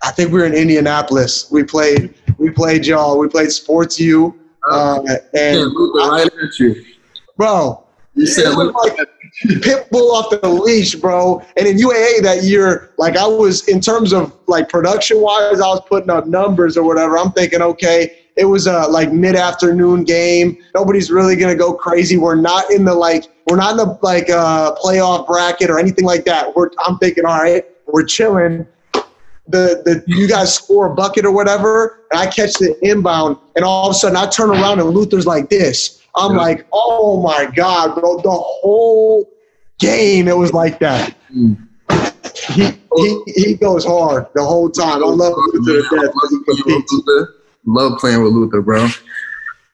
I 0.02 0.10
think 0.12 0.32
we 0.32 0.40
were 0.40 0.46
in 0.46 0.54
Indianapolis. 0.54 1.50
We 1.50 1.64
played 1.64 2.14
we 2.38 2.50
played 2.50 2.86
y'all. 2.86 3.18
We 3.18 3.28
played 3.28 3.50
Sports 3.50 3.98
U, 4.00 4.38
uh, 4.70 5.00
Yeah, 5.04 5.16
and 5.34 5.60
Luther 5.60 6.10
right 6.10 6.26
at 6.26 6.58
you. 6.58 6.84
bro, 7.36 7.84
You 8.14 8.26
said 8.26 8.46
it 8.46 9.08
like 9.44 9.58
Pitbull 9.58 10.12
off 10.12 10.30
the 10.30 10.48
leash, 10.48 10.94
bro. 10.94 11.42
And 11.56 11.66
in 11.66 11.76
UAA 11.76 12.22
that 12.22 12.42
year, 12.42 12.92
like 12.98 13.16
I 13.16 13.26
was 13.26 13.68
in 13.68 13.80
terms 13.80 14.12
of 14.12 14.36
like 14.46 14.68
production 14.68 15.20
wise, 15.20 15.60
I 15.60 15.68
was 15.68 15.82
putting 15.88 16.10
up 16.10 16.26
numbers 16.26 16.76
or 16.76 16.84
whatever. 16.84 17.18
I'm 17.18 17.32
thinking, 17.32 17.62
okay, 17.62 18.20
it 18.36 18.44
was 18.44 18.66
a 18.66 18.82
like 18.88 19.12
mid 19.12 19.36
afternoon 19.36 20.04
game. 20.04 20.58
Nobody's 20.74 21.10
really 21.10 21.36
gonna 21.36 21.54
go 21.54 21.74
crazy. 21.74 22.16
We're 22.16 22.34
not 22.34 22.70
in 22.70 22.84
the 22.84 22.94
like 22.94 23.24
we're 23.46 23.56
not 23.56 23.72
in 23.72 23.76
the 23.78 23.98
like 24.02 24.30
uh, 24.30 24.74
playoff 24.76 25.26
bracket 25.26 25.70
or 25.70 25.78
anything 25.78 26.04
like 26.04 26.24
that. 26.24 26.54
We're 26.54 26.70
I'm 26.84 26.98
thinking, 26.98 27.24
all 27.24 27.40
right, 27.40 27.64
we're 27.86 28.04
chilling. 28.04 28.66
The, 29.48 29.82
the 29.84 30.04
you 30.06 30.28
guys 30.28 30.54
score 30.54 30.92
a 30.92 30.94
bucket 30.94 31.24
or 31.24 31.32
whatever, 31.32 32.04
and 32.12 32.20
I 32.20 32.26
catch 32.26 32.54
the 32.54 32.78
inbound, 32.82 33.36
and 33.56 33.64
all 33.64 33.90
of 33.90 33.96
a 33.96 33.98
sudden 33.98 34.16
I 34.16 34.26
turn 34.26 34.50
around 34.50 34.78
and 34.78 34.90
Luther's 34.90 35.26
like 35.26 35.50
this. 35.50 35.99
I'm 36.14 36.32
Yeah. 36.32 36.38
like, 36.38 36.66
oh 36.72 37.20
my 37.22 37.46
god, 37.54 37.94
bro! 37.94 38.16
The 38.20 38.30
whole 38.30 39.30
game 39.78 40.28
it 40.28 40.36
was 40.36 40.52
like 40.52 40.78
that. 40.80 41.14
Mm. 41.34 41.56
He 42.54 42.72
he, 42.96 43.22
he 43.26 43.54
goes 43.54 43.84
hard 43.84 44.26
the 44.34 44.44
whole 44.44 44.68
time. 44.70 45.02
I 45.04 45.06
love 45.06 45.34
Luther 45.36 45.82
to 45.82 46.00
death. 46.00 46.12
'cause 46.12 46.30
he 46.30 46.44
competes. 46.44 46.92
Luther. 46.92 47.34
Love 47.66 47.98
playing 47.98 48.22
with 48.22 48.32
Luther, 48.32 48.62
bro. 48.62 48.88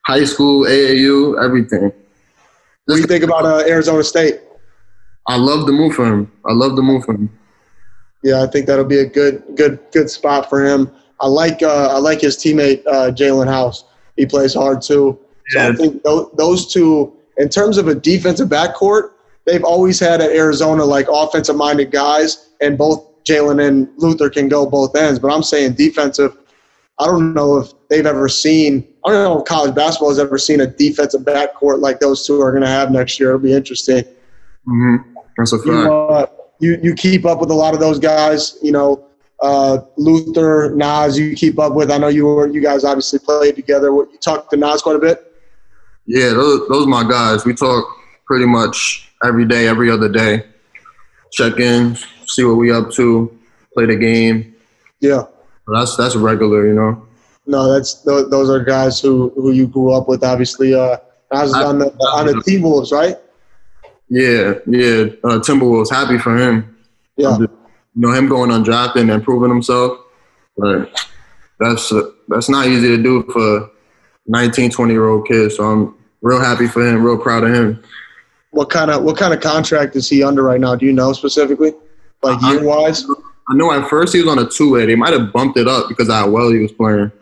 High 0.07 0.25
school, 0.25 0.64
AAU, 0.66 1.42
everything. 1.42 1.92
What 2.85 2.94
do 2.96 3.01
you 3.01 3.07
think 3.07 3.25
about 3.25 3.44
uh, 3.46 3.64
Arizona 3.66 4.03
State? 4.05 4.40
I 5.29 5.37
love 5.37 5.66
the 5.66 5.72
move 5.72 5.94
for 5.94 6.05
him. 6.07 6.31
I 6.44 6.53
love 6.53 6.77
the 6.77 6.83
move 6.83 7.05
for 7.05 7.14
him. 7.14 7.31
Yeah, 8.22 8.42
I 8.42 8.46
think 8.46 8.66
that'll 8.66 8.85
be 8.85 8.99
a 8.99 9.07
good, 9.07 9.42
good, 9.57 9.81
good 9.92 10.09
spot 10.11 10.49
for 10.49 10.64
him. 10.64 10.90
I 11.20 11.27
like, 11.29 11.62
uh, 11.62 11.88
I 11.90 11.99
like 11.99 12.20
his 12.20 12.37
teammate 12.37 12.83
uh, 12.87 13.11
Jalen 13.11 13.46
House. 13.49 13.85
He 14.16 14.27
plays 14.27 14.55
hard 14.55 14.83
too. 14.83 15.18
So 15.48 15.61
I 15.61 15.72
think 15.74 16.02
those, 16.02 16.72
two, 16.72 17.12
in 17.37 17.48
terms 17.48 17.78
of 17.78 17.88
a 17.88 17.94
defensive 17.94 18.48
backcourt, 18.48 19.11
they've 19.44 19.64
always 19.64 20.00
had 20.00 20.20
at 20.20 20.30
Arizona 20.30 20.85
like 20.85 21.06
offensive-minded 21.11 21.90
guys, 21.90 22.50
and 22.61 22.76
both 22.76 23.06
Jalen 23.24 23.66
and 23.66 23.88
Luther 23.96 24.30
can 24.30 24.48
go 24.48 24.66
both 24.66 24.96
ends. 24.96 25.18
But 25.18 25.32
I'm 25.32 25.42
saying 25.42 25.74
defensive. 25.74 26.37
I 26.98 27.06
don't 27.06 27.35
know 27.35 27.59
if 27.59 27.72
they've 27.90 28.06
ever 28.06 28.28
seen. 28.28 28.87
I 29.04 29.11
don't 29.11 29.22
know 29.22 29.40
if 29.40 29.44
college 29.44 29.74
basketball 29.74 30.09
has 30.09 30.18
ever 30.18 30.38
seen 30.38 30.61
a 30.61 30.66
defensive 30.66 31.22
backcourt 31.22 31.80
like 31.80 32.00
those 32.00 32.26
two 32.26 32.40
are 32.40 32.50
going 32.50 32.62
to 32.62 32.68
have 32.68 32.90
next 32.90 33.20
year. 33.20 33.30
It'll 33.30 33.40
be 33.40 33.52
interesting. 33.52 34.04
hmm 34.64 34.96
That's 35.37 35.52
a 35.52 35.59
fact. 35.59 35.68
you, 35.68 35.92
uh, 35.92 36.26
you 36.59 36.78
you 36.82 36.94
keep 36.94 37.26
up 37.26 37.40
with 37.40 37.50
a 37.50 37.54
lot 37.54 37.74
of 37.74 37.80
those 37.80 37.98
guys. 37.98 38.59
You 38.62 38.72
know, 38.72 39.04
uh, 39.40 39.78
Luther, 39.96 40.72
Naz. 40.74 41.18
You 41.18 41.35
keep 41.35 41.59
up 41.59 41.74
with. 41.74 41.90
I 41.90 41.98
know 41.98 42.09
you 42.09 42.24
were. 42.24 42.48
You 42.48 42.62
guys 42.62 42.85
obviously 42.85 43.18
played 43.18 43.56
together. 43.56 43.92
What 43.92 44.11
you 44.11 44.18
talked 44.18 44.50
to 44.50 44.56
Naz 44.56 44.80
quite 44.82 44.96
a 44.96 45.00
bit. 45.00 45.26
Yeah, 46.07 46.31
those 46.31 46.69
those 46.69 46.87
my 46.87 47.09
guys. 47.09 47.45
We 47.45 47.55
talk 47.55 47.85
pretty 48.27 48.47
much 48.47 49.11
every 49.25 49.45
day, 49.45 49.66
every 49.66 49.90
other 49.90 50.09
day. 50.09 50.45
Check 51.33 51.59
in, 51.59 51.97
see 52.27 52.45
what 52.45 52.55
we 52.55 52.71
up 52.73 52.90
to, 52.92 53.37
play 53.75 53.87
the 53.87 53.97
game. 53.97 54.55
Yeah. 55.01 55.25
That's 55.69 55.97
that's 55.97 56.16
regular, 56.16 56.66
you 56.66 56.75
know. 56.75 57.07
No, 57.47 57.73
that's 57.73 58.03
those, 58.03 58.31
those 58.31 58.51
are 58.51 58.62
guys 58.62 59.01
who 59.01 59.33
who 59.35 59.53
you 59.53 59.66
grew 59.66 59.92
up 59.92 60.09
with. 60.09 60.25
Obviously, 60.25 60.75
uh, 60.75 60.99
Naz 61.33 61.51
is 61.51 61.55
on 61.57 61.79
the 61.79 61.87
on 61.87 62.27
the 62.27 62.42
T 62.42 62.59
Wolves, 62.59 62.92
right? 62.92 63.16
Yeah, 64.09 64.55
yeah. 64.66 65.07
Uh, 65.25 65.40
Timberwolves 65.42 65.90
happy 65.90 66.19
for 66.19 66.37
him. 66.37 66.77
Yeah. 67.16 67.37
You 67.38 67.49
know 67.95 68.12
him 68.12 68.29
going 68.29 68.51
undrafted 68.51 69.12
and 69.12 69.25
proving 69.25 69.51
himself. 69.51 69.99
But 70.57 71.09
that's 71.59 71.92
uh, 71.92 72.11
that's 72.29 72.49
not 72.49 72.66
easy 72.66 72.97
to 72.97 73.03
do 73.03 73.23
for 73.25 73.71
19, 74.29 74.71
20 74.71 74.93
year 74.93 75.09
old 75.09 75.27
kid. 75.27 75.51
So 75.53 75.65
I'm 75.65 75.95
real 76.23 76.41
happy 76.41 76.67
for 76.67 76.87
him. 76.87 77.03
Real 77.03 77.19
proud 77.19 77.45
of 77.45 77.55
him. 77.55 77.83
What 78.51 78.71
kind 78.71 78.91
of 78.91 79.03
what 79.03 79.17
kind 79.17 79.35
of 79.35 79.41
contract 79.41 79.97
is 79.97 80.09
he 80.09 80.23
under 80.23 80.43
right 80.43 80.61
now? 80.61 80.75
Do 80.75 80.87
you 80.87 80.93
know 80.93 81.12
specifically, 81.12 81.75
like 82.23 82.41
year 82.43 82.65
wise? 82.65 83.05
I 83.49 83.55
know 83.55 83.71
at 83.73 83.89
first 83.89 84.15
he 84.15 84.21
was 84.21 84.29
on 84.29 84.39
a 84.39 84.49
two 84.49 84.73
way. 84.73 84.87
They 84.87 84.97
might 84.97 85.12
have 85.12 85.33
bumped 85.33 85.59
it 85.59 85.69
up 85.69 85.89
because 85.89 86.09
of 86.09 86.15
how 86.15 86.31
well 86.31 86.51
he 86.51 86.59
was 86.59 86.73
playing. 86.73 87.12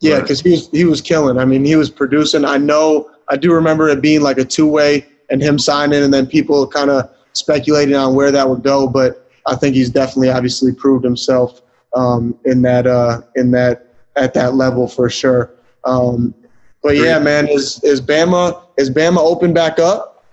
Yeah, 0.00 0.20
because 0.20 0.40
he 0.40 0.50
was 0.50 0.68
he 0.70 0.84
was 0.84 1.00
killing. 1.00 1.38
I 1.38 1.44
mean, 1.44 1.64
he 1.64 1.76
was 1.76 1.88
producing. 1.88 2.44
I 2.44 2.58
know. 2.58 3.08
I 3.28 3.36
do 3.36 3.52
remember 3.52 3.88
it 3.88 4.02
being 4.02 4.20
like 4.20 4.38
a 4.38 4.44
two 4.44 4.66
way 4.66 5.06
and 5.30 5.40
him 5.40 5.58
signing, 5.58 6.02
and 6.02 6.12
then 6.12 6.26
people 6.26 6.66
kind 6.66 6.90
of 6.90 7.08
speculating 7.32 7.94
on 7.94 8.14
where 8.14 8.32
that 8.32 8.48
would 8.48 8.64
go. 8.64 8.88
But 8.88 9.30
I 9.46 9.54
think 9.54 9.76
he's 9.76 9.90
definitely 9.90 10.30
obviously 10.30 10.74
proved 10.74 11.04
himself 11.04 11.62
um, 11.94 12.38
in 12.44 12.62
that 12.62 12.86
uh, 12.86 13.22
in 13.36 13.52
that 13.52 13.94
at 14.16 14.34
that 14.34 14.54
level 14.54 14.88
for 14.88 15.08
sure. 15.08 15.54
Um, 15.84 16.34
but 16.82 16.96
yeah, 16.96 17.18
man, 17.18 17.48
is 17.48 17.82
is 17.84 18.00
Bama 18.00 18.62
is 18.76 18.90
Bama 18.90 19.18
open 19.18 19.52
back 19.52 19.78
up? 19.78 20.24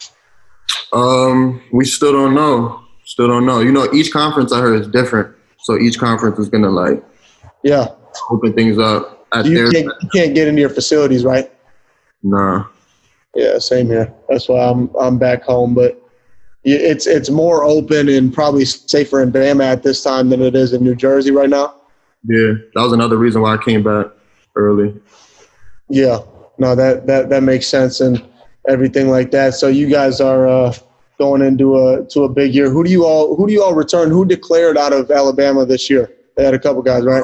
Um, 0.93 1.61
we 1.71 1.85
still 1.85 2.11
don't 2.11 2.33
know. 2.33 2.81
Still 3.05 3.27
don't 3.27 3.45
know. 3.45 3.59
You 3.59 3.71
know, 3.71 3.91
each 3.93 4.11
conference 4.11 4.51
I 4.51 4.59
heard 4.59 4.79
is 4.81 4.87
different. 4.87 5.35
So 5.59 5.77
each 5.77 5.99
conference 5.99 6.39
is 6.39 6.49
gonna 6.49 6.69
like 6.69 7.03
Yeah, 7.63 7.87
open 8.29 8.53
things 8.53 8.77
up 8.77 9.27
at 9.33 9.45
you 9.45 9.55
their 9.55 9.71
can't 9.71 9.93
you 10.01 10.09
can't 10.13 10.35
get 10.35 10.47
into 10.47 10.61
your 10.61 10.69
facilities, 10.69 11.23
right? 11.23 11.51
nah. 12.23 12.65
Yeah, 13.35 13.59
same 13.59 13.87
here. 13.87 14.11
That's 14.27 14.49
why 14.49 14.59
I'm 14.65 14.89
I'm 14.99 15.17
back 15.19 15.43
home, 15.43 15.75
but 15.75 16.01
it's 16.63 17.07
it's 17.07 17.29
more 17.29 17.63
open 17.63 18.09
and 18.09 18.33
probably 18.33 18.65
safer 18.65 19.21
in 19.21 19.31
Bama 19.31 19.63
at 19.63 19.83
this 19.83 20.03
time 20.03 20.29
than 20.29 20.41
it 20.41 20.55
is 20.55 20.73
in 20.73 20.83
New 20.83 20.95
Jersey 20.95 21.31
right 21.31 21.49
now. 21.49 21.75
Yeah. 22.23 22.53
That 22.75 22.81
was 22.81 22.91
another 22.91 23.17
reason 23.17 23.41
why 23.41 23.53
I 23.53 23.57
came 23.57 23.83
back 23.83 24.07
early. 24.55 24.99
Yeah, 25.89 26.19
no, 26.59 26.75
that 26.75 27.07
that 27.07 27.29
that 27.29 27.43
makes 27.43 27.67
sense 27.67 28.01
and 28.01 28.23
everything 28.67 29.09
like 29.09 29.31
that. 29.31 29.53
So 29.55 29.67
you 29.67 29.89
guys 29.89 30.21
are 30.21 30.47
uh, 30.47 30.73
going 31.17 31.41
into 31.41 31.77
a 31.77 32.05
to 32.07 32.23
a 32.23 32.29
big 32.29 32.53
year. 32.53 32.69
Who 32.69 32.83
do 32.83 32.91
you 32.91 33.05
all 33.05 33.35
who 33.35 33.47
do 33.47 33.53
you 33.53 33.63
all 33.63 33.73
return? 33.73 34.09
Who 34.11 34.25
declared 34.25 34.77
out 34.77 34.93
of 34.93 35.09
Alabama 35.09 35.65
this 35.65 35.89
year? 35.89 36.11
They 36.35 36.43
had 36.45 36.53
a 36.53 36.59
couple 36.59 36.81
guys, 36.81 37.03
right? 37.03 37.23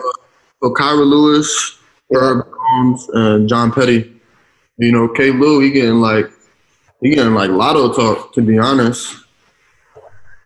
So 0.63 0.73
Kira 0.73 1.05
Lewis, 1.05 1.77
Yeah. 2.09 2.19
Herb 2.19 2.47
Jones, 2.71 3.09
and 3.13 3.49
John 3.49 3.71
Petty. 3.71 4.11
You 4.77 4.91
know, 4.91 5.07
K 5.09 5.31
Lou, 5.31 5.59
he 5.61 5.71
getting 5.71 6.01
like 6.01 6.29
he 7.01 7.09
getting 7.15 7.33
like 7.33 7.49
lotto 7.49 7.93
talk, 7.93 8.33
to 8.33 8.41
be 8.41 8.57
honest. 8.57 9.15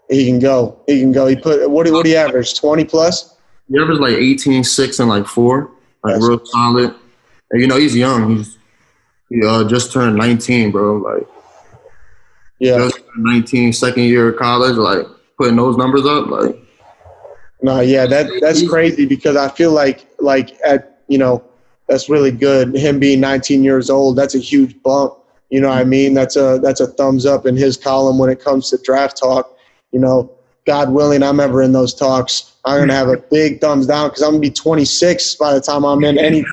He 0.10 0.25
can 0.28 0.39
go. 0.39 0.82
He 0.88 0.99
can 1.02 1.12
go. 1.12 1.28
He 1.28 1.36
put 1.36 1.69
what 1.69 1.86
do 1.86 1.93
what 1.93 2.04
do 2.04 2.10
you 2.12 2.17
average? 2.17 2.60
Twenty 2.60 2.84
plus? 2.86 3.36
He 3.71 3.80
averaged 3.80 4.02
like 4.02 4.13
18, 4.13 4.63
6, 4.63 4.99
and 4.99 5.10
like 5.10 5.28
four. 5.28 5.69
Like 6.04 6.15
That's- 6.15 6.28
real 6.28 6.41
solid. 6.45 6.95
And 7.52 7.62
you 7.62 7.67
know, 7.67 7.78
he's 7.78 7.95
young. 7.95 8.36
He's 8.38 8.58
he 9.30 9.46
uh, 9.46 9.63
just 9.68 9.92
turned 9.94 10.18
19, 10.18 10.72
bro. 10.72 10.98
Like 10.98 11.28
Yeah. 12.60 12.78
just 12.78 13.00
19, 13.15 13.74
second 13.74 14.04
year 14.04 14.30
of 14.30 14.38
college, 14.38 14.76
like 14.76 15.06
putting 15.38 15.56
those 15.56 15.78
numbers 15.78 16.06
up, 16.06 16.28
like 16.28 16.56
No, 17.62 17.80
yeah, 17.82 18.06
that 18.08 18.30
that's 18.42 18.68
crazy 18.68 19.06
because 19.06 19.36
I 19.36 19.50
feel 19.50 19.72
like 19.72 20.06
like 20.20 20.58
at 20.63 21.02
you 21.08 21.18
know 21.18 21.44
that's 21.88 22.10
really 22.10 22.32
good. 22.32 22.76
Him 22.76 23.00
being 23.00 23.20
19 23.20 23.63
years 23.63 23.89
old, 23.89 24.15
that's 24.15 24.36
a 24.36 24.39
huge 24.39 24.82
bump. 24.84 25.15
You 25.50 25.60
know 25.60 25.70
what 25.70 25.80
I 25.80 25.84
mean? 25.84 26.13
That's 26.13 26.36
a 26.36 26.60
that's 26.62 26.80
a 26.80 26.88
thumbs 26.88 27.26
up 27.26 27.46
in 27.46 27.56
his 27.58 27.76
column 27.78 28.20
when 28.20 28.30
it 28.30 28.39
comes 28.39 28.70
to 28.70 28.78
draft 28.84 29.18
talk. 29.18 29.58
You 29.92 30.00
know, 30.00 30.32
God 30.65 30.92
willing, 30.92 31.24
I'm 31.24 31.39
ever 31.39 31.63
in 31.63 31.72
those 31.72 31.94
talks. 31.94 32.54
I'm 32.65 32.80
gonna 32.82 32.94
have 32.94 33.10
a 33.10 33.18
big 33.18 33.60
thumbs 33.60 33.88
down 33.88 34.10
because 34.10 34.22
I'm 34.22 34.32
gonna 34.32 34.42
be 34.42 34.52
26 34.52 35.36
by 35.36 35.54
the 35.54 35.62
time 35.62 35.84
I'm 35.84 36.04
in 36.04 36.20
any. 36.20 36.46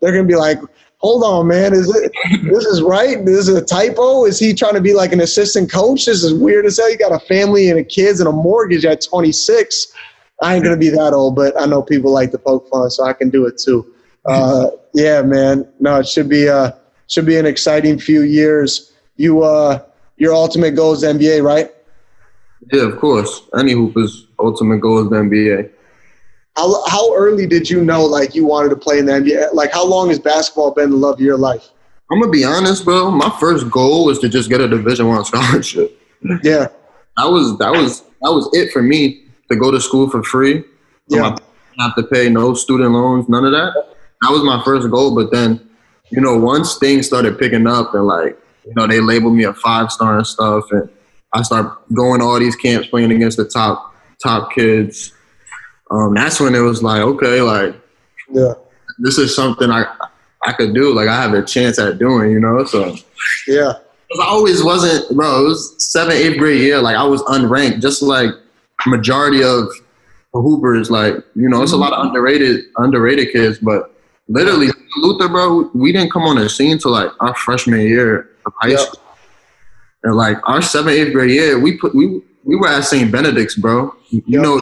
They're 0.00 0.12
gonna 0.12 0.24
be 0.24 0.36
like, 0.36 0.58
"Hold 1.04 1.22
on, 1.22 1.46
man, 1.48 1.74
is 1.74 1.94
it 1.94 2.10
this 2.44 2.64
is 2.64 2.80
right? 2.80 3.22
This 3.26 3.46
is 3.46 3.54
a 3.54 3.62
typo? 3.62 4.24
Is 4.24 4.38
he 4.38 4.54
trying 4.54 4.72
to 4.72 4.80
be 4.80 4.94
like 4.94 5.12
an 5.12 5.20
assistant 5.20 5.70
coach? 5.70 6.06
This 6.06 6.24
is 6.24 6.32
weird 6.32 6.64
as 6.64 6.78
hell. 6.78 6.90
You 6.90 6.96
got 6.96 7.12
a 7.12 7.18
family 7.26 7.68
and 7.68 7.78
a 7.78 7.84
kids 7.84 8.20
and 8.20 8.28
a 8.28 8.32
mortgage 8.32 8.86
at 8.86 9.02
26." 9.02 9.92
I 10.40 10.54
ain't 10.54 10.64
gonna 10.64 10.78
be 10.78 10.88
that 10.88 11.12
old, 11.12 11.36
but 11.36 11.60
I 11.60 11.66
know 11.66 11.82
people 11.82 12.10
like 12.10 12.30
to 12.30 12.38
poke 12.38 12.68
fun, 12.70 12.88
so 12.90 13.04
I 13.04 13.12
can 13.12 13.28
do 13.28 13.44
it 13.44 13.58
too. 13.58 13.94
Uh, 14.24 14.70
yeah, 14.94 15.20
man. 15.20 15.68
No, 15.78 16.00
it 16.00 16.08
should 16.08 16.30
be 16.30 16.48
uh 16.48 16.72
should 17.06 17.26
be 17.26 17.36
an 17.36 17.44
exciting 17.44 17.98
few 17.98 18.22
years. 18.22 18.92
You 19.16 19.42
uh 19.42 19.80
your 20.16 20.32
ultimate 20.32 20.74
goal 20.74 20.94
is 20.94 21.02
NBA, 21.02 21.42
right? 21.42 21.70
yeah, 22.72 22.82
of 22.82 22.98
course. 22.98 23.42
Any 23.58 23.72
hooper's 23.72 24.26
ultimate 24.38 24.78
goal 24.78 25.04
is 25.04 25.10
the 25.10 25.16
NBA. 25.16 25.70
How 26.56 26.86
how 26.86 27.14
early 27.14 27.46
did 27.46 27.68
you 27.68 27.84
know 27.84 28.04
like 28.04 28.34
you 28.34 28.46
wanted 28.46 28.68
to 28.70 28.76
play 28.76 28.98
in 28.98 29.06
the 29.06 29.12
NBA? 29.12 29.54
Like 29.54 29.72
how 29.72 29.84
long 29.84 30.08
has 30.08 30.18
basketball 30.18 30.72
been 30.72 30.90
the 30.90 30.96
love 30.96 31.14
of 31.14 31.20
your 31.20 31.36
life? 31.36 31.70
I'm 32.10 32.20
gonna 32.20 32.30
be 32.30 32.44
honest, 32.44 32.84
bro. 32.84 33.10
My 33.10 33.34
first 33.40 33.70
goal 33.70 34.06
was 34.06 34.18
to 34.20 34.28
just 34.28 34.48
get 34.48 34.60
a 34.60 34.68
Division 34.68 35.08
One 35.08 35.24
scholarship. 35.24 36.00
Yeah, 36.42 36.68
That 37.16 37.26
was 37.26 37.58
that 37.58 37.72
was 37.72 38.02
that 38.02 38.32
was 38.32 38.48
it 38.52 38.72
for 38.72 38.82
me 38.82 39.24
to 39.50 39.56
go 39.56 39.70
to 39.70 39.80
school 39.80 40.08
for 40.08 40.22
free. 40.22 40.62
So 41.10 41.18
yeah, 41.18 41.36
have 41.78 41.94
to 41.96 42.02
pay 42.04 42.28
no 42.28 42.54
student 42.54 42.92
loans, 42.92 43.28
none 43.28 43.44
of 43.44 43.52
that. 43.52 43.72
That 44.22 44.30
was 44.30 44.42
my 44.42 44.62
first 44.64 44.90
goal. 44.90 45.14
But 45.14 45.30
then, 45.30 45.68
you 46.10 46.20
know, 46.20 46.36
once 46.36 46.78
things 46.78 47.06
started 47.06 47.38
picking 47.38 47.66
up 47.66 47.94
and 47.94 48.06
like, 48.06 48.38
you 48.64 48.72
know, 48.74 48.86
they 48.86 49.00
labeled 49.00 49.34
me 49.34 49.44
a 49.44 49.52
five 49.52 49.90
star 49.90 50.16
and 50.16 50.26
stuff, 50.26 50.64
and 50.70 50.88
I 51.32 51.42
started 51.42 51.76
going 51.92 52.20
to 52.20 52.26
all 52.26 52.38
these 52.38 52.56
camps 52.56 52.88
playing 52.88 53.12
against 53.12 53.36
the 53.36 53.44
top 53.44 53.94
top 54.22 54.52
kids. 54.52 55.12
Um, 55.90 56.14
that's 56.14 56.40
when 56.40 56.54
it 56.54 56.60
was 56.60 56.82
like, 56.82 57.00
okay, 57.02 57.40
like 57.42 57.74
yeah, 58.30 58.54
this 58.98 59.18
is 59.18 59.34
something 59.34 59.70
I 59.70 59.84
I 60.44 60.52
could 60.52 60.74
do. 60.74 60.94
Like 60.94 61.08
I 61.08 61.20
have 61.20 61.34
a 61.34 61.42
chance 61.44 61.78
at 61.78 61.98
doing, 61.98 62.30
you 62.30 62.40
know. 62.40 62.64
So 62.64 62.96
yeah, 63.46 63.72
I 64.20 64.26
always 64.26 64.62
wasn't, 64.64 65.14
bro. 65.16 65.40
It 65.44 65.48
was 65.48 65.74
seventh, 65.84 66.14
eighth 66.16 66.38
grade 66.38 66.60
year. 66.60 66.80
Like 66.80 66.96
I 66.96 67.04
was 67.04 67.22
unranked, 67.22 67.80
just 67.80 68.02
like 68.02 68.30
majority 68.86 69.42
of 69.42 69.68
hoopers. 70.32 70.90
Like 70.90 71.14
you 71.34 71.48
know, 71.48 71.62
it's 71.62 71.72
a 71.72 71.76
lot 71.76 71.92
of 71.92 72.06
underrated, 72.06 72.64
underrated 72.78 73.32
kids. 73.32 73.58
But 73.58 73.94
literally, 74.28 74.68
Luther, 74.98 75.28
bro, 75.28 75.70
we 75.74 75.92
didn't 75.92 76.10
come 76.12 76.22
on 76.22 76.36
the 76.36 76.48
scene 76.48 76.78
till 76.78 76.92
like 76.92 77.10
our 77.20 77.34
freshman 77.34 77.80
year 77.80 78.30
of 78.46 78.52
high 78.60 78.68
Yeah. 78.70 78.76
school. 78.78 79.00
And 80.02 80.16
like 80.16 80.36
our 80.44 80.60
seventh, 80.60 80.94
eighth 80.96 81.12
grade 81.14 81.30
year, 81.30 81.58
we 81.58 81.78
put 81.78 81.94
we 81.94 82.20
we 82.44 82.56
were 82.56 82.68
at 82.68 82.84
St. 82.84 83.10
Benedict's, 83.10 83.56
bro. 83.56 83.94
You 84.10 84.22
Yeah. 84.26 84.40
know, 84.40 84.60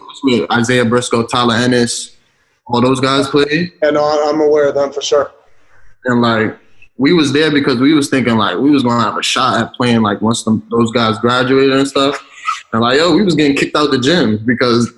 Isaiah 0.53 0.85
Briscoe, 0.85 1.27
Tyler 1.27 1.55
Ennis, 1.55 2.17
all 2.67 2.81
those 2.81 3.01
guys 3.01 3.29
played. 3.29 3.73
and 3.83 3.97
uh, 3.97 4.29
I'm 4.31 4.41
aware 4.41 4.69
of 4.69 4.75
them 4.75 4.93
for 4.93 5.03
sure. 5.03 5.31
and 6.05 6.21
like 6.23 6.57
we 6.99 7.13
was 7.13 7.33
there 7.33 7.51
because 7.51 7.79
we 7.81 7.95
was 7.95 8.09
thinking 8.11 8.37
like 8.37 8.57
we 8.59 8.71
was 8.71 8.83
gonna 8.83 9.03
have 9.03 9.17
a 9.17 9.23
shot 9.23 9.61
at 9.61 9.73
playing 9.75 10.03
like 10.03 10.21
once 10.21 10.45
them, 10.45 10.63
those 10.71 10.91
guys 10.93 11.19
graduated 11.19 11.73
and 11.77 11.89
stuff. 11.89 12.25
And 12.73 12.83
like 12.83 12.99
yo, 12.99 13.15
we 13.15 13.23
was 13.23 13.35
getting 13.35 13.57
kicked 13.57 13.75
out 13.77 13.91
the 13.91 13.99
gym 13.99 14.39
because 14.45 14.93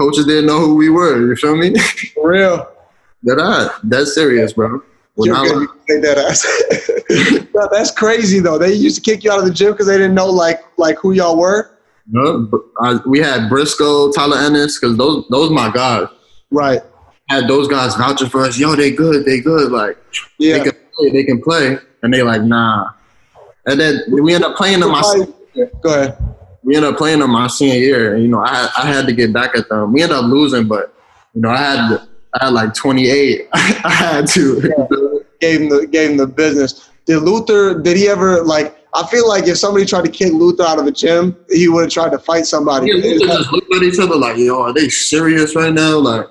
coaches 0.00 0.26
didn't 0.26 0.46
know 0.46 0.60
who 0.60 0.74
we 0.76 0.88
were. 0.88 1.26
You 1.26 1.34
feel 1.36 1.56
me? 1.56 1.74
For 2.14 2.28
real. 2.30 2.68
That 3.24 3.38
I 3.40 3.70
that's 3.84 4.14
serious, 4.14 4.52
bro. 4.52 4.82
Not 5.16 5.46
gonna 5.48 5.60
like- 5.60 6.02
that 6.02 6.18
ass. 6.18 6.46
No, 7.54 7.68
that's 7.70 7.90
crazy 7.90 8.40
though. 8.40 8.56
They 8.58 8.72
used 8.72 8.96
to 8.96 9.02
kick 9.02 9.24
you 9.24 9.30
out 9.30 9.38
of 9.38 9.44
the 9.44 9.50
gym 9.52 9.72
because 9.72 9.86
they 9.86 9.96
didn't 9.98 10.14
know 10.14 10.26
like 10.26 10.60
like 10.78 10.96
who 10.98 11.12
y'all 11.12 11.36
were. 11.36 11.71
No, 12.08 12.50
I, 12.80 12.90
uh, 12.92 12.98
we 13.06 13.18
had 13.20 13.48
Briscoe, 13.48 14.10
Tyler 14.12 14.38
Ennis, 14.38 14.78
because 14.78 14.96
those 14.96 15.24
those 15.30 15.50
my 15.50 15.70
guys. 15.72 16.08
Right. 16.50 16.82
Had 17.28 17.48
those 17.48 17.68
guys 17.68 17.94
vouching 17.94 18.28
for 18.28 18.42
us. 18.44 18.58
Yo, 18.58 18.74
they 18.74 18.90
good. 18.90 19.24
They 19.24 19.40
good. 19.40 19.70
Like 19.72 19.96
Yeah. 20.38 20.58
they 20.58 20.64
can 20.70 20.78
play. 20.94 21.10
They 21.10 21.24
can 21.24 21.40
play. 21.42 21.78
And 22.02 22.12
they 22.12 22.22
like 22.22 22.42
nah. 22.42 22.90
And 23.66 23.80
then 23.80 24.00
we 24.10 24.34
end 24.34 24.44
up 24.44 24.56
playing 24.56 24.80
them. 24.80 24.90
My, 24.90 25.24
Go 25.82 25.94
ahead. 25.94 26.18
we 26.64 26.74
ended 26.76 26.92
up 26.92 26.98
playing 26.98 27.20
them 27.20 27.30
my 27.30 27.46
senior 27.46 27.78
year. 27.78 28.14
And, 28.14 28.22
you 28.22 28.28
know, 28.28 28.40
I 28.40 28.48
had, 28.54 28.70
I 28.76 28.86
had 28.92 29.06
to 29.06 29.12
get 29.12 29.32
back 29.32 29.56
at 29.56 29.68
them. 29.68 29.92
We 29.92 30.02
end 30.02 30.12
up 30.12 30.24
losing, 30.24 30.66
but 30.66 30.92
you 31.34 31.40
know, 31.42 31.50
I 31.50 31.56
had 31.56 32.00
I 32.34 32.44
had 32.46 32.52
like 32.52 32.74
28. 32.74 33.48
I 33.52 33.90
had 33.90 34.26
to. 34.28 35.24
Gave 35.40 35.60
him 35.62 35.68
the 35.68 35.86
gave 35.90 36.10
him 36.10 36.16
the 36.16 36.26
business. 36.26 36.88
Did 37.06 37.20
Luther? 37.20 37.80
Did 37.80 37.96
he 37.96 38.08
ever 38.08 38.42
like? 38.42 38.76
I 38.94 39.06
feel 39.06 39.26
like 39.26 39.46
if 39.46 39.56
somebody 39.56 39.86
tried 39.86 40.04
to 40.04 40.10
kick 40.10 40.32
Luther 40.32 40.64
out 40.64 40.78
of 40.78 40.84
the 40.84 40.92
gym, 40.92 41.36
he 41.48 41.68
would 41.68 41.84
have 41.84 41.90
tried 41.90 42.10
to 42.10 42.18
fight 42.18 42.44
somebody. 42.44 42.88
Yeah, 42.88 42.96
we 42.96 43.26
just 43.26 43.50
looked 43.52 43.74
at 43.74 43.82
each 43.82 43.98
other 43.98 44.16
like, 44.16 44.36
yo, 44.36 44.60
are 44.60 44.74
they 44.74 44.88
serious 44.90 45.56
right 45.56 45.72
now? 45.72 45.96
Like, 45.98 46.26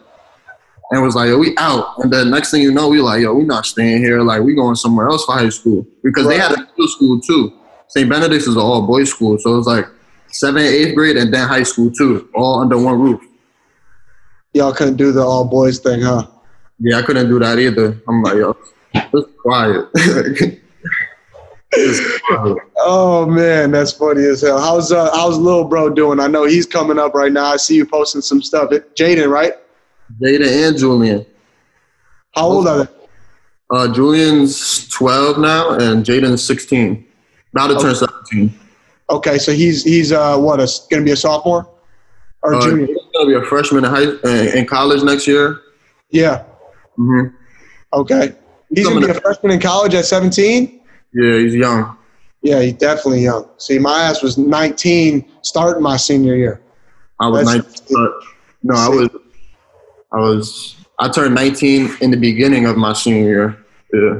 and 0.92 1.02
was 1.02 1.16
like, 1.16 1.30
yo, 1.30 1.38
we 1.38 1.56
out. 1.58 1.98
And 2.00 2.12
then 2.12 2.30
next 2.30 2.52
thing 2.52 2.62
you 2.62 2.72
know, 2.72 2.90
we 2.90 3.02
like, 3.02 3.22
yo, 3.22 3.34
we 3.34 3.46
not 3.46 3.66
staying 3.66 4.04
here. 4.04 4.22
Like, 4.22 4.44
we 4.44 4.54
going 4.54 4.76
somewhere 4.76 5.08
else 5.08 5.26
for 5.26 5.34
high 5.34 5.50
school 5.50 5.88
because 6.04 6.28
they 6.28 6.38
had 6.38 6.52
a 6.52 6.60
middle 6.60 6.88
school 6.88 7.20
too. 7.22 7.58
St. 7.88 8.08
Benedict's 8.10 8.48
is 8.48 8.56
an 8.56 8.62
all 8.62 8.86
boys 8.86 9.10
school, 9.10 9.38
so 9.40 9.58
it's 9.58 9.68
like 9.68 9.86
seventh, 10.28 10.66
eighth 10.66 10.96
grade, 10.96 11.18
and 11.18 11.34
then 11.34 11.48
high 11.48 11.64
school 11.64 11.92
too, 11.92 12.30
all 12.36 12.62
under 12.62 12.78
one 12.78 13.00
roof. 13.00 13.22
Y'all 14.54 14.74
couldn't 14.74 14.98
do 14.98 15.12
the 15.12 15.22
all 15.22 15.46
boys 15.46 15.80
thing, 15.80 16.02
huh? 16.02 16.28
Yeah, 16.80 16.98
I 16.98 17.02
couldn't 17.02 17.28
do 17.28 17.40
that 17.40 17.58
either. 17.58 18.02
I'm 18.08 18.22
like, 18.22 18.36
yo, 18.36 18.56
just 18.94 19.38
quiet. 19.38 19.88
Oh 22.84 23.26
man, 23.28 23.72
that's 23.72 23.92
funny 23.94 24.24
as 24.26 24.42
hell. 24.42 24.60
How's 24.60 24.92
uh, 24.92 25.10
how's 25.14 25.38
little 25.38 25.64
bro 25.64 25.90
doing? 25.90 26.20
I 26.20 26.28
know 26.28 26.46
he's 26.46 26.66
coming 26.66 26.98
up 26.98 27.14
right 27.14 27.32
now. 27.32 27.46
I 27.46 27.58
see 27.58 27.76
you 27.76 27.86
posting 27.86 28.22
some 28.22 28.42
stuff. 28.42 28.72
Jaden, 28.96 29.30
right? 29.30 29.54
Jaden 30.22 30.68
and 30.68 30.78
Julian. 30.78 31.26
How 32.34 32.48
old 32.48 32.68
are 32.68 32.84
they? 32.86 32.92
Uh, 33.70 33.88
Julian's 33.94 34.88
12 34.90 35.38
now, 35.38 35.72
and 35.72 36.04
Jaden's 36.04 36.44
16. 36.44 37.06
About 37.54 37.68
to 37.68 37.80
turn 37.80 37.96
17. 37.96 38.60
Okay, 39.12 39.38
so 39.38 39.52
he's 39.54 39.84
he's 39.84 40.12
uh 40.12 40.38
what? 40.38 40.60
A, 40.60 40.68
gonna 40.90 41.04
be 41.04 41.12
a 41.12 41.16
sophomore 41.16 41.70
or 42.44 42.56
Uh, 42.56 42.62
junior? 42.62 42.88
he's 42.88 42.98
gonna 43.14 43.28
be 43.28 43.36
a 43.36 43.44
freshman 43.48 43.86
in 43.86 43.92
high 43.92 44.58
in 44.58 44.66
college 44.66 45.04
next 45.04 45.28
year. 45.28 45.60
Yeah. 46.10 46.44
hmm 46.96 47.28
Okay. 47.94 48.34
He's 48.74 48.88
gonna 48.88 49.06
be 49.06 49.12
a 49.12 49.22
freshman 49.22 49.52
in 49.54 49.60
college 49.60 49.94
at 49.94 50.06
17. 50.06 50.81
Yeah, 51.14 51.40
he's 51.40 51.56
young. 51.56 51.98
Yeah, 52.42 52.62
he's 52.62 52.74
definitely 52.74 53.22
young. 53.22 53.48
See, 53.58 53.78
my 53.78 54.02
ass 54.04 54.24
was 54.24 54.38
19 54.38 55.26
starting 55.42 55.84
my 55.84 55.98
senior 55.98 56.36
year. 56.36 56.62
I 57.20 57.28
was 57.28 57.46
That's- 57.46 57.82
19. 57.92 57.98
but- 57.98 58.14
no, 58.64 58.76
I 58.76 58.90
was. 58.90 59.10
I 60.14 60.18
was. 60.18 60.76
I 61.00 61.10
turned 61.10 61.34
19 61.34 61.98
in 62.02 62.12
the 62.12 62.18
beginning 62.18 62.66
of 62.66 62.78
my 62.78 62.94
senior 62.94 63.24
year. 63.24 63.58
Yeah. 63.92 64.20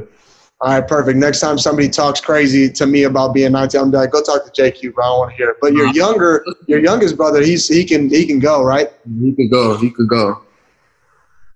All 0.62 0.70
right, 0.74 0.88
perfect. 0.88 1.18
Next 1.18 1.40
time 1.40 1.58
somebody 1.58 1.90
talks 1.90 2.22
crazy 2.22 2.70
to 2.72 2.86
me 2.86 3.04
about 3.04 3.34
being 3.34 3.52
19, 3.52 3.82
I'm 3.82 3.92
like, 3.92 4.12
go 4.12 4.22
talk 4.22 4.52
to 4.52 4.62
JQ, 4.62 4.94
bro. 4.94 5.04
I 5.04 5.08
don't 5.08 5.20
want 5.20 5.32
to 5.32 5.38
hear 5.38 5.50
it. 5.50 5.58
But 5.60 5.74
your 5.74 5.88
younger, 5.88 6.46
your 6.68 6.80
youngest 6.80 7.18
brother, 7.18 7.42
he's 7.42 7.68
he 7.68 7.84
can 7.84 8.10
he 8.10 8.26
can 8.26 8.40
go, 8.40 8.64
right? 8.64 8.90
He 9.20 9.34
can 9.34 9.50
go. 9.50 9.78
He 9.78 9.90
could 9.90 10.08
go. 10.08 10.42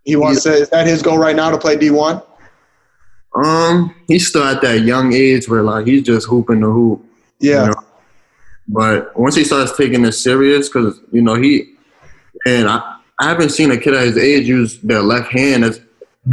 He 0.03 0.15
wants 0.15 0.43
to. 0.43 0.53
Is 0.53 0.69
that 0.69 0.87
his 0.87 1.01
goal 1.01 1.17
right 1.17 1.35
now 1.35 1.49
to 1.51 1.57
play 1.57 1.75
D1? 1.75 2.23
Um, 3.35 3.93
he's 4.07 4.27
still 4.27 4.43
at 4.43 4.61
that 4.61 4.81
young 4.81 5.13
age 5.13 5.47
where 5.49 5.61
like 5.63 5.85
he's 5.87 6.03
just 6.03 6.27
hooping 6.27 6.61
the 6.61 6.67
hoop. 6.67 7.03
Yeah. 7.39 7.65
You 7.65 7.67
know? 7.71 7.83
But 8.67 9.19
once 9.19 9.35
he 9.35 9.43
starts 9.43 9.75
taking 9.77 10.03
it 10.05 10.13
serious, 10.13 10.69
because 10.69 10.99
you 11.11 11.21
know 11.21 11.35
he, 11.35 11.73
and 12.47 12.67
I, 12.67 12.97
I 13.19 13.27
haven't 13.29 13.49
seen 13.49 13.69
a 13.71 13.77
kid 13.77 13.93
at 13.93 14.03
his 14.05 14.17
age 14.17 14.47
use 14.47 14.79
their 14.79 15.01
left 15.01 15.31
hand 15.31 15.63
as 15.63 15.79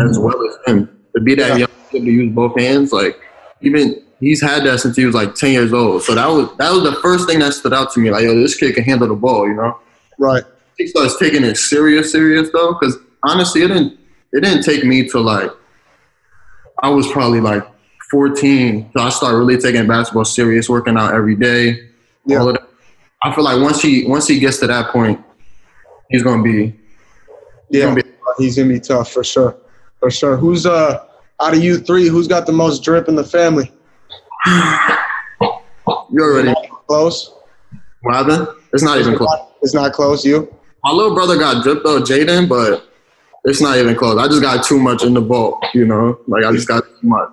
as 0.01 0.19
well 0.19 0.37
as 0.49 0.57
him. 0.67 0.89
To 1.15 1.21
be 1.21 1.35
that 1.35 1.51
Yeah. 1.51 1.57
young 1.59 1.69
kid 1.91 2.05
to 2.05 2.11
use 2.11 2.33
both 2.35 2.59
hands, 2.59 2.93
like 2.93 3.21
even 3.61 4.03
he's 4.21 4.41
had 4.41 4.65
that 4.65 4.81
since 4.81 4.97
he 4.97 5.05
was 5.05 5.15
like 5.15 5.35
ten 5.35 5.53
years 5.53 5.73
old. 5.75 6.03
So 6.05 6.15
that 6.15 6.27
was 6.27 6.49
that 6.57 6.73
was 6.73 6.85
the 6.85 6.99
first 7.03 7.29
thing 7.29 7.41
that 7.41 7.53
stood 7.53 7.75
out 7.75 7.93
to 7.93 8.01
me. 8.01 8.11
Like, 8.11 8.23
yo, 8.23 8.35
this 8.41 8.57
kid 8.57 8.75
can 8.75 8.85
handle 8.85 9.09
the 9.09 9.15
ball. 9.15 9.47
You 9.47 9.55
know, 9.55 9.79
Right. 10.19 10.45
he 10.79 10.87
starts 10.87 11.19
taking 11.19 11.45
it 11.45 11.57
serious, 11.59 12.13
serious 12.13 12.49
though. 12.53 12.73
Because 12.81 12.97
honestly, 13.25 13.63
it 13.63 13.69
didn't 13.69 13.99
it 14.33 14.43
didn't 14.43 14.63
take 14.63 14.85
me 14.85 15.07
to 15.11 15.21
like 15.21 15.51
I 16.83 16.91
was 16.91 17.11
probably 17.11 17.41
like 17.41 17.65
14. 18.11 18.91
So 18.97 19.03
I 19.03 19.09
started 19.11 19.39
really 19.39 19.57
taking 19.57 19.87
basketball 19.87 20.25
serious, 20.25 20.69
working 20.69 20.97
out 20.99 21.15
every 21.15 21.37
day. 21.37 21.89
Yeah. 22.27 22.39
All 22.39 22.49
of 22.49 22.55
that. 22.55 22.69
I 23.25 23.33
feel 23.35 23.45
like 23.45 23.61
once 23.63 23.81
he 23.81 24.05
once 24.07 24.27
he 24.27 24.39
gets 24.41 24.59
to 24.59 24.67
that 24.67 24.91
point, 24.91 25.21
he's 26.11 26.23
gonna 26.25 26.43
be 26.43 26.75
Yeah. 27.71 27.85
gonna 27.87 27.97
be 27.97 28.03
He's 28.39 28.57
gonna 28.57 28.69
be 28.69 28.81
tough 28.81 29.13
for 29.13 29.23
sure. 29.23 29.57
For 30.01 30.11
sure. 30.11 30.37
Who's 30.37 30.67
uh 30.67 31.05
out 31.41 31.55
of 31.55 31.63
you 31.63 31.79
three? 31.79 32.09
Who's 32.09 32.27
got 32.27 32.47
the 32.47 32.53
most 32.53 32.83
drip 32.83 33.09
in 33.09 33.15
the 33.15 33.25
family? 33.25 33.71
you 36.11 36.21
already 36.21 36.55
Close. 36.89 37.33
Robin. 38.05 38.47
It's 38.73 38.83
not 38.83 38.99
even 38.99 39.17
close. 39.17 39.39
It's 39.63 39.75
not 39.75 39.93
close. 39.93 40.25
You. 40.25 40.53
My 40.85 40.91
little 40.93 41.15
brother 41.15 41.39
got 41.39 41.63
dripped 41.63 41.85
though, 41.85 42.01
Jaden, 42.03 42.49
but 42.49 42.92
it's 43.45 43.61
not 43.61 43.77
even 43.79 43.95
close. 43.97 44.19
I 44.19 44.29
just 44.29 44.43
got 44.43 44.65
too 44.65 44.79
much 44.79 45.03
in 45.03 45.15
the 45.15 45.21
ball, 45.21 45.61
you 45.75 45.85
know. 45.85 46.19
Like 46.29 46.45
I 46.45 46.53
just 46.53 46.69
got 46.69 46.85
too 46.85 47.07
much. 47.09 47.31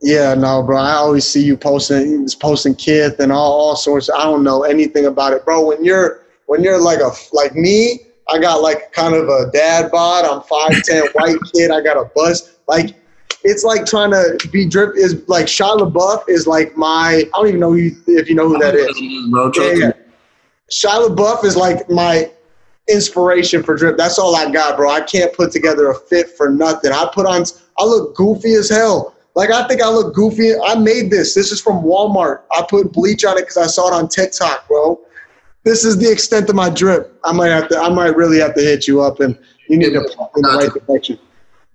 Yeah, 0.00 0.34
no, 0.34 0.62
bro. 0.62 0.78
I 0.78 0.94
always 0.94 1.26
see 1.26 1.44
you 1.44 1.56
posting, 1.56 2.28
posting 2.40 2.74
Kith 2.74 3.20
and 3.20 3.30
all, 3.30 3.52
all 3.52 3.76
sorts. 3.76 4.10
I 4.10 4.24
don't 4.24 4.42
know 4.42 4.64
anything 4.64 5.06
about 5.06 5.32
it, 5.32 5.44
bro. 5.44 5.66
When 5.66 5.84
you're 5.84 6.24
when 6.46 6.62
you're 6.62 6.80
like 6.80 6.98
a 7.00 7.10
like 7.32 7.54
me, 7.54 8.00
I 8.28 8.38
got 8.38 8.62
like 8.62 8.92
kind 8.92 9.14
of 9.14 9.28
a 9.28 9.50
dad 9.52 9.90
bod. 9.90 10.24
I'm 10.24 10.42
five 10.42 10.82
ten, 10.82 11.04
white 11.14 11.36
kid. 11.54 11.70
I 11.70 11.80
got 11.80 11.96
a 11.96 12.10
bust. 12.14 12.58
Like 12.68 12.94
it's 13.44 13.64
like 13.64 13.86
trying 13.86 14.10
to 14.10 14.48
be 14.52 14.66
drip. 14.66 14.96
Is 14.96 15.28
like 15.28 15.46
Shia 15.46 15.78
LaBeouf 15.78 16.28
is 16.28 16.46
like 16.46 16.76
my. 16.76 17.24
I 17.24 17.30
don't 17.34 17.48
even 17.48 17.60
know 17.60 17.70
who 17.70 17.76
you, 17.76 17.96
if 18.06 18.28
you 18.28 18.34
know 18.34 18.48
who 18.48 18.58
that 18.58 18.74
is. 18.74 18.86
Bro, 19.30 19.52
Yeah, 19.56 19.86
yeah. 19.86 19.92
Shia 20.70 21.08
LaBeouf 21.08 21.44
is 21.44 21.56
like 21.56 21.88
my 21.90 22.30
inspiration 22.88 23.62
for 23.62 23.76
drip. 23.76 23.96
That's 23.96 24.18
all 24.18 24.34
I 24.36 24.50
got, 24.50 24.76
bro. 24.76 24.90
I 24.90 25.00
can't 25.00 25.32
put 25.32 25.52
together 25.52 25.90
a 25.90 25.94
fit 25.94 26.30
for 26.30 26.50
nothing. 26.50 26.92
I 26.92 27.08
put 27.12 27.26
on. 27.26 27.44
I 27.78 27.84
look 27.84 28.14
goofy 28.14 28.54
as 28.54 28.68
hell. 28.68 29.14
Like 29.34 29.50
I 29.50 29.66
think 29.66 29.80
I 29.80 29.88
look 29.88 30.14
goofy. 30.14 30.52
I 30.56 30.74
made 30.74 31.10
this. 31.10 31.34
This 31.34 31.52
is 31.52 31.60
from 31.60 31.82
Walmart. 31.82 32.42
I 32.52 32.64
put 32.68 32.92
bleach 32.92 33.24
on 33.24 33.38
it 33.38 33.42
because 33.42 33.56
I 33.56 33.66
saw 33.66 33.88
it 33.88 33.94
on 33.94 34.08
TikTok, 34.08 34.68
bro. 34.68 35.00
This 35.64 35.84
is 35.84 35.96
the 35.96 36.10
extent 36.10 36.50
of 36.50 36.56
my 36.56 36.68
drip. 36.68 37.18
I 37.24 37.32
might 37.32 37.48
have 37.48 37.68
to. 37.68 37.78
I 37.78 37.88
might 37.88 38.16
really 38.16 38.38
have 38.40 38.54
to 38.56 38.60
hit 38.60 38.86
you 38.86 39.00
up, 39.00 39.20
and 39.20 39.38
you 39.68 39.78
need 39.78 39.92
to 39.92 40.00
put 40.00 40.36
in 40.36 40.42
the 40.42 40.48
right 40.48 40.86
direction. 40.86 41.18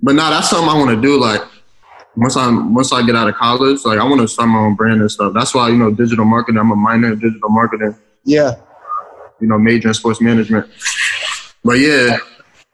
But 0.01 0.13
nah, 0.15 0.29
that's 0.29 0.49
something 0.49 0.69
I 0.69 0.77
want 0.77 0.91
to 0.91 1.01
do. 1.01 1.19
Like 1.19 1.41
once 2.15 2.35
I 2.35 2.49
once 2.51 2.91
I 2.91 3.03
get 3.05 3.15
out 3.15 3.29
of 3.29 3.35
college, 3.35 3.85
like 3.85 3.97
I 3.97 4.03
want 4.03 4.21
to 4.21 4.27
start 4.27 4.49
my 4.49 4.59
own 4.59 4.75
brand 4.75 5.01
and 5.01 5.09
stuff. 5.09 5.33
That's 5.33 5.53
why 5.53 5.69
you 5.69 5.77
know 5.77 5.89
digital 5.89 6.25
marketing. 6.25 6.59
I'm 6.59 6.71
a 6.71 6.75
minor 6.75 7.13
in 7.13 7.19
digital 7.19 7.49
marketing. 7.49 7.95
Yeah, 8.23 8.55
You 9.39 9.47
know, 9.47 9.57
major 9.59 9.89
in 9.89 9.93
sports 9.93 10.19
management. 10.21 10.67
But 11.63 11.79
yeah, 11.79 12.17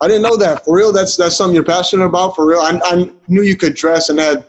I 0.01 0.07
didn't 0.07 0.21
know 0.23 0.37
that. 0.37 0.65
For 0.65 0.75
real, 0.75 0.91
that's 0.91 1.17
that's 1.17 1.35
something 1.35 1.55
you're 1.55 1.63
passionate 1.63 2.05
about. 2.05 2.35
For 2.35 2.45
real, 2.45 2.59
I, 2.59 2.79
I 2.83 3.09
knew 3.27 3.41
you 3.41 3.55
could 3.57 3.73
dress 3.75 4.09
and 4.09 4.19
had, 4.19 4.45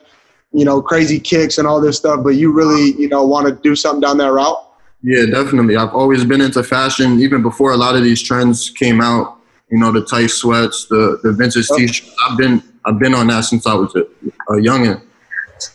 you 0.53 0.65
know, 0.65 0.81
crazy 0.83 1.19
kicks 1.19 1.59
and 1.59 1.67
all 1.67 1.81
this 1.81 1.97
stuff, 1.97 2.23
but 2.23 2.31
you 2.31 2.53
really, 2.53 2.93
you 3.01 3.09
know, 3.09 3.25
want 3.25 3.47
to 3.49 3.55
do 3.63 3.75
something 3.75 4.01
down 4.01 4.19
that 4.19 4.33
route. 4.33 4.59
yeah, 5.03 5.27
definitely. 5.27 5.77
I've 5.77 5.95
always 5.95 6.25
been 6.25 6.41
into 6.41 6.63
fashion, 6.63 7.21
even 7.21 7.43
before 7.43 7.73
a 7.73 7.77
lot 7.77 7.95
of 7.97 8.03
these 8.03 8.23
trends 8.23 8.71
came 8.71 9.01
out. 9.01 9.39
You 9.71 9.79
know, 9.79 9.91
the 9.91 10.05
tight 10.05 10.29
sweats, 10.29 10.87
the 10.87 11.19
the 11.23 11.33
vintage 11.33 11.67
Oh. 11.71 11.77
t-shirts. 11.77 12.15
I've 12.29 12.37
been 12.39 12.63
I've 12.85 12.99
been 12.99 13.15
on 13.15 13.27
that 13.29 13.43
since 13.45 13.67
I 13.67 13.75
was 13.75 13.95
a, 13.97 14.01
a 14.53 14.57
youngin. 14.61 15.01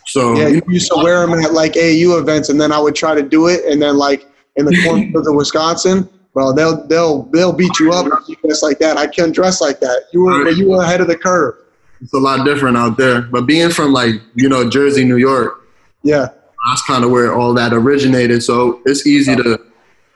So 0.08 0.36
Yeah, 0.38 0.48
you 0.50 0.62
you 0.68 0.74
used 0.74 0.92
to 0.92 0.98
wear 1.02 1.26
them 1.26 1.34
at 1.40 1.54
like 1.54 1.76
AU 1.76 2.18
events, 2.20 2.50
and 2.50 2.62
then 2.62 2.72
I 2.72 2.80
would 2.80 2.96
try 2.96 3.16
to 3.16 3.24
do 3.24 3.48
it, 3.48 3.66
and 3.66 3.82
then 3.82 3.98
like 3.98 4.28
in 4.58 4.66
the 4.66 4.76
cornfields 4.84 5.16
of 5.18 5.24
the 5.26 5.34
Wisconsin, 5.34 6.08
bro, 6.34 6.54
they'll 6.54 6.86
they'll 6.88 7.24
they'll 7.24 7.54
beat 7.54 7.80
you 7.80 7.92
up 7.92 8.08
if 8.22 8.30
you 8.30 8.36
dress 8.44 8.64
like 8.64 8.80
that. 8.80 8.98
I 8.98 9.08
can't 9.08 9.34
dress 9.34 9.62
like 9.62 9.80
that. 9.80 10.06
You 10.14 10.24
were 10.24 10.50
you 10.50 10.70
were 10.70 10.84
ahead 10.84 11.02
of 11.02 11.08
the 11.08 11.18
curve. 11.18 11.56
it's 12.02 12.14
a 12.14 12.18
lot 12.18 12.46
different 12.46 12.78
out 12.78 12.98
there. 12.98 13.22
But 13.22 13.46
being 13.46 13.70
from 13.70 13.94
like 13.94 14.16
you 14.36 14.50
know 14.50 14.70
Jersey, 14.70 15.04
New 15.04 15.18
York, 15.18 15.68
Yeah, 16.04 16.28
that's 16.68 16.82
kind 16.84 17.04
of 17.04 17.12
where 17.12 17.34
all 17.34 17.54
that 17.54 17.74
originated. 17.74 18.44
So 18.44 18.82
it's 18.86 19.08
easy 19.08 19.36
to, 19.36 19.44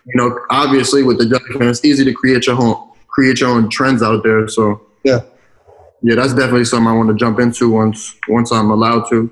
you 0.06 0.16
know, 0.16 0.40
obviously 0.50 1.04
with 1.04 1.18
the 1.18 1.26
Judge 1.26 1.42
it's 1.62 1.86
easy 1.86 2.06
to 2.06 2.14
create 2.14 2.48
your 2.48 2.62
own 2.62 2.92
create 3.08 3.40
your 3.40 3.50
own 3.50 3.70
trends 3.70 4.02
out 4.02 4.24
there. 4.24 4.48
So 4.48 4.82
yeah. 5.04 5.22
yeah, 6.02 6.16
that's 6.16 6.34
definitely 6.34 6.66
something 6.66 6.88
I 6.88 6.94
want 6.94 7.10
to 7.10 7.16
jump 7.16 7.40
into 7.40 7.70
once 7.70 8.16
once 8.28 8.52
I'm 8.52 8.72
allowed 8.72 9.10
to. 9.10 9.32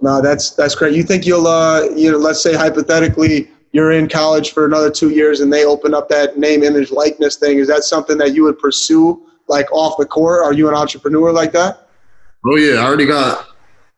No, 0.00 0.20
that's 0.20 0.50
that's 0.50 0.74
great. 0.74 0.94
You 0.94 1.02
think 1.02 1.26
you'll 1.26 1.46
uh 1.46 1.84
you 1.96 2.12
know, 2.12 2.18
let's 2.18 2.42
say 2.42 2.54
hypothetically 2.54 3.50
you're 3.74 3.90
in 3.90 4.08
college 4.08 4.52
for 4.52 4.64
another 4.64 4.88
two 4.88 5.10
years 5.10 5.40
and 5.40 5.52
they 5.52 5.64
open 5.64 5.94
up 5.94 6.08
that 6.08 6.38
name, 6.38 6.62
image, 6.62 6.92
likeness 6.92 7.34
thing, 7.34 7.58
is 7.58 7.66
that 7.66 7.82
something 7.82 8.16
that 8.18 8.32
you 8.32 8.44
would 8.44 8.56
pursue 8.56 9.20
like 9.48 9.70
off 9.72 9.96
the 9.98 10.06
court? 10.06 10.44
Are 10.44 10.52
you 10.52 10.68
an 10.68 10.76
entrepreneur 10.76 11.32
like 11.32 11.50
that? 11.52 11.88
Oh 12.46 12.54
yeah, 12.54 12.76
I 12.80 12.84
already 12.84 13.04
got. 13.04 13.48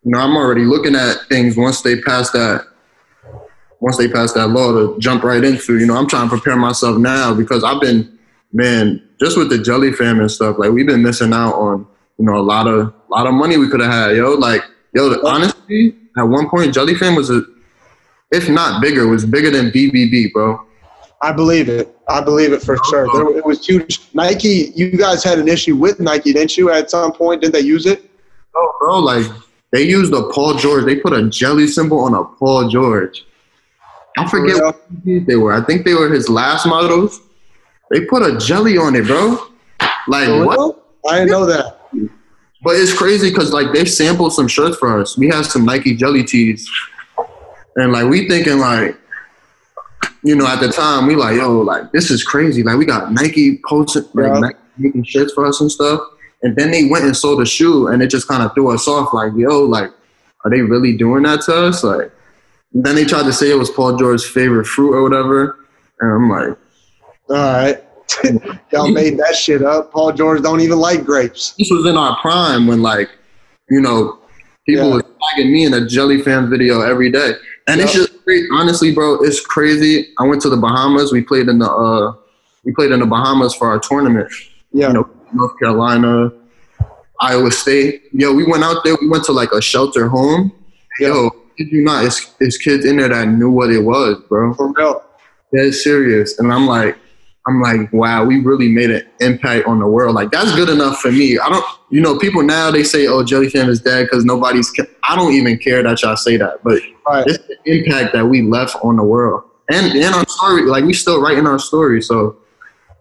You 0.02 0.12
know, 0.12 0.20
I'm 0.20 0.34
already 0.34 0.62
looking 0.62 0.94
at 0.94 1.18
things 1.28 1.58
once 1.58 1.82
they 1.82 2.00
pass 2.00 2.30
that. 2.30 2.64
Once 3.80 3.98
they 3.98 4.08
pass 4.08 4.32
that 4.32 4.46
law 4.46 4.72
to 4.72 4.98
jump 4.98 5.22
right 5.22 5.44
into, 5.44 5.78
you 5.78 5.84
know, 5.84 5.94
I'm 5.94 6.06
trying 6.06 6.30
to 6.30 6.34
prepare 6.34 6.56
myself 6.56 6.96
now 6.96 7.34
because 7.34 7.62
I've 7.62 7.80
been, 7.80 8.18
man, 8.54 9.06
just 9.20 9.36
with 9.36 9.50
the 9.50 9.58
jelly 9.58 9.92
fam 9.92 10.20
and 10.20 10.30
stuff. 10.30 10.56
Like 10.58 10.70
we've 10.70 10.86
been 10.86 11.02
missing 11.02 11.34
out 11.34 11.54
on, 11.54 11.86
you 12.18 12.24
know, 12.24 12.36
a 12.36 12.40
lot 12.40 12.66
of, 12.66 12.86
a 12.86 13.10
lot 13.10 13.26
of 13.26 13.34
money 13.34 13.58
we 13.58 13.68
could 13.68 13.80
have 13.80 13.92
had, 13.92 14.16
yo. 14.16 14.30
Like, 14.30 14.62
yo, 14.94 15.20
honestly, 15.22 15.94
at 16.16 16.22
one 16.22 16.48
point, 16.48 16.72
jelly 16.72 16.94
fam 16.94 17.14
was 17.14 17.28
a, 17.28 17.42
if 18.30 18.48
not 18.48 18.82
bigger, 18.82 19.06
was 19.08 19.24
bigger 19.24 19.50
than 19.50 19.70
BBB, 19.70 20.32
bro. 20.32 20.64
I 21.22 21.32
believe 21.32 21.68
it. 21.68 21.96
I 22.08 22.20
believe 22.20 22.52
it 22.52 22.62
for 22.62 22.78
sure. 22.88 23.08
There, 23.12 23.38
it 23.38 23.44
was 23.44 23.66
huge. 23.66 24.00
Nike, 24.14 24.72
you 24.74 24.90
guys 24.96 25.24
had 25.24 25.38
an 25.38 25.48
issue 25.48 25.76
with 25.76 25.98
Nike, 25.98 26.32
didn't 26.32 26.56
you? 26.56 26.70
At 26.70 26.90
some 26.90 27.12
point, 27.12 27.40
didn't 27.40 27.54
they 27.54 27.60
use 27.60 27.86
it? 27.86 28.10
Oh, 28.54 28.76
bro, 28.80 28.98
like 28.98 29.26
they 29.72 29.82
used 29.82 30.12
a 30.12 30.28
Paul 30.30 30.54
George. 30.54 30.84
They 30.84 30.96
put 30.96 31.12
a 31.12 31.28
jelly 31.28 31.66
symbol 31.66 32.00
on 32.00 32.14
a 32.14 32.24
Paul 32.24 32.68
George. 32.68 33.26
I 34.18 34.28
forget 34.28 34.62
what 34.62 34.80
they 35.04 35.36
were. 35.36 35.52
I 35.52 35.62
think 35.62 35.84
they 35.84 35.94
were 35.94 36.10
his 36.10 36.28
last 36.28 36.66
models. 36.66 37.20
They 37.90 38.04
put 38.06 38.22
a 38.22 38.38
jelly 38.38 38.78
on 38.78 38.94
it, 38.96 39.06
bro. 39.06 39.38
Like 40.08 40.28
what? 40.28 40.82
I 41.08 41.18
didn't 41.18 41.30
know 41.30 41.46
that. 41.46 41.80
But 42.62 42.76
it's 42.76 42.96
crazy 42.96 43.30
because 43.30 43.52
like 43.52 43.72
they 43.72 43.84
sampled 43.84 44.32
some 44.32 44.48
shirts 44.48 44.76
for 44.76 45.00
us. 45.00 45.16
We 45.18 45.28
had 45.28 45.44
some 45.44 45.64
Nike 45.64 45.94
jelly 45.94 46.24
tees, 46.24 46.68
and 47.76 47.92
like 47.92 48.06
we 48.08 48.28
thinking 48.28 48.58
like, 48.58 48.96
you 50.22 50.34
know, 50.34 50.46
at 50.46 50.60
the 50.60 50.68
time 50.68 51.06
we 51.06 51.14
like, 51.14 51.36
yo, 51.36 51.60
like 51.60 51.92
this 51.92 52.10
is 52.10 52.24
crazy. 52.24 52.62
Like 52.62 52.76
we 52.78 52.84
got 52.84 53.12
Nike 53.12 53.60
posting 53.68 54.04
like 54.14 54.32
Yeah. 54.32 54.38
Nike 54.40 54.58
making 54.78 55.04
shirts 55.04 55.32
for 55.32 55.46
us 55.46 55.60
and 55.60 55.70
stuff. 55.70 56.00
And 56.42 56.54
then 56.54 56.70
they 56.70 56.84
went 56.88 57.04
and 57.04 57.16
sold 57.16 57.40
a 57.40 57.46
shoe, 57.46 57.88
and 57.88 58.02
it 58.02 58.08
just 58.08 58.28
kind 58.28 58.42
of 58.42 58.52
threw 58.54 58.72
us 58.72 58.86
off. 58.86 59.14
Like, 59.14 59.32
yo, 59.34 59.62
like, 59.62 59.90
are 60.44 60.50
they 60.50 60.60
really 60.60 60.94
doing 60.96 61.22
that 61.22 61.40
to 61.42 61.54
us? 61.54 61.82
Like, 61.82 62.12
then 62.72 62.94
they 62.94 63.04
tried 63.06 63.22
to 63.24 63.32
say 63.32 63.50
it 63.50 63.54
was 63.54 63.70
Paul 63.70 63.96
George's 63.96 64.26
favorite 64.28 64.66
fruit 64.66 64.92
or 64.94 65.02
whatever, 65.02 65.64
and 66.00 66.12
I'm 66.12 66.28
like, 66.30 66.58
All 67.30 67.36
right. 67.36 67.82
Y'all 68.72 68.92
made 68.92 69.18
that 69.18 69.34
shit 69.34 69.62
up. 69.62 69.90
Paul 69.92 70.12
George 70.12 70.42
don't 70.42 70.60
even 70.60 70.78
like 70.78 71.04
grapes. 71.04 71.54
this 71.58 71.70
was 71.70 71.86
in 71.86 71.96
our 71.96 72.16
prime 72.20 72.66
when 72.66 72.82
like, 72.82 73.08
you 73.70 73.80
know, 73.80 74.18
people 74.68 74.88
Yeah. 74.90 74.94
were 74.96 75.02
tagging 75.34 75.52
me 75.52 75.64
in 75.64 75.72
a 75.74 75.86
Jelly 75.86 76.20
Fam 76.22 76.48
video 76.50 76.82
every 76.82 77.10
day, 77.10 77.32
and 77.68 77.80
it's 77.80 77.92
just 77.92 78.12
honestly, 78.52 78.92
bro, 78.92 79.22
it's 79.22 79.40
crazy. 79.40 80.12
I 80.18 80.26
went 80.26 80.42
to 80.42 80.50
the 80.50 80.56
Bahamas. 80.56 81.12
We 81.12 81.22
played 81.22 81.48
in 81.48 81.58
the 81.58 81.70
uh, 81.70 82.14
we 82.64 82.72
played 82.72 82.92
in 82.92 83.00
the 83.00 83.06
Bahamas 83.06 83.54
for 83.54 83.68
our 83.68 83.78
tournament. 83.78 84.30
Yeah. 84.72 84.88
You 84.88 84.94
know, 84.94 85.10
North 85.32 85.58
Carolina, 85.58 86.32
Iowa 87.20 87.50
State. 87.50 88.04
Yo, 88.12 88.32
we 88.32 88.44
went 88.44 88.64
out 88.64 88.84
there. 88.84 88.96
We 89.00 89.08
went 89.08 89.24
to 89.24 89.32
like 89.32 89.52
a 89.52 89.60
shelter 89.60 90.08
home. 90.08 90.52
Yo, 90.98 91.30
did 91.56 91.70
you 91.72 91.82
not? 91.82 92.04
It's, 92.04 92.34
it's 92.40 92.58
kids 92.58 92.84
in 92.84 92.96
there 92.96 93.08
that 93.08 93.28
knew 93.28 93.50
what 93.50 93.70
it 93.70 93.80
was, 93.80 94.18
bro. 94.28 94.54
For 94.54 94.72
real. 94.72 95.02
Dead 95.54 95.72
serious. 95.74 96.38
And 96.38 96.52
I'm 96.52 96.66
like, 96.66 96.98
I'm 97.46 97.62
like, 97.62 97.92
wow, 97.92 98.24
we 98.24 98.40
really 98.40 98.68
made 98.68 98.90
an 98.90 99.06
impact 99.20 99.66
on 99.66 99.78
the 99.78 99.86
world. 99.86 100.14
Like 100.14 100.30
that's 100.30 100.54
good 100.56 100.68
enough 100.68 100.98
for 100.98 101.12
me. 101.12 101.38
I 101.38 101.48
don't, 101.48 101.64
you 101.90 102.00
know, 102.00 102.18
people 102.18 102.42
now 102.42 102.70
they 102.70 102.82
say, 102.82 103.06
oh, 103.06 103.22
Jelly 103.22 103.48
Fam 103.48 103.68
is 103.68 103.80
dead 103.80 104.04
because 104.04 104.24
nobody's. 104.24 104.72
I 105.08 105.14
don't 105.16 105.32
even 105.32 105.58
care 105.58 105.82
that 105.82 106.02
y'all 106.02 106.16
say 106.16 106.36
that, 106.36 106.62
but 106.64 106.80
Right. 107.08 107.26
it's 107.26 107.38
the 107.46 107.56
impact 107.64 108.12
that 108.14 108.26
we 108.26 108.42
left 108.42 108.76
on 108.82 108.96
the 108.96 109.04
world 109.04 109.42
and 109.70 109.92
and 109.96 110.14
our 110.14 110.26
story. 110.28 110.62
Like 110.66 110.84
we 110.84 110.92
still 110.92 111.20
writing 111.20 111.46
our 111.46 111.58
story. 111.58 112.02
So 112.02 112.36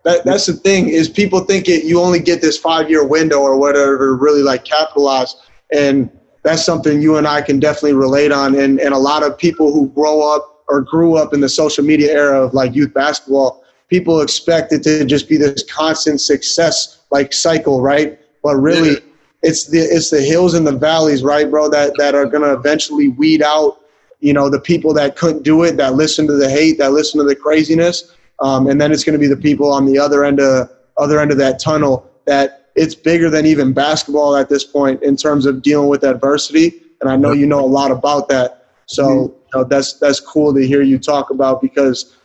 That, 0.04 0.24
that's 0.24 0.46
the 0.46 0.54
thing 0.54 0.90
is 0.90 1.10
people 1.10 1.40
think 1.42 1.68
it 1.68 1.84
you 1.86 2.00
only 2.00 2.20
get 2.20 2.42
this 2.42 2.58
five 2.58 2.90
year 2.90 3.04
window 3.06 3.40
or 3.40 3.58
whatever 3.58 3.98
to 3.98 4.14
really 4.14 4.44
like 4.44 4.64
capitalize 4.64 5.36
and 5.74 6.10
that's 6.44 6.64
something 6.64 7.02
you 7.02 7.18
and 7.18 7.28
I 7.28 7.42
can 7.42 7.60
definitely 7.60 7.94
relate 7.94 8.32
on 8.32 8.54
and 8.56 8.80
and 8.80 8.94
a 8.94 8.98
lot 9.00 9.24
of 9.24 9.36
people 9.38 9.74
who 9.74 9.90
grow 9.90 10.22
up 10.22 10.64
or 10.68 10.82
grew 10.82 11.16
up 11.16 11.34
in 11.34 11.42
the 11.42 11.50
social 11.50 11.84
media 11.84 12.12
era 12.14 12.40
of 12.46 12.54
like 12.54 12.76
youth 12.76 12.94
basketball 12.94 13.64
people 13.90 14.22
expect 14.22 14.72
it 14.74 14.84
to 14.84 15.06
just 15.06 15.28
be 15.28 15.38
this 15.38 15.64
constant 15.64 16.22
success 16.22 17.00
like 17.10 17.34
cycle 17.34 17.82
right 17.82 18.20
but 18.44 18.56
really 18.58 18.92
Yeah. 18.92 19.00
It's 19.46 19.68
the 19.68 19.80
it's 19.80 20.10
the 20.10 20.22
hills 20.22 20.54
and 20.54 20.66
the 20.66 20.76
valleys 20.76 21.24
right 21.24 21.50
bro 21.50 21.70
that 21.70 21.94
that 21.98 22.16
are 22.16 22.26
gonna 22.26 22.54
eventually 22.54 23.10
weed 23.10 23.42
out 23.42 23.80
you 24.26 24.34
know 24.34 24.50
the 24.50 24.60
people 24.60 24.94
that 24.94 25.16
couldn't 25.16 25.44
do 25.44 25.64
it 25.64 25.78
that 25.78 25.94
listen 25.94 26.26
to 26.26 26.34
the 26.34 26.50
hate 26.50 26.78
that 26.80 26.92
listen 26.92 27.20
to 27.20 27.26
the 27.26 27.36
craziness. 27.36 28.16
Um, 28.42 28.68
and 28.68 28.82
then 28.82 28.92
it's 28.92 29.04
going 29.04 29.14
to 29.14 29.20
be 29.20 29.28
the 29.28 29.38
people 29.38 29.72
on 29.72 29.86
the 29.86 29.98
other 29.98 30.26
end 30.26 30.40
of 30.40 30.70
other 30.98 31.20
end 31.20 31.32
of 31.32 31.38
that 31.38 31.60
tunnel 31.60 32.10
that 32.26 32.70
it's 32.76 32.96
bigger 32.96 33.30
than 33.30 33.46
even 33.46 33.72
basketball 33.72 34.36
at 34.36 34.50
this 34.50 34.64
point 34.64 35.04
in 35.04 35.16
terms 35.16 35.46
of 35.46 35.62
dealing 35.62 35.90
with 35.90 36.04
adversity. 36.04 36.82
And 37.02 37.10
i 37.10 37.16
know 37.16 37.34
you 37.34 37.46
know 37.46 37.60
a 37.60 37.68
lot 37.68 37.92
about 37.92 38.28
that. 38.30 38.68
So 38.88 39.10
you 39.10 39.36
know, 39.54 39.64
that's 39.64 39.94
that's 39.94 40.20
cool 40.20 40.54
to 40.56 40.66
hear 40.66 40.82
you 40.82 40.98
talk 40.98 41.30
about 41.30 41.62
because 41.62 42.16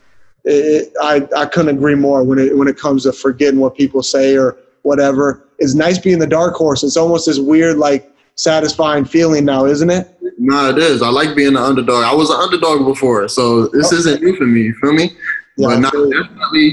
it, 0.43 0.91
I, 1.01 1.27
I 1.37 1.45
couldn't 1.45 1.77
agree 1.77 1.95
more 1.95 2.23
when 2.23 2.39
it 2.39 2.57
when 2.57 2.67
it 2.67 2.77
comes 2.77 3.03
to 3.03 3.13
forgetting 3.13 3.59
what 3.59 3.75
people 3.75 4.01
say 4.01 4.35
or 4.35 4.57
whatever 4.81 5.47
it's 5.61 5.73
nice 5.75 5.97
being 5.97 6.19
the 6.19 6.27
dark 6.27 6.53
horse 6.55 6.83
it's 6.83 6.97
almost 6.97 7.25
this 7.27 7.39
weird 7.39 7.77
like 7.77 8.03
satisfying 8.35 9.05
feeling 9.05 9.43
now 9.45 9.65
isn't 9.65 9.89
it 9.89 10.05
no, 10.43 10.69
it 10.71 10.79
is. 10.79 11.03
I 11.03 11.09
like 11.09 11.35
being 11.35 11.53
the 11.53 11.61
underdog. 11.61 12.03
I 12.03 12.15
was 12.15 12.31
an 12.31 12.37
underdog 12.37 12.83
before, 12.91 13.27
so 13.27 13.67
this 13.67 13.93
Oh. 13.93 13.97
isn't 13.97 14.23
new 14.23 14.35
for 14.37 14.47
me. 14.47 14.61
You 14.61 14.73
feel 14.81 14.91
me? 14.93 15.11
Yeah, 15.55 15.79
but 15.79 15.91
definitely, 16.09 16.65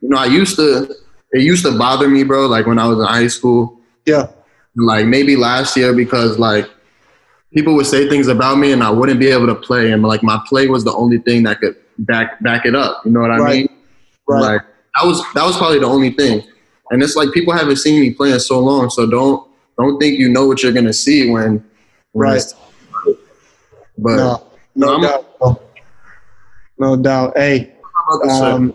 you 0.00 0.08
know, 0.10 0.18
I 0.18 0.26
used 0.26 0.54
to. 0.56 0.94
It 1.32 1.42
used 1.42 1.64
to 1.64 1.76
bother 1.76 2.06
me, 2.08 2.22
bro. 2.22 2.46
Like 2.46 2.66
when 2.66 2.78
I 2.78 2.86
was 2.86 2.98
in 3.00 3.04
high 3.04 3.26
school. 3.26 3.80
yeah 4.06 4.28
like 4.76 5.06
maybe 5.06 5.34
last 5.34 5.76
year 5.76 5.92
because 5.92 6.38
like 6.38 6.66
people 7.52 7.74
would 7.74 7.86
say 7.86 8.08
things 8.08 8.28
about 8.28 8.58
me 8.58 8.70
and 8.72 8.82
I 8.82 8.90
wouldn't 8.90 9.18
be 9.18 9.28
able 9.28 9.46
to 9.48 9.56
play 9.56 9.90
and 9.90 10.02
like 10.04 10.22
my 10.22 10.38
play 10.48 10.68
was 10.68 10.84
the 10.84 10.92
only 10.92 11.18
thing 11.18 11.42
that 11.44 11.58
could 11.60 11.74
back 11.98 12.40
back 12.44 12.64
it 12.64 12.76
up. 12.76 13.02
You 13.04 13.10
know 13.10 13.22
what 13.22 13.32
I 13.32 13.38
Right. 13.38 13.56
mean? 13.56 13.68
right 14.28 14.40
Like 14.52 14.62
that 14.94 15.04
was 15.08 15.18
that 15.34 15.44
was 15.44 15.56
probably 15.56 15.80
the 15.80 15.86
only 15.96 16.10
thing. 16.12 16.44
And 16.90 17.02
it's 17.02 17.16
like 17.16 17.32
people 17.32 17.52
haven't 17.52 17.76
seen 17.76 18.00
me 18.00 18.12
play 18.12 18.32
in 18.32 18.40
so 18.40 18.60
long, 18.60 18.90
so 18.90 19.06
don't 19.08 19.48
don't 19.78 19.98
think 19.98 20.18
you 20.18 20.28
know 20.28 20.46
what 20.46 20.62
you're 20.62 20.72
gonna 20.72 20.92
see 20.92 21.30
when, 21.30 21.64
when 22.12 22.30
Right. 22.30 22.44
but 23.98 24.16
no 24.16 24.42
no 24.74 24.92
I'm- 24.92 25.00
doubt 25.02 25.62
no 26.78 26.96
doubt 26.96 27.36
hey 27.36 27.72
I'm 28.08 28.16
about 28.20 28.24
to 28.24 28.30
say- 28.38 28.50
um, 28.52 28.74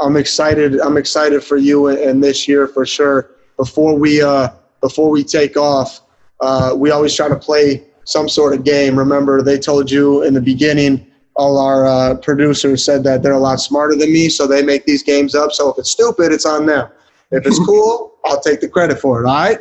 I'm 0.00 0.16
excited. 0.16 0.80
I'm 0.80 0.96
excited 0.96 1.44
for 1.44 1.56
you 1.56 1.86
and, 1.86 1.98
and 1.98 2.24
this 2.24 2.48
year 2.48 2.66
for 2.66 2.84
sure. 2.84 3.30
Before 3.56 3.96
we 3.96 4.20
uh, 4.20 4.48
before 4.80 5.08
we 5.08 5.22
take 5.22 5.56
off, 5.56 6.00
uh, 6.40 6.74
we 6.76 6.90
always 6.90 7.14
try 7.14 7.28
to 7.28 7.36
play 7.36 7.86
some 8.04 8.28
sort 8.28 8.54
of 8.54 8.64
game. 8.64 8.98
Remember, 8.98 9.40
they 9.40 9.56
told 9.56 9.88
you 9.92 10.22
in 10.24 10.34
the 10.34 10.40
beginning. 10.40 11.06
All 11.36 11.58
our 11.58 11.86
uh, 11.86 12.16
producers 12.16 12.84
said 12.84 13.04
that 13.04 13.22
they're 13.22 13.32
a 13.34 13.38
lot 13.38 13.60
smarter 13.60 13.94
than 13.94 14.12
me, 14.12 14.28
so 14.28 14.48
they 14.48 14.62
make 14.62 14.84
these 14.84 15.04
games 15.04 15.36
up. 15.36 15.52
So 15.52 15.70
if 15.70 15.78
it's 15.78 15.92
stupid, 15.92 16.32
it's 16.32 16.44
on 16.44 16.66
them. 16.66 16.88
If 17.34 17.46
it's 17.46 17.58
cool, 17.58 18.14
I'll 18.24 18.40
take 18.40 18.60
the 18.60 18.68
credit 18.68 19.00
for 19.00 19.22
it. 19.22 19.26
All 19.26 19.34
right. 19.34 19.58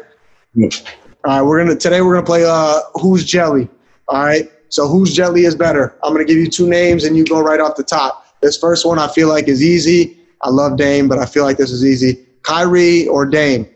All 0.55 0.69
right. 1.25 1.41
We're 1.41 1.63
gonna 1.63 1.75
today. 1.75 2.01
We're 2.01 2.13
gonna 2.13 2.25
play 2.25 2.45
uh, 2.45 2.81
Who's 3.01 3.25
Jelly. 3.25 3.67
All 4.07 4.23
right. 4.23 4.49
So 4.69 4.87
whose 4.87 5.15
jelly 5.15 5.45
is 5.45 5.55
better? 5.55 5.95
I'm 6.03 6.13
gonna 6.13 6.25
give 6.25 6.37
you 6.37 6.49
two 6.49 6.67
names, 6.67 7.03
and 7.03 7.15
you 7.15 7.23
go 7.25 7.41
right 7.41 7.59
off 7.59 7.75
the 7.75 7.83
top. 7.83 8.25
This 8.41 8.57
first 8.57 8.87
one 8.87 8.97
I 8.97 9.07
feel 9.07 9.29
like 9.29 9.47
is 9.47 9.63
easy. 9.63 10.17
I 10.41 10.49
love 10.49 10.77
Dame, 10.77 11.07
but 11.07 11.19
I 11.19 11.27
feel 11.27 11.43
like 11.43 11.57
this 11.57 11.69
is 11.69 11.85
easy. 11.85 12.25
Kyrie 12.41 13.07
or 13.07 13.25
Dame? 13.25 13.67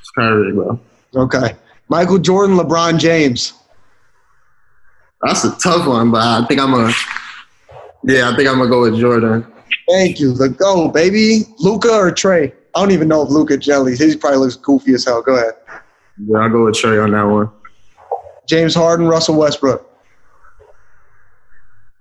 it's 0.00 0.10
Kyrie, 0.16 0.52
bro. 0.52 0.80
Okay. 1.14 1.54
Michael 1.88 2.18
Jordan, 2.18 2.56
LeBron 2.56 2.98
James. 2.98 3.52
That's 5.20 5.44
a 5.44 5.54
tough 5.58 5.86
one, 5.86 6.10
but 6.10 6.22
I 6.22 6.46
think 6.46 6.58
I'm 6.58 6.72
a 6.72 6.90
yeah, 8.04 8.30
I 8.30 8.36
think 8.36 8.48
I'm 8.48 8.56
gonna 8.56 8.70
go 8.70 8.80
with 8.82 8.98
Jordan. 8.98 9.46
Thank 9.88 10.20
you. 10.20 10.32
The 10.32 10.48
go, 10.48 10.88
baby. 10.88 11.42
Luka 11.58 11.92
or 11.92 12.10
Trae? 12.10 12.52
I 12.74 12.80
don't 12.80 12.90
even 12.90 13.08
know 13.08 13.22
if 13.22 13.30
Luka 13.30 13.56
jellies. 13.56 14.00
He 14.00 14.16
probably 14.16 14.38
looks 14.38 14.56
goofy 14.56 14.94
as 14.94 15.04
hell. 15.04 15.22
Go 15.22 15.36
ahead. 15.36 15.54
Yeah, 16.26 16.38
I'll 16.38 16.50
go 16.50 16.64
with 16.64 16.74
Trae 16.74 17.02
on 17.02 17.12
that 17.12 17.22
one. 17.22 17.50
James 18.46 18.74
Harden, 18.74 19.06
Russell 19.06 19.36
Westbrook. 19.36 19.90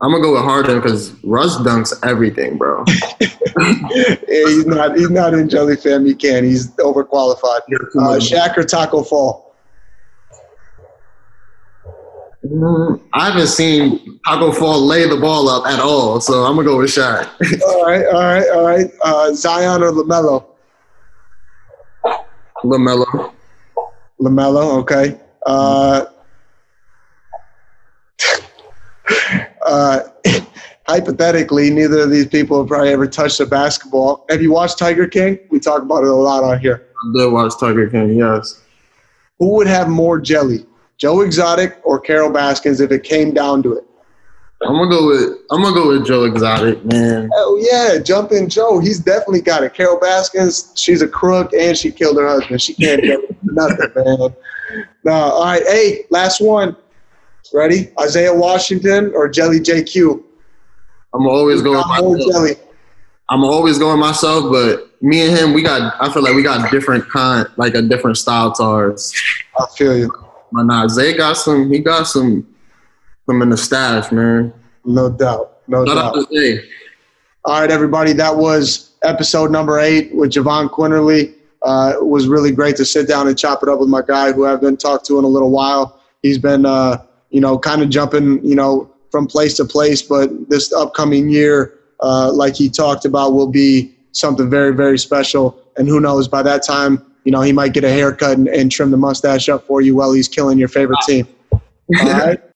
I'm 0.02 0.12
gonna 0.12 0.22
go 0.22 0.34
with 0.34 0.42
Harden 0.42 0.82
because 0.82 1.12
Russ 1.24 1.58
dunks 1.60 1.94
everything, 2.06 2.58
bro. 2.58 2.84
yeah, 3.22 4.16
he's 4.28 4.66
not. 4.66 4.98
He's 4.98 5.10
not 5.10 5.34
in 5.34 5.48
jelly 5.48 5.78
fam. 5.78 6.06
He 6.06 6.14
can. 6.14 6.44
He's 6.44 6.72
overqualified. 6.72 7.62
Uh, 7.96 8.20
Shaq 8.20 8.58
or 8.58 8.64
Taco 8.64 9.02
Fall? 9.04 9.56
Mm, 12.46 13.02
I 13.14 13.30
haven't 13.30 13.48
seen 13.48 14.20
Taco 14.28 14.52
Fall 14.52 14.82
lay 14.86 15.08
the 15.08 15.16
ball 15.16 15.48
up 15.48 15.66
at 15.66 15.80
all, 15.80 16.20
so 16.20 16.44
I'm 16.44 16.58
gonna 16.58 16.68
go 16.68 16.80
with 16.80 16.90
Shaq. 16.90 17.30
All 17.64 17.86
right, 17.86 18.06
all 18.06 18.22
right, 18.22 18.50
all 18.50 18.66
right. 18.66 18.92
Uh, 19.04 19.34
Zion 19.34 19.82
or 19.82 19.92
LaMelo? 19.92 20.53
LaMelo. 22.64 23.34
LaMelo. 24.20 24.80
Okay. 24.82 25.20
Uh, 25.46 26.06
uh, 29.66 30.00
hypothetically, 30.88 31.70
neither 31.70 32.02
of 32.02 32.10
these 32.10 32.28
people 32.28 32.60
have 32.60 32.68
probably 32.68 32.90
ever 32.90 33.08
touched 33.08 33.40
a 33.40 33.46
basketball. 33.46 34.26
Have 34.30 34.42
you 34.42 34.52
watched 34.52 34.78
Tiger 34.78 35.08
King? 35.08 35.40
We 35.50 35.60
talk 35.60 35.82
about 35.82 36.04
it 36.04 36.10
a 36.10 36.14
lot 36.14 36.44
on 36.44 36.60
here. 36.60 36.88
I 37.04 37.18
did 37.18 37.32
watch 37.32 37.54
Tiger 37.60 37.90
King, 37.90 38.16
yes. 38.16 38.62
Who 39.40 39.56
would 39.56 39.68
have 39.68 39.90
more 39.90 40.20
jelly, 40.20 40.66
Joe 40.98 41.22
Exotic 41.22 41.80
or 41.84 42.00
Carol 42.00 42.30
Baskins, 42.30 42.80
if 42.80 42.92
it 42.92 43.04
came 43.04 43.34
down 43.34 43.64
to 43.64 43.74
it? 43.74 43.86
I'm 44.66 44.74
gonna 44.76 44.90
go 44.90 45.08
with 45.08 45.40
I'm 45.52 45.62
gonna 45.62 45.76
go 45.76 45.88
with 45.90 46.06
Joe 46.06 46.24
Exotic, 46.26 46.84
man. 46.86 47.30
Oh 47.36 47.60
yeah, 47.62 48.00
jumping 48.00 48.50
Joe. 48.50 48.80
He's 48.80 49.00
definitely 49.00 49.42
got 49.42 49.64
it. 49.64 49.74
Carol 49.74 50.00
Baskins, 50.00 50.72
she's 50.76 51.02
a 51.02 51.08
crook 51.08 51.54
and 51.54 51.78
she 51.78 51.92
killed 51.92 52.18
her 52.18 52.28
husband. 52.28 52.62
She 52.62 52.74
can't 52.74 53.02
get 53.02 53.20
nothing, 53.44 53.92
man. 53.96 54.36
No, 55.04 55.12
all 55.12 55.44
right. 55.44 55.64
Hey, 55.64 56.06
last 56.10 56.42
one. 56.42 56.76
Ready? 57.54 57.92
Isaiah 58.00 58.34
Washington 58.34 59.12
or 59.14 59.30
Jelly 59.30 59.60
JQ? 59.60 60.24
I'm 61.14 61.28
always 61.28 61.62
going 61.62 61.88
myself. 61.88 62.18
jelly. 62.32 62.56
I'm 63.30 63.44
always 63.44 63.78
going 63.78 64.00
myself, 64.00 64.52
but 64.52 64.90
me 65.02 65.28
and 65.28 65.38
him, 65.38 65.54
we 65.54 65.62
got 65.62 65.96
I 66.02 66.12
feel 66.12 66.24
like 66.24 66.34
we 66.34 66.44
got 66.44 66.72
different 66.72 67.08
kind, 67.10 67.48
like 67.58 67.76
a 67.76 67.82
different 67.82 68.18
style 68.18 68.52
to 68.54 68.64
ours. 68.64 69.14
I 69.60 69.66
feel 69.76 69.98
you. 69.98 70.12
But 70.52 70.64
nah, 70.64 70.88
Zay 70.88 71.16
got 71.16 71.34
some. 71.38 71.72
He 71.72 71.80
got 71.80 72.04
some. 72.04 72.48
Some 73.26 73.42
in 73.42 73.50
the 73.50 73.58
stash, 73.58 74.12
man. 74.12 74.54
No 74.86 75.10
doubt. 75.10 75.60
No 75.68 75.86
Shout 75.86 75.96
doubt. 75.96 76.18
out 76.18 76.30
to 76.30 76.40
Zay. 76.40 76.70
All 77.46 77.62
right, 77.62 77.72
everybody. 77.72 78.14
That 78.14 78.36
was 78.36 78.92
episode 79.04 79.52
number 79.52 79.80
eight 79.80 80.14
with 80.14 80.32
Jahvon 80.32 80.70
Quinerly. 80.70 81.34
Uh, 81.62 81.94
it 81.96 82.06
was 82.06 82.28
really 82.28 82.52
great 82.52 82.76
to 82.76 82.86
sit 82.86 83.08
down 83.08 83.28
and 83.28 83.38
chop 83.38 83.64
it 83.64 83.70
up 83.70 83.80
with 83.80 83.88
my 83.88 84.02
guy 84.02 84.34
who 84.34 84.46
I've 84.46 84.60
been 84.60 84.76
talked 84.76 85.06
to 85.06 85.20
in 85.20 85.24
a 85.24 85.28
little 85.28 85.52
while. 85.52 86.02
He's 86.22 86.38
been, 86.38 86.66
uh, 86.66 87.04
you 87.30 87.40
know, 87.40 87.58
kind 87.58 87.82
of 87.82 87.90
jumping, 87.90 88.44
you 88.46 88.56
know, 88.56 88.94
from 89.12 89.28
place 89.28 89.56
to 89.58 89.66
place. 89.66 90.02
But 90.02 90.50
this 90.50 90.74
upcoming 90.74 91.30
year, 91.30 91.80
uh, 92.02 92.32
like 92.34 92.56
he 92.56 92.70
talked 92.70 93.06
about, 93.06 93.34
will 93.34 93.48
be 93.48 93.96
something 94.12 94.50
very, 94.50 94.74
very 94.74 95.00
special. 95.00 95.58
And 95.78 95.88
who 95.88 96.02
knows, 96.02 96.28
by 96.28 96.44
that 96.44 96.64
time, 96.64 97.06
you 97.24 97.32
know, 97.32 97.42
he 97.42 97.54
might 97.54 97.74
get 97.74 97.86
a 97.86 97.90
haircut 97.90 98.38
and, 98.38 98.50
and 98.50 98.70
trim 98.70 98.92
the 98.92 98.98
mustache 98.98 99.48
up 99.48 99.66
for 99.66 99.82
you 99.82 99.96
while 99.96 100.12
he's 100.12 100.28
killing 100.28 100.58
your 100.58 100.68
favorite 100.68 101.00
team. 101.08 101.28
All 101.52 101.62
right. 102.02 102.40